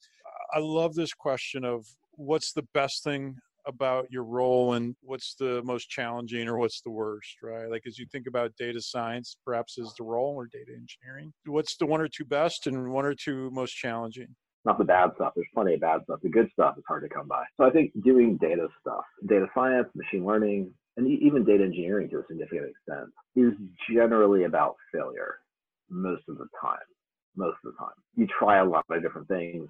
I 0.53 0.59
love 0.59 0.95
this 0.95 1.13
question 1.13 1.63
of 1.63 1.85
what's 2.11 2.51
the 2.51 2.67
best 2.73 3.03
thing 3.03 3.37
about 3.67 4.11
your 4.11 4.23
role 4.23 4.73
and 4.73 4.95
what's 5.01 5.35
the 5.35 5.61
most 5.63 5.89
challenging 5.89 6.47
or 6.47 6.57
what's 6.57 6.81
the 6.81 6.89
worst, 6.89 7.37
right? 7.43 7.69
Like 7.69 7.83
as 7.87 7.97
you 7.97 8.05
think 8.11 8.27
about 8.27 8.55
data 8.57 8.81
science, 8.81 9.37
perhaps 9.45 9.77
is 9.77 9.93
the 9.97 10.03
role 10.03 10.33
or 10.35 10.47
data 10.47 10.71
engineering, 10.75 11.31
what's 11.45 11.77
the 11.77 11.85
one 11.85 12.01
or 12.01 12.07
two 12.07 12.25
best 12.25 12.67
and 12.67 12.91
one 12.91 13.05
or 13.05 13.13
two 13.13 13.49
most 13.51 13.73
challenging? 13.73 14.35
Not 14.65 14.77
the 14.77 14.83
bad 14.83 15.11
stuff. 15.15 15.33
There's 15.35 15.47
plenty 15.53 15.75
of 15.75 15.81
bad 15.81 16.01
stuff. 16.03 16.19
The 16.21 16.29
good 16.29 16.49
stuff 16.53 16.75
is 16.77 16.83
hard 16.87 17.03
to 17.03 17.09
come 17.09 17.27
by. 17.27 17.43
So 17.57 17.65
I 17.65 17.71
think 17.71 17.91
doing 18.03 18.37
data 18.37 18.67
stuff, 18.79 19.03
data 19.27 19.47
science, 19.55 19.87
machine 19.95 20.25
learning, 20.25 20.71
and 21.01 21.21
even 21.21 21.43
data 21.43 21.63
engineering 21.63 22.09
to 22.09 22.17
a 22.17 22.23
significant 22.27 22.69
extent 22.69 23.09
is 23.35 23.53
mm-hmm. 23.53 23.93
generally 23.93 24.43
about 24.43 24.75
failure 24.93 25.39
most 25.89 26.23
of 26.29 26.37
the 26.37 26.47
time. 26.61 26.79
Most 27.35 27.57
of 27.65 27.73
the 27.73 27.77
time. 27.79 27.95
You 28.15 28.27
try 28.27 28.59
a 28.59 28.65
lot 28.65 28.85
of 28.89 29.01
different 29.01 29.27
things. 29.27 29.67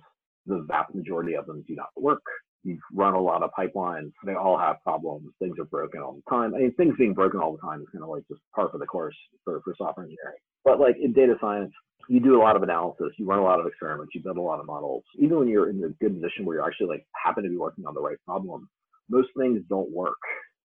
The 0.47 0.65
vast 0.67 0.95
majority 0.95 1.35
of 1.35 1.45
them 1.45 1.63
do 1.67 1.75
not 1.75 1.89
work. 1.95 2.23
You've 2.63 2.79
run 2.93 3.13
a 3.13 3.21
lot 3.21 3.43
of 3.43 3.51
pipelines. 3.57 4.11
They 4.25 4.33
all 4.33 4.57
have 4.57 4.81
problems. 4.83 5.29
Things 5.39 5.57
are 5.59 5.65
broken 5.65 6.01
all 6.01 6.13
the 6.13 6.29
time. 6.29 6.53
I 6.55 6.59
mean, 6.59 6.73
things 6.73 6.95
being 6.97 7.13
broken 7.13 7.39
all 7.39 7.53
the 7.53 7.61
time 7.61 7.81
is 7.81 7.87
kind 7.91 8.03
of 8.03 8.09
like 8.09 8.23
just 8.27 8.41
part 8.55 8.73
of 8.73 8.79
the 8.79 8.85
course 8.85 9.15
for, 9.43 9.61
for 9.63 9.75
software 9.77 10.05
engineering. 10.05 10.39
But 10.65 10.79
like 10.79 10.95
in 11.01 11.13
data 11.13 11.35
science, 11.39 11.71
you 12.09 12.19
do 12.19 12.35
a 12.35 12.41
lot 12.41 12.55
of 12.55 12.63
analysis, 12.63 13.13
you 13.17 13.25
run 13.25 13.39
a 13.39 13.43
lot 13.43 13.59
of 13.59 13.67
experiments, 13.67 14.13
you 14.15 14.21
build 14.21 14.37
a 14.37 14.41
lot 14.41 14.59
of 14.59 14.65
models. 14.65 15.03
Even 15.19 15.37
when 15.37 15.47
you're 15.47 15.69
in 15.69 15.83
a 15.83 15.89
good 16.03 16.19
position 16.19 16.45
where 16.45 16.57
you're 16.57 16.65
actually 16.65 16.87
like 16.87 17.05
happen 17.23 17.43
to 17.43 17.49
be 17.49 17.57
working 17.57 17.85
on 17.85 17.93
the 17.93 18.01
right 18.01 18.17
problem, 18.25 18.67
most 19.09 19.29
things 19.37 19.61
don't 19.69 19.91
work 19.91 20.17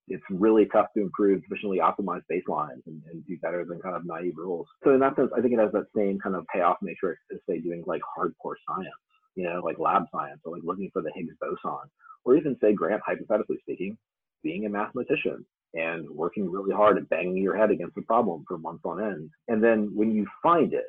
it's 0.07 0.23
really 0.29 0.65
tough 0.67 0.87
to 0.95 1.01
improve 1.01 1.41
sufficiently 1.43 1.79
optimized 1.79 2.23
baselines 2.31 2.81
and, 2.87 3.01
and, 3.11 3.25
do 3.25 3.37
better 3.41 3.65
than 3.65 3.79
kind 3.79 3.95
of 3.95 4.05
naive 4.05 4.33
rules. 4.37 4.67
So 4.83 4.93
in 4.93 4.99
that 5.01 5.15
sense, 5.15 5.31
I 5.37 5.41
think 5.41 5.53
it 5.53 5.59
has 5.59 5.71
that 5.73 5.87
same 5.95 6.17
kind 6.19 6.35
of 6.35 6.45
payoff 6.53 6.77
matrix 6.81 7.19
as 7.31 7.39
say 7.49 7.59
doing 7.59 7.83
like 7.85 8.01
hardcore 8.17 8.55
science, 8.67 8.87
you 9.35 9.43
know, 9.43 9.61
like 9.63 9.79
lab 9.79 10.03
science 10.11 10.39
or 10.45 10.53
like 10.53 10.63
looking 10.63 10.89
for 10.93 11.01
the 11.01 11.11
Higgs 11.13 11.35
boson, 11.41 11.89
or 12.23 12.35
even 12.35 12.57
say 12.61 12.73
Grant, 12.73 13.01
hypothetically 13.05 13.57
speaking, 13.61 13.97
being 14.43 14.65
a 14.65 14.69
mathematician 14.69 15.45
and 15.73 16.09
working 16.09 16.49
really 16.49 16.73
hard 16.73 16.97
at 16.97 17.09
banging 17.09 17.37
your 17.37 17.57
head 17.57 17.71
against 17.71 17.97
a 17.97 18.01
problem 18.03 18.45
for 18.47 18.57
months 18.57 18.83
on 18.85 19.03
end. 19.03 19.29
And 19.47 19.61
then 19.61 19.91
when 19.93 20.11
you 20.11 20.25
find 20.41 20.73
it, 20.73 20.85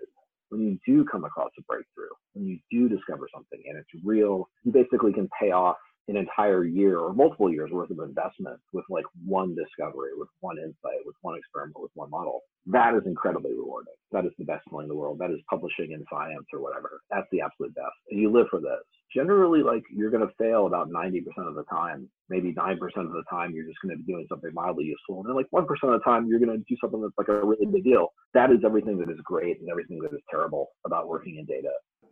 when 0.50 0.62
you 0.62 0.78
do 0.86 1.04
come 1.04 1.24
across 1.24 1.50
a 1.58 1.62
breakthrough, 1.62 2.08
when 2.34 2.46
you 2.46 2.58
do 2.70 2.88
discover 2.88 3.28
something 3.34 3.60
and 3.68 3.76
it's 3.76 4.04
real, 4.04 4.48
you 4.64 4.72
basically 4.72 5.12
can 5.12 5.28
pay 5.38 5.50
off 5.50 5.76
an 6.08 6.16
entire 6.16 6.64
year 6.64 6.98
or 6.98 7.12
multiple 7.12 7.52
years 7.52 7.70
worth 7.70 7.90
of 7.90 7.98
investment 8.00 8.58
with 8.72 8.84
like 8.88 9.04
one 9.24 9.54
discovery, 9.54 10.10
with 10.16 10.28
one 10.40 10.58
insight, 10.58 11.04
with 11.04 11.16
one 11.20 11.36
experiment, 11.36 11.80
with 11.80 11.90
one 11.94 12.10
model. 12.10 12.40
That 12.66 12.94
is 12.94 13.02
incredibly 13.06 13.52
rewarding. 13.52 13.94
That 14.12 14.24
is 14.24 14.32
the 14.38 14.44
best 14.44 14.64
feeling 14.68 14.84
in 14.84 14.88
the 14.88 14.94
world. 14.94 15.18
That 15.18 15.30
is 15.30 15.40
publishing 15.48 15.92
in 15.92 16.04
science 16.10 16.46
or 16.52 16.60
whatever. 16.60 17.00
That's 17.10 17.26
the 17.30 17.42
absolute 17.42 17.74
best. 17.74 17.94
And 18.10 18.20
you 18.20 18.32
live 18.32 18.46
for 18.50 18.60
this. 18.60 18.80
Generally, 19.14 19.62
like 19.62 19.82
you're 19.90 20.10
going 20.10 20.26
to 20.26 20.34
fail 20.38 20.66
about 20.66 20.90
90% 20.90 21.22
of 21.46 21.54
the 21.54 21.64
time. 21.64 22.08
Maybe 22.28 22.52
9% 22.52 22.72
of 22.82 23.12
the 23.12 23.24
time, 23.30 23.52
you're 23.54 23.64
just 23.64 23.80
going 23.82 23.96
to 23.96 24.02
be 24.02 24.12
doing 24.12 24.26
something 24.28 24.50
mildly 24.52 24.84
useful. 24.84 25.20
And 25.20 25.28
then, 25.28 25.36
like 25.36 25.48
1% 25.54 25.64
of 25.64 25.98
the 25.98 26.04
time, 26.04 26.26
you're 26.26 26.40
going 26.40 26.52
to 26.52 26.64
do 26.68 26.76
something 26.78 27.00
that's 27.00 27.16
like 27.16 27.28
a 27.28 27.44
really 27.44 27.64
big 27.64 27.84
deal. 27.84 28.08
That 28.34 28.50
is 28.50 28.58
everything 28.64 28.98
that 28.98 29.10
is 29.10 29.18
great 29.24 29.60
and 29.60 29.70
everything 29.70 29.98
that 30.02 30.12
is 30.12 30.20
terrible 30.30 30.68
about 30.84 31.08
working 31.08 31.36
in 31.38 31.46
data. 31.46 31.70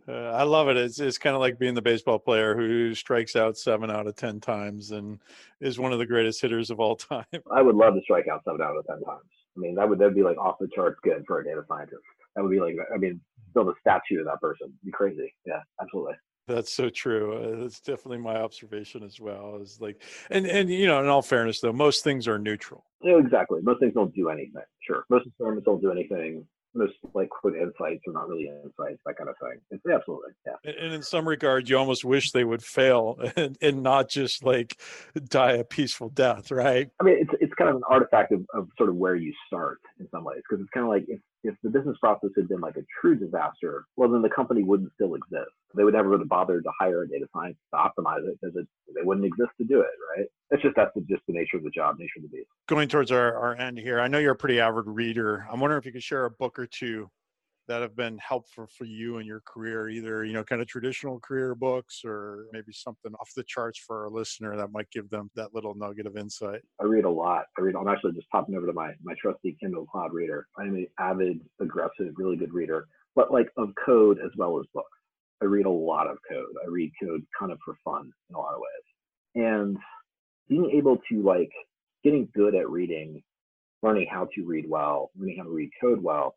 Uh, 0.09 0.31
I 0.31 0.45
love 0.45 0.69
it. 0.69 0.77
It's 0.77 1.01
it's 1.01 1.19
kind 1.19 1.35
of 1.35 1.40
like 1.40 1.59
being 1.59 1.75
the 1.75 1.83
baseball 1.83 2.19
player 2.19 2.55
who 2.55 2.95
strikes 2.95 3.35
out 3.35 3.59
seven 3.59 3.90
out 3.90 4.07
of 4.07 4.14
ten 4.14 4.40
times 4.40 4.92
and 4.92 5.19
is 5.61 5.79
one 5.79 5.92
of 5.92 5.99
the 5.99 6.07
greatest 6.07 6.40
hitters 6.40 6.71
of 6.71 6.79
all 6.79 6.97
time. 6.97 7.25
I 7.51 7.62
would 7.62 7.75
love 7.75 7.95
to 7.95 8.01
strike 8.03 8.29
out 8.29 8.42
seven 8.45 8.62
out 8.62 8.77
of 8.77 8.87
ten 8.87 9.03
times. 9.03 9.25
I 9.57 9.61
mean, 9.61 9.75
that 9.75 9.88
would 9.88 9.99
that 9.99 10.07
would 10.07 10.14
be 10.14 10.23
like 10.23 10.38
off 10.38 10.57
the 10.61 10.69
charts 10.75 10.99
good 11.03 11.25
for 11.27 11.40
a 11.40 11.45
data 11.45 11.62
scientist. 11.69 12.03
That 12.37 12.42
would 12.42 12.51
be 12.51 12.61
like, 12.61 12.77
I 12.95 12.99
mean, 12.99 13.21
build 13.55 13.69
a 13.69 13.73
statue 13.81 14.21
of 14.21 14.27
that 14.27 14.40
person. 14.40 14.69
It'd 14.69 14.85
be 14.85 14.92
crazy. 14.92 15.35
Yeah, 15.47 15.61
absolutely. 15.81 16.14
That's 16.47 16.73
so 16.73 16.88
true. 16.88 17.33
Uh, 17.33 17.62
that's 17.62 17.81
definitely 17.81 18.19
my 18.19 18.37
observation 18.37 19.03
as 19.03 19.19
well. 19.19 19.59
Is 19.61 19.79
like, 19.81 20.03
and 20.31 20.47
and 20.47 20.71
you 20.71 20.87
know, 20.87 21.01
in 21.01 21.09
all 21.09 21.23
fairness, 21.23 21.61
though, 21.61 21.73
most 21.73 22.05
things 22.05 22.29
are 22.29 22.38
neutral. 22.38 22.85
Yeah, 23.03 23.19
exactly. 23.19 23.61
Most 23.62 23.81
things 23.81 23.95
don't 23.95 24.14
do 24.14 24.29
anything. 24.29 24.62
Sure, 24.87 25.05
most 25.11 25.27
experiments 25.27 25.64
don't 25.64 25.81
do 25.81 25.90
anything 25.90 26.47
most 26.76 26.94
like 27.14 27.28
quick 27.28 27.54
insights 27.54 28.02
are 28.06 28.12
not 28.12 28.28
really 28.28 28.48
insights, 28.48 29.00
that 29.06 29.16
kind 29.16 29.30
of 29.30 29.36
thing. 29.40 29.60
It's 29.70 29.84
absolutely, 29.86 30.32
yeah. 30.46 30.72
And 30.82 30.94
in 30.94 31.02
some 31.02 31.26
regard, 31.26 31.68
you 31.68 31.78
almost 31.78 32.04
wish 32.04 32.32
they 32.32 32.44
would 32.44 32.62
fail 32.62 33.18
and, 33.36 33.56
and 33.60 33.82
not 33.82 34.08
just 34.08 34.44
like 34.44 34.78
die 35.28 35.52
a 35.52 35.64
peaceful 35.64 36.08
death, 36.08 36.50
right? 36.50 36.90
I 37.00 37.04
mean, 37.04 37.16
it's 37.20 37.30
it's 37.40 37.54
kind 37.54 37.70
of 37.70 37.76
an 37.76 37.82
artifact 37.88 38.32
of, 38.32 38.44
of 38.54 38.68
sort 38.76 38.88
of 38.88 38.96
where 38.96 39.16
you 39.16 39.32
start 39.46 39.78
in 39.98 40.08
some 40.10 40.24
ways, 40.24 40.42
because 40.48 40.62
it's 40.62 40.70
kind 40.72 40.84
of 40.84 40.90
like 40.90 41.04
if 41.08 41.20
if 41.46 41.54
the 41.62 41.70
business 41.70 41.96
process 42.00 42.30
had 42.37 42.48
been 42.48 42.61
like 42.61 42.76
a 42.76 42.85
true 43.00 43.16
disaster, 43.16 43.87
well, 43.96 44.09
then 44.09 44.22
the 44.22 44.28
company 44.28 44.62
wouldn't 44.62 44.92
still 44.94 45.14
exist. 45.14 45.50
They 45.74 45.85
would 45.85 45.94
never 45.94 46.16
have 46.16 46.28
bothered 46.28 46.64
to 46.64 46.70
hire 46.78 47.02
a 47.02 47.09
data 47.09 47.26
scientist 47.32 47.61
to 47.72 47.78
optimize 47.78 48.26
it 48.26 48.38
because 48.40 48.56
it, 48.56 48.66
they 48.94 49.02
wouldn't 49.02 49.26
exist 49.26 49.50
to 49.59 49.64
do 49.64 49.80
it, 49.80 49.90
right? 50.16 50.26
It's 50.50 50.62
just 50.62 50.76
that's 50.76 50.92
just 51.09 51.22
the 51.26 51.35
nature 51.35 51.56
of 51.56 51.64
the 51.64 51.70
job, 51.70 51.96
nature 51.98 52.18
of 52.18 52.22
the 52.22 52.28
beast. 52.28 52.48
Going 52.68 52.88
towards 52.88 53.11
our, 53.11 53.37
our 53.37 53.56
end 53.56 53.78
here, 53.78 54.00
I 54.00 54.09
know 54.09 54.18
you're 54.18 54.32
a 54.32 54.37
pretty 54.37 54.61
avid 54.61 54.87
reader. 54.87 55.46
I'm 55.50 55.61
wondering 55.61 55.80
if 55.80 55.87
you 55.87 55.92
could 55.92 56.02
share 56.02 56.24
a 56.24 56.30
book 56.30 56.59
or 56.59 56.66
two 56.66 57.11
that 57.68 57.83
have 57.83 57.96
been 57.96 58.18
helpful 58.18 58.66
for 58.66 58.85
you 58.85 59.18
in 59.18 59.26
your 59.26 59.40
career 59.40 59.88
either 59.88 60.24
you 60.24 60.33
know 60.33 60.44
kind 60.44 60.62
of 60.62 60.68
traditional 60.68 61.18
career 61.20 61.55
books 61.55 62.02
or 62.05 62.46
maybe 62.52 62.72
something 62.72 63.12
off 63.20 63.31
the 63.37 63.44
charts 63.44 63.79
for 63.79 64.05
our 64.05 64.11
listener 64.11 64.57
that 64.57 64.72
might 64.72 64.90
give 64.90 65.09
them 65.11 65.31
that 65.35 65.55
little 65.55 65.74
nugget 65.74 66.07
of 66.07 66.16
insight? 66.16 66.61
I 66.81 66.85
read 66.85 67.05
a 67.05 67.11
lot. 67.11 67.44
I 67.59 67.62
read 67.62 67.76
i'm 67.76 67.88
actually 67.88 68.12
just 68.12 68.29
popping 68.31 68.57
over 68.57 68.66
to 68.66 68.72
my 68.72 68.92
my 69.02 69.14
trusty 69.20 69.57
kindle 69.61 69.87
cloud 69.87 70.12
reader. 70.12 70.46
I'm 70.59 70.74
an 70.74 70.87
avid 70.98 71.40
aggressive 71.61 72.12
really 72.16 72.37
good 72.37 72.52
reader 72.52 72.87
but 73.14 73.33
like 73.33 73.48
of 73.57 73.70
code 73.85 74.18
as 74.24 74.31
well 74.37 74.61
as 74.61 74.66
books. 74.74 74.90
I 75.42 75.46
read 75.46 75.66
a 75.66 75.70
lot 75.70 76.07
of 76.07 76.18
code. 76.31 76.55
I 76.64 76.68
read 76.68 76.92
code 77.02 77.22
kind 77.38 77.50
of 77.50 77.59
for 77.64 77.74
fun 77.85 78.11
in 78.31 78.37
a 78.37 78.38
lot 78.38 78.55
of 78.55 78.61
ways. 78.61 79.46
And 79.46 79.76
being 80.48 80.70
able 80.72 80.98
to 81.11 81.22
like 81.22 81.50
getting 82.05 82.29
good 82.35 82.55
at 82.55 82.70
reading 82.70 83.22
learning 83.83 84.07
how 84.11 84.29
to 84.35 84.44
read 84.44 84.64
well 84.68 85.11
learning 85.16 85.37
how 85.38 85.44
to 85.44 85.50
read 85.50 85.70
code 85.81 86.02
well 86.02 86.37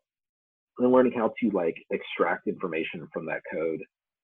and 0.80 0.92
learning 0.92 1.12
how 1.16 1.32
to 1.40 1.50
like 1.50 1.76
extract 1.90 2.46
information 2.46 3.06
from 3.12 3.26
that 3.26 3.42
code 3.52 3.80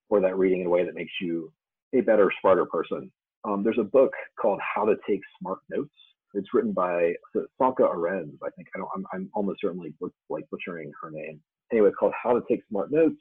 or 0.08 0.20
that 0.20 0.36
reading 0.36 0.60
in 0.62 0.66
a 0.66 0.70
way 0.70 0.84
that 0.84 0.94
makes 0.94 1.12
you 1.20 1.52
a 1.94 2.00
better, 2.00 2.30
smarter 2.40 2.66
person. 2.66 3.10
Um, 3.44 3.62
there's 3.62 3.78
a 3.78 3.84
book 3.84 4.12
called 4.40 4.60
How 4.74 4.84
to 4.84 4.96
Take 5.08 5.20
Smart 5.38 5.58
Notes. 5.70 5.90
It's 6.34 6.52
written 6.52 6.72
by 6.72 7.14
Sönke 7.60 7.80
Ahrens. 7.80 8.38
I 8.44 8.50
think 8.50 8.68
I 8.74 8.78
don't. 8.78 8.90
I'm, 8.94 9.04
I'm 9.12 9.30
almost 9.34 9.60
certainly 9.62 9.94
like 10.28 10.44
butchering 10.50 10.92
her 11.00 11.10
name. 11.10 11.40
Anyway, 11.72 11.88
it's 11.88 11.96
called 11.98 12.12
How 12.20 12.32
to 12.32 12.42
Take 12.48 12.60
Smart 12.68 12.90
Notes, 12.90 13.20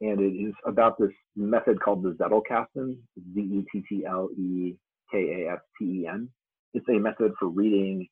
and 0.00 0.20
it 0.20 0.34
is 0.34 0.52
about 0.66 0.98
this 0.98 1.10
method 1.36 1.80
called 1.80 2.02
the 2.02 2.10
Zettelkasten. 2.10 2.96
Z 3.34 3.40
e 3.40 3.64
t 3.72 3.82
t 3.88 4.04
l 4.04 4.28
e 4.36 4.76
k 5.10 5.44
a 5.46 5.52
s 5.52 5.60
t 5.78 6.02
e 6.02 6.06
n. 6.06 6.28
It's 6.74 6.88
a 6.88 6.98
method 6.98 7.32
for 7.38 7.48
reading 7.48 8.06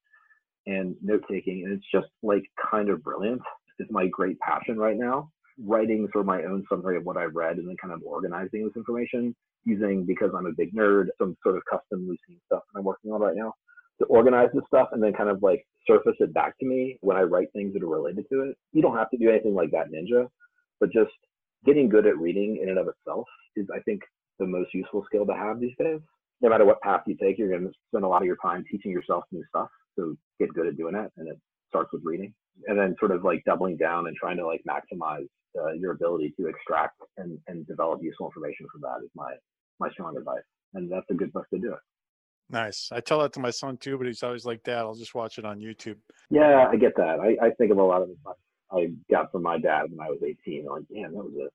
and 0.66 0.94
note 1.02 1.24
taking, 1.30 1.64
and 1.64 1.72
it's 1.74 1.86
just 1.92 2.08
like 2.22 2.44
kind 2.70 2.88
of 2.88 3.02
brilliant 3.02 3.42
is 3.78 3.86
my 3.90 4.06
great 4.08 4.38
passion 4.40 4.78
right 4.78 4.96
now. 4.96 5.30
Writing 5.64 6.08
sort 6.12 6.22
of 6.22 6.26
my 6.26 6.42
own 6.44 6.64
summary 6.68 6.96
of 6.96 7.04
what 7.04 7.16
I've 7.16 7.34
read 7.34 7.56
and 7.56 7.68
then 7.68 7.76
kind 7.80 7.92
of 7.92 8.02
organizing 8.04 8.64
this 8.64 8.76
information 8.76 9.34
using, 9.64 10.04
because 10.06 10.30
I'm 10.36 10.46
a 10.46 10.52
big 10.52 10.72
nerd, 10.72 11.06
some 11.18 11.36
sort 11.42 11.56
of 11.56 11.62
custom 11.70 12.06
Lucene 12.08 12.38
stuff 12.46 12.62
that 12.72 12.78
I'm 12.78 12.84
working 12.84 13.12
on 13.12 13.20
right 13.20 13.36
now 13.36 13.52
to 13.98 14.04
organize 14.06 14.48
this 14.54 14.62
stuff 14.68 14.88
and 14.92 15.02
then 15.02 15.12
kind 15.12 15.28
of 15.28 15.42
like 15.42 15.66
surface 15.86 16.14
it 16.20 16.32
back 16.32 16.56
to 16.58 16.66
me 16.66 16.98
when 17.00 17.16
I 17.16 17.22
write 17.22 17.48
things 17.52 17.72
that 17.74 17.82
are 17.82 17.88
related 17.88 18.24
to 18.32 18.42
it. 18.42 18.56
You 18.72 18.82
don't 18.82 18.96
have 18.96 19.10
to 19.10 19.18
do 19.18 19.30
anything 19.30 19.54
like 19.54 19.72
that 19.72 19.90
ninja, 19.90 20.28
but 20.78 20.92
just 20.92 21.10
getting 21.66 21.88
good 21.88 22.06
at 22.06 22.18
reading 22.18 22.60
in 22.62 22.68
and 22.68 22.78
of 22.78 22.86
itself 22.86 23.26
is, 23.56 23.66
I 23.74 23.80
think, 23.80 24.02
the 24.38 24.46
most 24.46 24.72
useful 24.72 25.04
skill 25.06 25.26
to 25.26 25.34
have 25.34 25.58
these 25.58 25.74
days. 25.78 26.00
No 26.40 26.48
matter 26.48 26.64
what 26.64 26.80
path 26.80 27.02
you 27.06 27.16
take, 27.20 27.38
you're 27.38 27.48
going 27.48 27.66
to 27.66 27.72
spend 27.88 28.04
a 28.04 28.08
lot 28.08 28.22
of 28.22 28.26
your 28.26 28.36
time 28.40 28.64
teaching 28.70 28.92
yourself 28.92 29.24
new 29.32 29.42
stuff. 29.48 29.68
So 29.98 30.14
get 30.38 30.54
good 30.54 30.68
at 30.68 30.76
doing 30.76 30.94
it. 30.94 31.10
And 31.16 31.28
it 31.28 31.40
starts 31.68 31.90
with 31.92 32.02
reading 32.04 32.32
and 32.66 32.78
then 32.78 32.94
sort 32.98 33.10
of 33.10 33.24
like 33.24 33.42
doubling 33.44 33.76
down 33.76 34.06
and 34.06 34.16
trying 34.16 34.36
to 34.36 34.46
like 34.46 34.62
maximize 34.68 35.26
uh, 35.58 35.72
your 35.72 35.92
ability 35.92 36.34
to 36.38 36.46
extract 36.48 37.00
and, 37.16 37.38
and 37.46 37.66
develop 37.66 38.00
useful 38.02 38.26
information 38.26 38.66
from 38.70 38.80
that 38.82 39.04
is 39.04 39.10
my 39.14 39.32
my 39.80 39.90
strong 39.90 40.16
advice. 40.16 40.42
And 40.74 40.90
that's 40.90 41.06
a 41.10 41.14
good 41.14 41.32
book 41.32 41.46
to 41.50 41.58
do 41.58 41.72
it. 41.72 41.78
Nice. 42.50 42.88
I 42.92 43.00
tell 43.00 43.20
that 43.20 43.32
to 43.34 43.40
my 43.40 43.50
son 43.50 43.76
too 43.76 43.96
but 43.98 44.06
he's 44.06 44.22
always 44.22 44.44
like 44.46 44.62
dad 44.62 44.78
i'll 44.78 44.94
just 44.94 45.14
watch 45.14 45.38
it 45.38 45.44
on 45.44 45.60
youtube. 45.60 45.96
Yeah 46.30 46.66
i 46.70 46.76
get 46.76 46.96
that. 46.96 47.20
I, 47.20 47.46
I 47.46 47.50
think 47.58 47.70
of 47.70 47.78
a 47.78 47.82
lot 47.82 48.02
of 48.02 48.08
the 48.08 48.16
i 48.70 48.88
got 49.10 49.30
from 49.32 49.42
my 49.42 49.58
dad 49.58 49.84
when 49.90 50.00
i 50.00 50.10
was 50.10 50.18
18 50.22 50.66
I'm 50.66 50.72
like 50.72 50.84
damn 50.92 51.12
that 51.12 51.24
was 51.24 51.32
it 51.36 51.52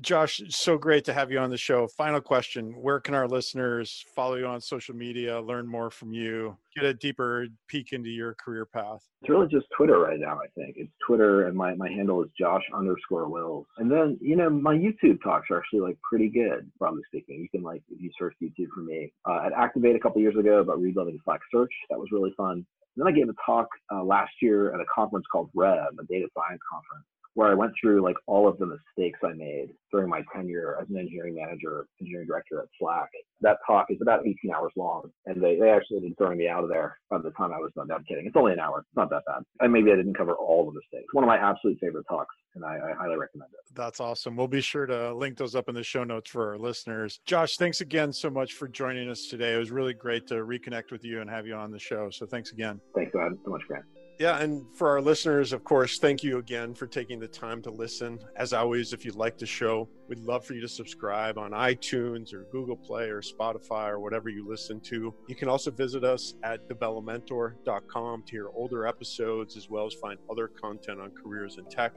Josh, 0.00 0.40
so 0.48 0.78
great 0.78 1.04
to 1.04 1.12
have 1.12 1.30
you 1.30 1.38
on 1.38 1.50
the 1.50 1.56
show. 1.58 1.86
Final 1.86 2.20
question 2.20 2.72
Where 2.80 2.98
can 2.98 3.14
our 3.14 3.28
listeners 3.28 4.04
follow 4.14 4.36
you 4.36 4.46
on 4.46 4.60
social 4.60 4.94
media, 4.94 5.40
learn 5.40 5.66
more 5.66 5.90
from 5.90 6.12
you, 6.12 6.56
get 6.74 6.84
a 6.84 6.94
deeper 6.94 7.46
peek 7.68 7.92
into 7.92 8.08
your 8.08 8.34
career 8.34 8.64
path? 8.64 9.06
It's 9.20 9.28
really 9.28 9.48
just 9.48 9.66
Twitter 9.76 9.98
right 9.98 10.18
now, 10.18 10.38
I 10.38 10.48
think. 10.54 10.76
It's 10.78 10.92
Twitter, 11.06 11.46
and 11.46 11.56
my, 11.56 11.74
my 11.74 11.90
handle 11.90 12.22
is 12.22 12.30
Josh 12.38 12.62
underscore 12.74 13.28
Wills. 13.28 13.66
And 13.78 13.90
then, 13.90 14.18
you 14.20 14.34
know, 14.34 14.48
my 14.48 14.74
YouTube 14.74 15.22
talks 15.22 15.48
are 15.50 15.58
actually 15.58 15.80
like 15.80 15.98
pretty 16.00 16.28
good, 16.28 16.70
broadly 16.78 17.02
speaking. 17.06 17.40
You 17.40 17.48
can, 17.50 17.62
like, 17.62 17.82
if 17.90 18.00
you 18.00 18.10
search 18.18 18.34
YouTube 18.42 18.68
for 18.74 18.80
me, 18.80 19.12
uh, 19.28 19.42
I'd 19.44 19.52
Activate 19.52 19.94
a 19.94 20.00
couple 20.00 20.20
years 20.20 20.36
ago 20.36 20.58
about 20.58 20.80
rebuilding 20.80 21.18
Slack 21.24 21.40
search. 21.54 21.72
That 21.90 21.98
was 21.98 22.08
really 22.10 22.32
fun. 22.36 22.52
And 22.52 22.66
then 22.96 23.06
I 23.06 23.12
gave 23.12 23.28
a 23.28 23.34
talk 23.46 23.68
uh, 23.94 24.02
last 24.02 24.32
year 24.40 24.74
at 24.74 24.80
a 24.80 24.84
conference 24.92 25.24
called 25.30 25.50
REV, 25.54 25.94
a 25.98 26.04
data 26.04 26.28
science 26.34 26.60
conference 26.70 27.06
where 27.34 27.50
I 27.50 27.54
went 27.54 27.72
through 27.80 28.02
like 28.02 28.16
all 28.26 28.48
of 28.48 28.58
the 28.58 28.66
mistakes 28.66 29.18
I 29.24 29.32
made 29.32 29.70
during 29.90 30.08
my 30.08 30.22
tenure 30.34 30.78
as 30.80 30.88
an 30.90 30.98
engineering 30.98 31.34
manager, 31.34 31.86
engineering 32.00 32.26
director 32.26 32.60
at 32.60 32.68
Slack. 32.78 33.08
That 33.40 33.58
talk 33.66 33.86
is 33.90 33.98
about 34.00 34.26
18 34.26 34.36
hours 34.54 34.72
long, 34.76 35.10
and 35.26 35.42
they, 35.42 35.58
they 35.58 35.70
actually 35.70 35.98
ended 35.98 36.14
throwing 36.18 36.38
me 36.38 36.48
out 36.48 36.62
of 36.62 36.70
there 36.70 36.98
by 37.10 37.18
the 37.18 37.30
time 37.32 37.52
I 37.52 37.58
was 37.58 37.72
done. 37.74 37.90
I'm 37.90 38.04
kidding. 38.04 38.26
It's 38.26 38.36
only 38.36 38.52
an 38.52 38.60
hour. 38.60 38.80
It's 38.80 38.96
not 38.96 39.10
that 39.10 39.22
bad. 39.26 39.42
And 39.60 39.72
maybe 39.72 39.92
I 39.92 39.96
didn't 39.96 40.16
cover 40.16 40.34
all 40.34 40.66
the 40.66 40.72
mistakes. 40.72 41.12
One 41.12 41.24
of 41.24 41.28
my 41.28 41.36
absolute 41.36 41.78
favorite 41.80 42.06
talks, 42.08 42.34
and 42.54 42.64
I, 42.64 42.76
I 42.76 42.92
highly 42.98 43.16
recommend 43.16 43.50
it. 43.52 43.74
That's 43.74 44.00
awesome. 44.00 44.36
We'll 44.36 44.48
be 44.48 44.60
sure 44.60 44.86
to 44.86 45.14
link 45.14 45.36
those 45.36 45.54
up 45.54 45.68
in 45.68 45.74
the 45.74 45.82
show 45.82 46.04
notes 46.04 46.30
for 46.30 46.50
our 46.50 46.58
listeners. 46.58 47.20
Josh, 47.26 47.56
thanks 47.56 47.80
again 47.80 48.12
so 48.12 48.30
much 48.30 48.54
for 48.54 48.68
joining 48.68 49.10
us 49.10 49.26
today. 49.28 49.54
It 49.54 49.58
was 49.58 49.70
really 49.70 49.94
great 49.94 50.26
to 50.28 50.34
reconnect 50.34 50.90
with 50.90 51.04
you 51.04 51.20
and 51.20 51.30
have 51.30 51.46
you 51.46 51.54
on 51.54 51.70
the 51.70 51.78
show. 51.78 52.10
So 52.10 52.26
thanks 52.26 52.52
again. 52.52 52.80
Thanks 52.94 53.12
so 53.12 53.50
much, 53.50 53.62
Grant. 53.66 53.84
Yeah, 54.18 54.38
and 54.38 54.64
for 54.76 54.88
our 54.88 55.00
listeners, 55.00 55.52
of 55.52 55.64
course, 55.64 55.98
thank 55.98 56.22
you 56.22 56.38
again 56.38 56.74
for 56.74 56.86
taking 56.86 57.18
the 57.18 57.26
time 57.26 57.60
to 57.62 57.70
listen. 57.70 58.20
As 58.36 58.52
always, 58.52 58.92
if 58.92 59.04
you 59.04 59.10
like 59.12 59.36
the 59.36 59.46
show, 59.46 59.88
we'd 60.08 60.20
love 60.20 60.44
for 60.44 60.54
you 60.54 60.60
to 60.60 60.68
subscribe 60.68 61.38
on 61.38 61.50
iTunes 61.50 62.32
or 62.32 62.46
Google 62.52 62.76
Play 62.76 63.08
or 63.08 63.20
Spotify 63.20 63.88
or 63.88 63.98
whatever 63.98 64.28
you 64.28 64.46
listen 64.46 64.80
to. 64.82 65.12
You 65.26 65.34
can 65.34 65.48
also 65.48 65.70
visit 65.70 66.04
us 66.04 66.34
at 66.44 66.68
develomentor.com 66.68 68.22
to 68.22 68.30
hear 68.30 68.48
older 68.54 68.86
episodes 68.86 69.56
as 69.56 69.68
well 69.68 69.86
as 69.86 69.94
find 69.94 70.18
other 70.30 70.46
content 70.46 71.00
on 71.00 71.10
careers 71.10 71.58
in 71.58 71.64
tech. 71.64 71.92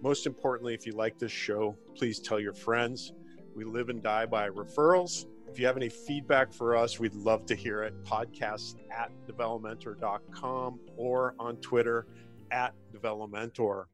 Most 0.00 0.26
importantly, 0.26 0.74
if 0.74 0.86
you 0.86 0.92
like 0.92 1.18
this 1.18 1.32
show, 1.32 1.76
please 1.96 2.20
tell 2.20 2.38
your 2.38 2.54
friends. 2.54 3.14
We 3.56 3.64
live 3.64 3.88
and 3.88 4.02
die 4.02 4.26
by 4.26 4.48
referrals. 4.48 5.26
If 5.54 5.60
you 5.60 5.66
have 5.66 5.76
any 5.76 5.88
feedback 5.88 6.52
for 6.52 6.74
us, 6.74 6.98
we'd 6.98 7.14
love 7.14 7.46
to 7.46 7.54
hear 7.54 7.84
it. 7.84 7.94
Podcast 8.02 8.74
at 8.90 9.12
develomentor.com 9.24 10.80
or 10.96 11.36
on 11.38 11.58
Twitter 11.58 12.08
at 12.50 12.74
develomentor. 12.92 13.84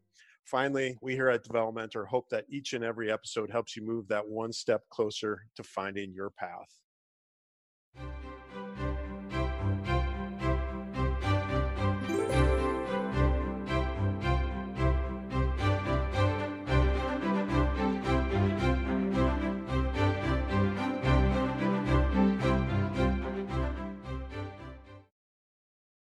Finally, 0.47 0.97
we 1.03 1.13
here 1.13 1.29
at 1.29 1.45
Develomentor 1.45 2.07
hope 2.07 2.31
that 2.31 2.47
each 2.49 2.73
and 2.73 2.83
every 2.83 3.13
episode 3.13 3.51
helps 3.51 3.77
you 3.77 3.83
move 3.83 4.09
that 4.09 4.27
one 4.27 4.55
step 4.55 4.89
closer 4.89 5.45
to 5.55 5.63
finding 5.63 6.15
your 6.15 6.31
path. 6.31 6.79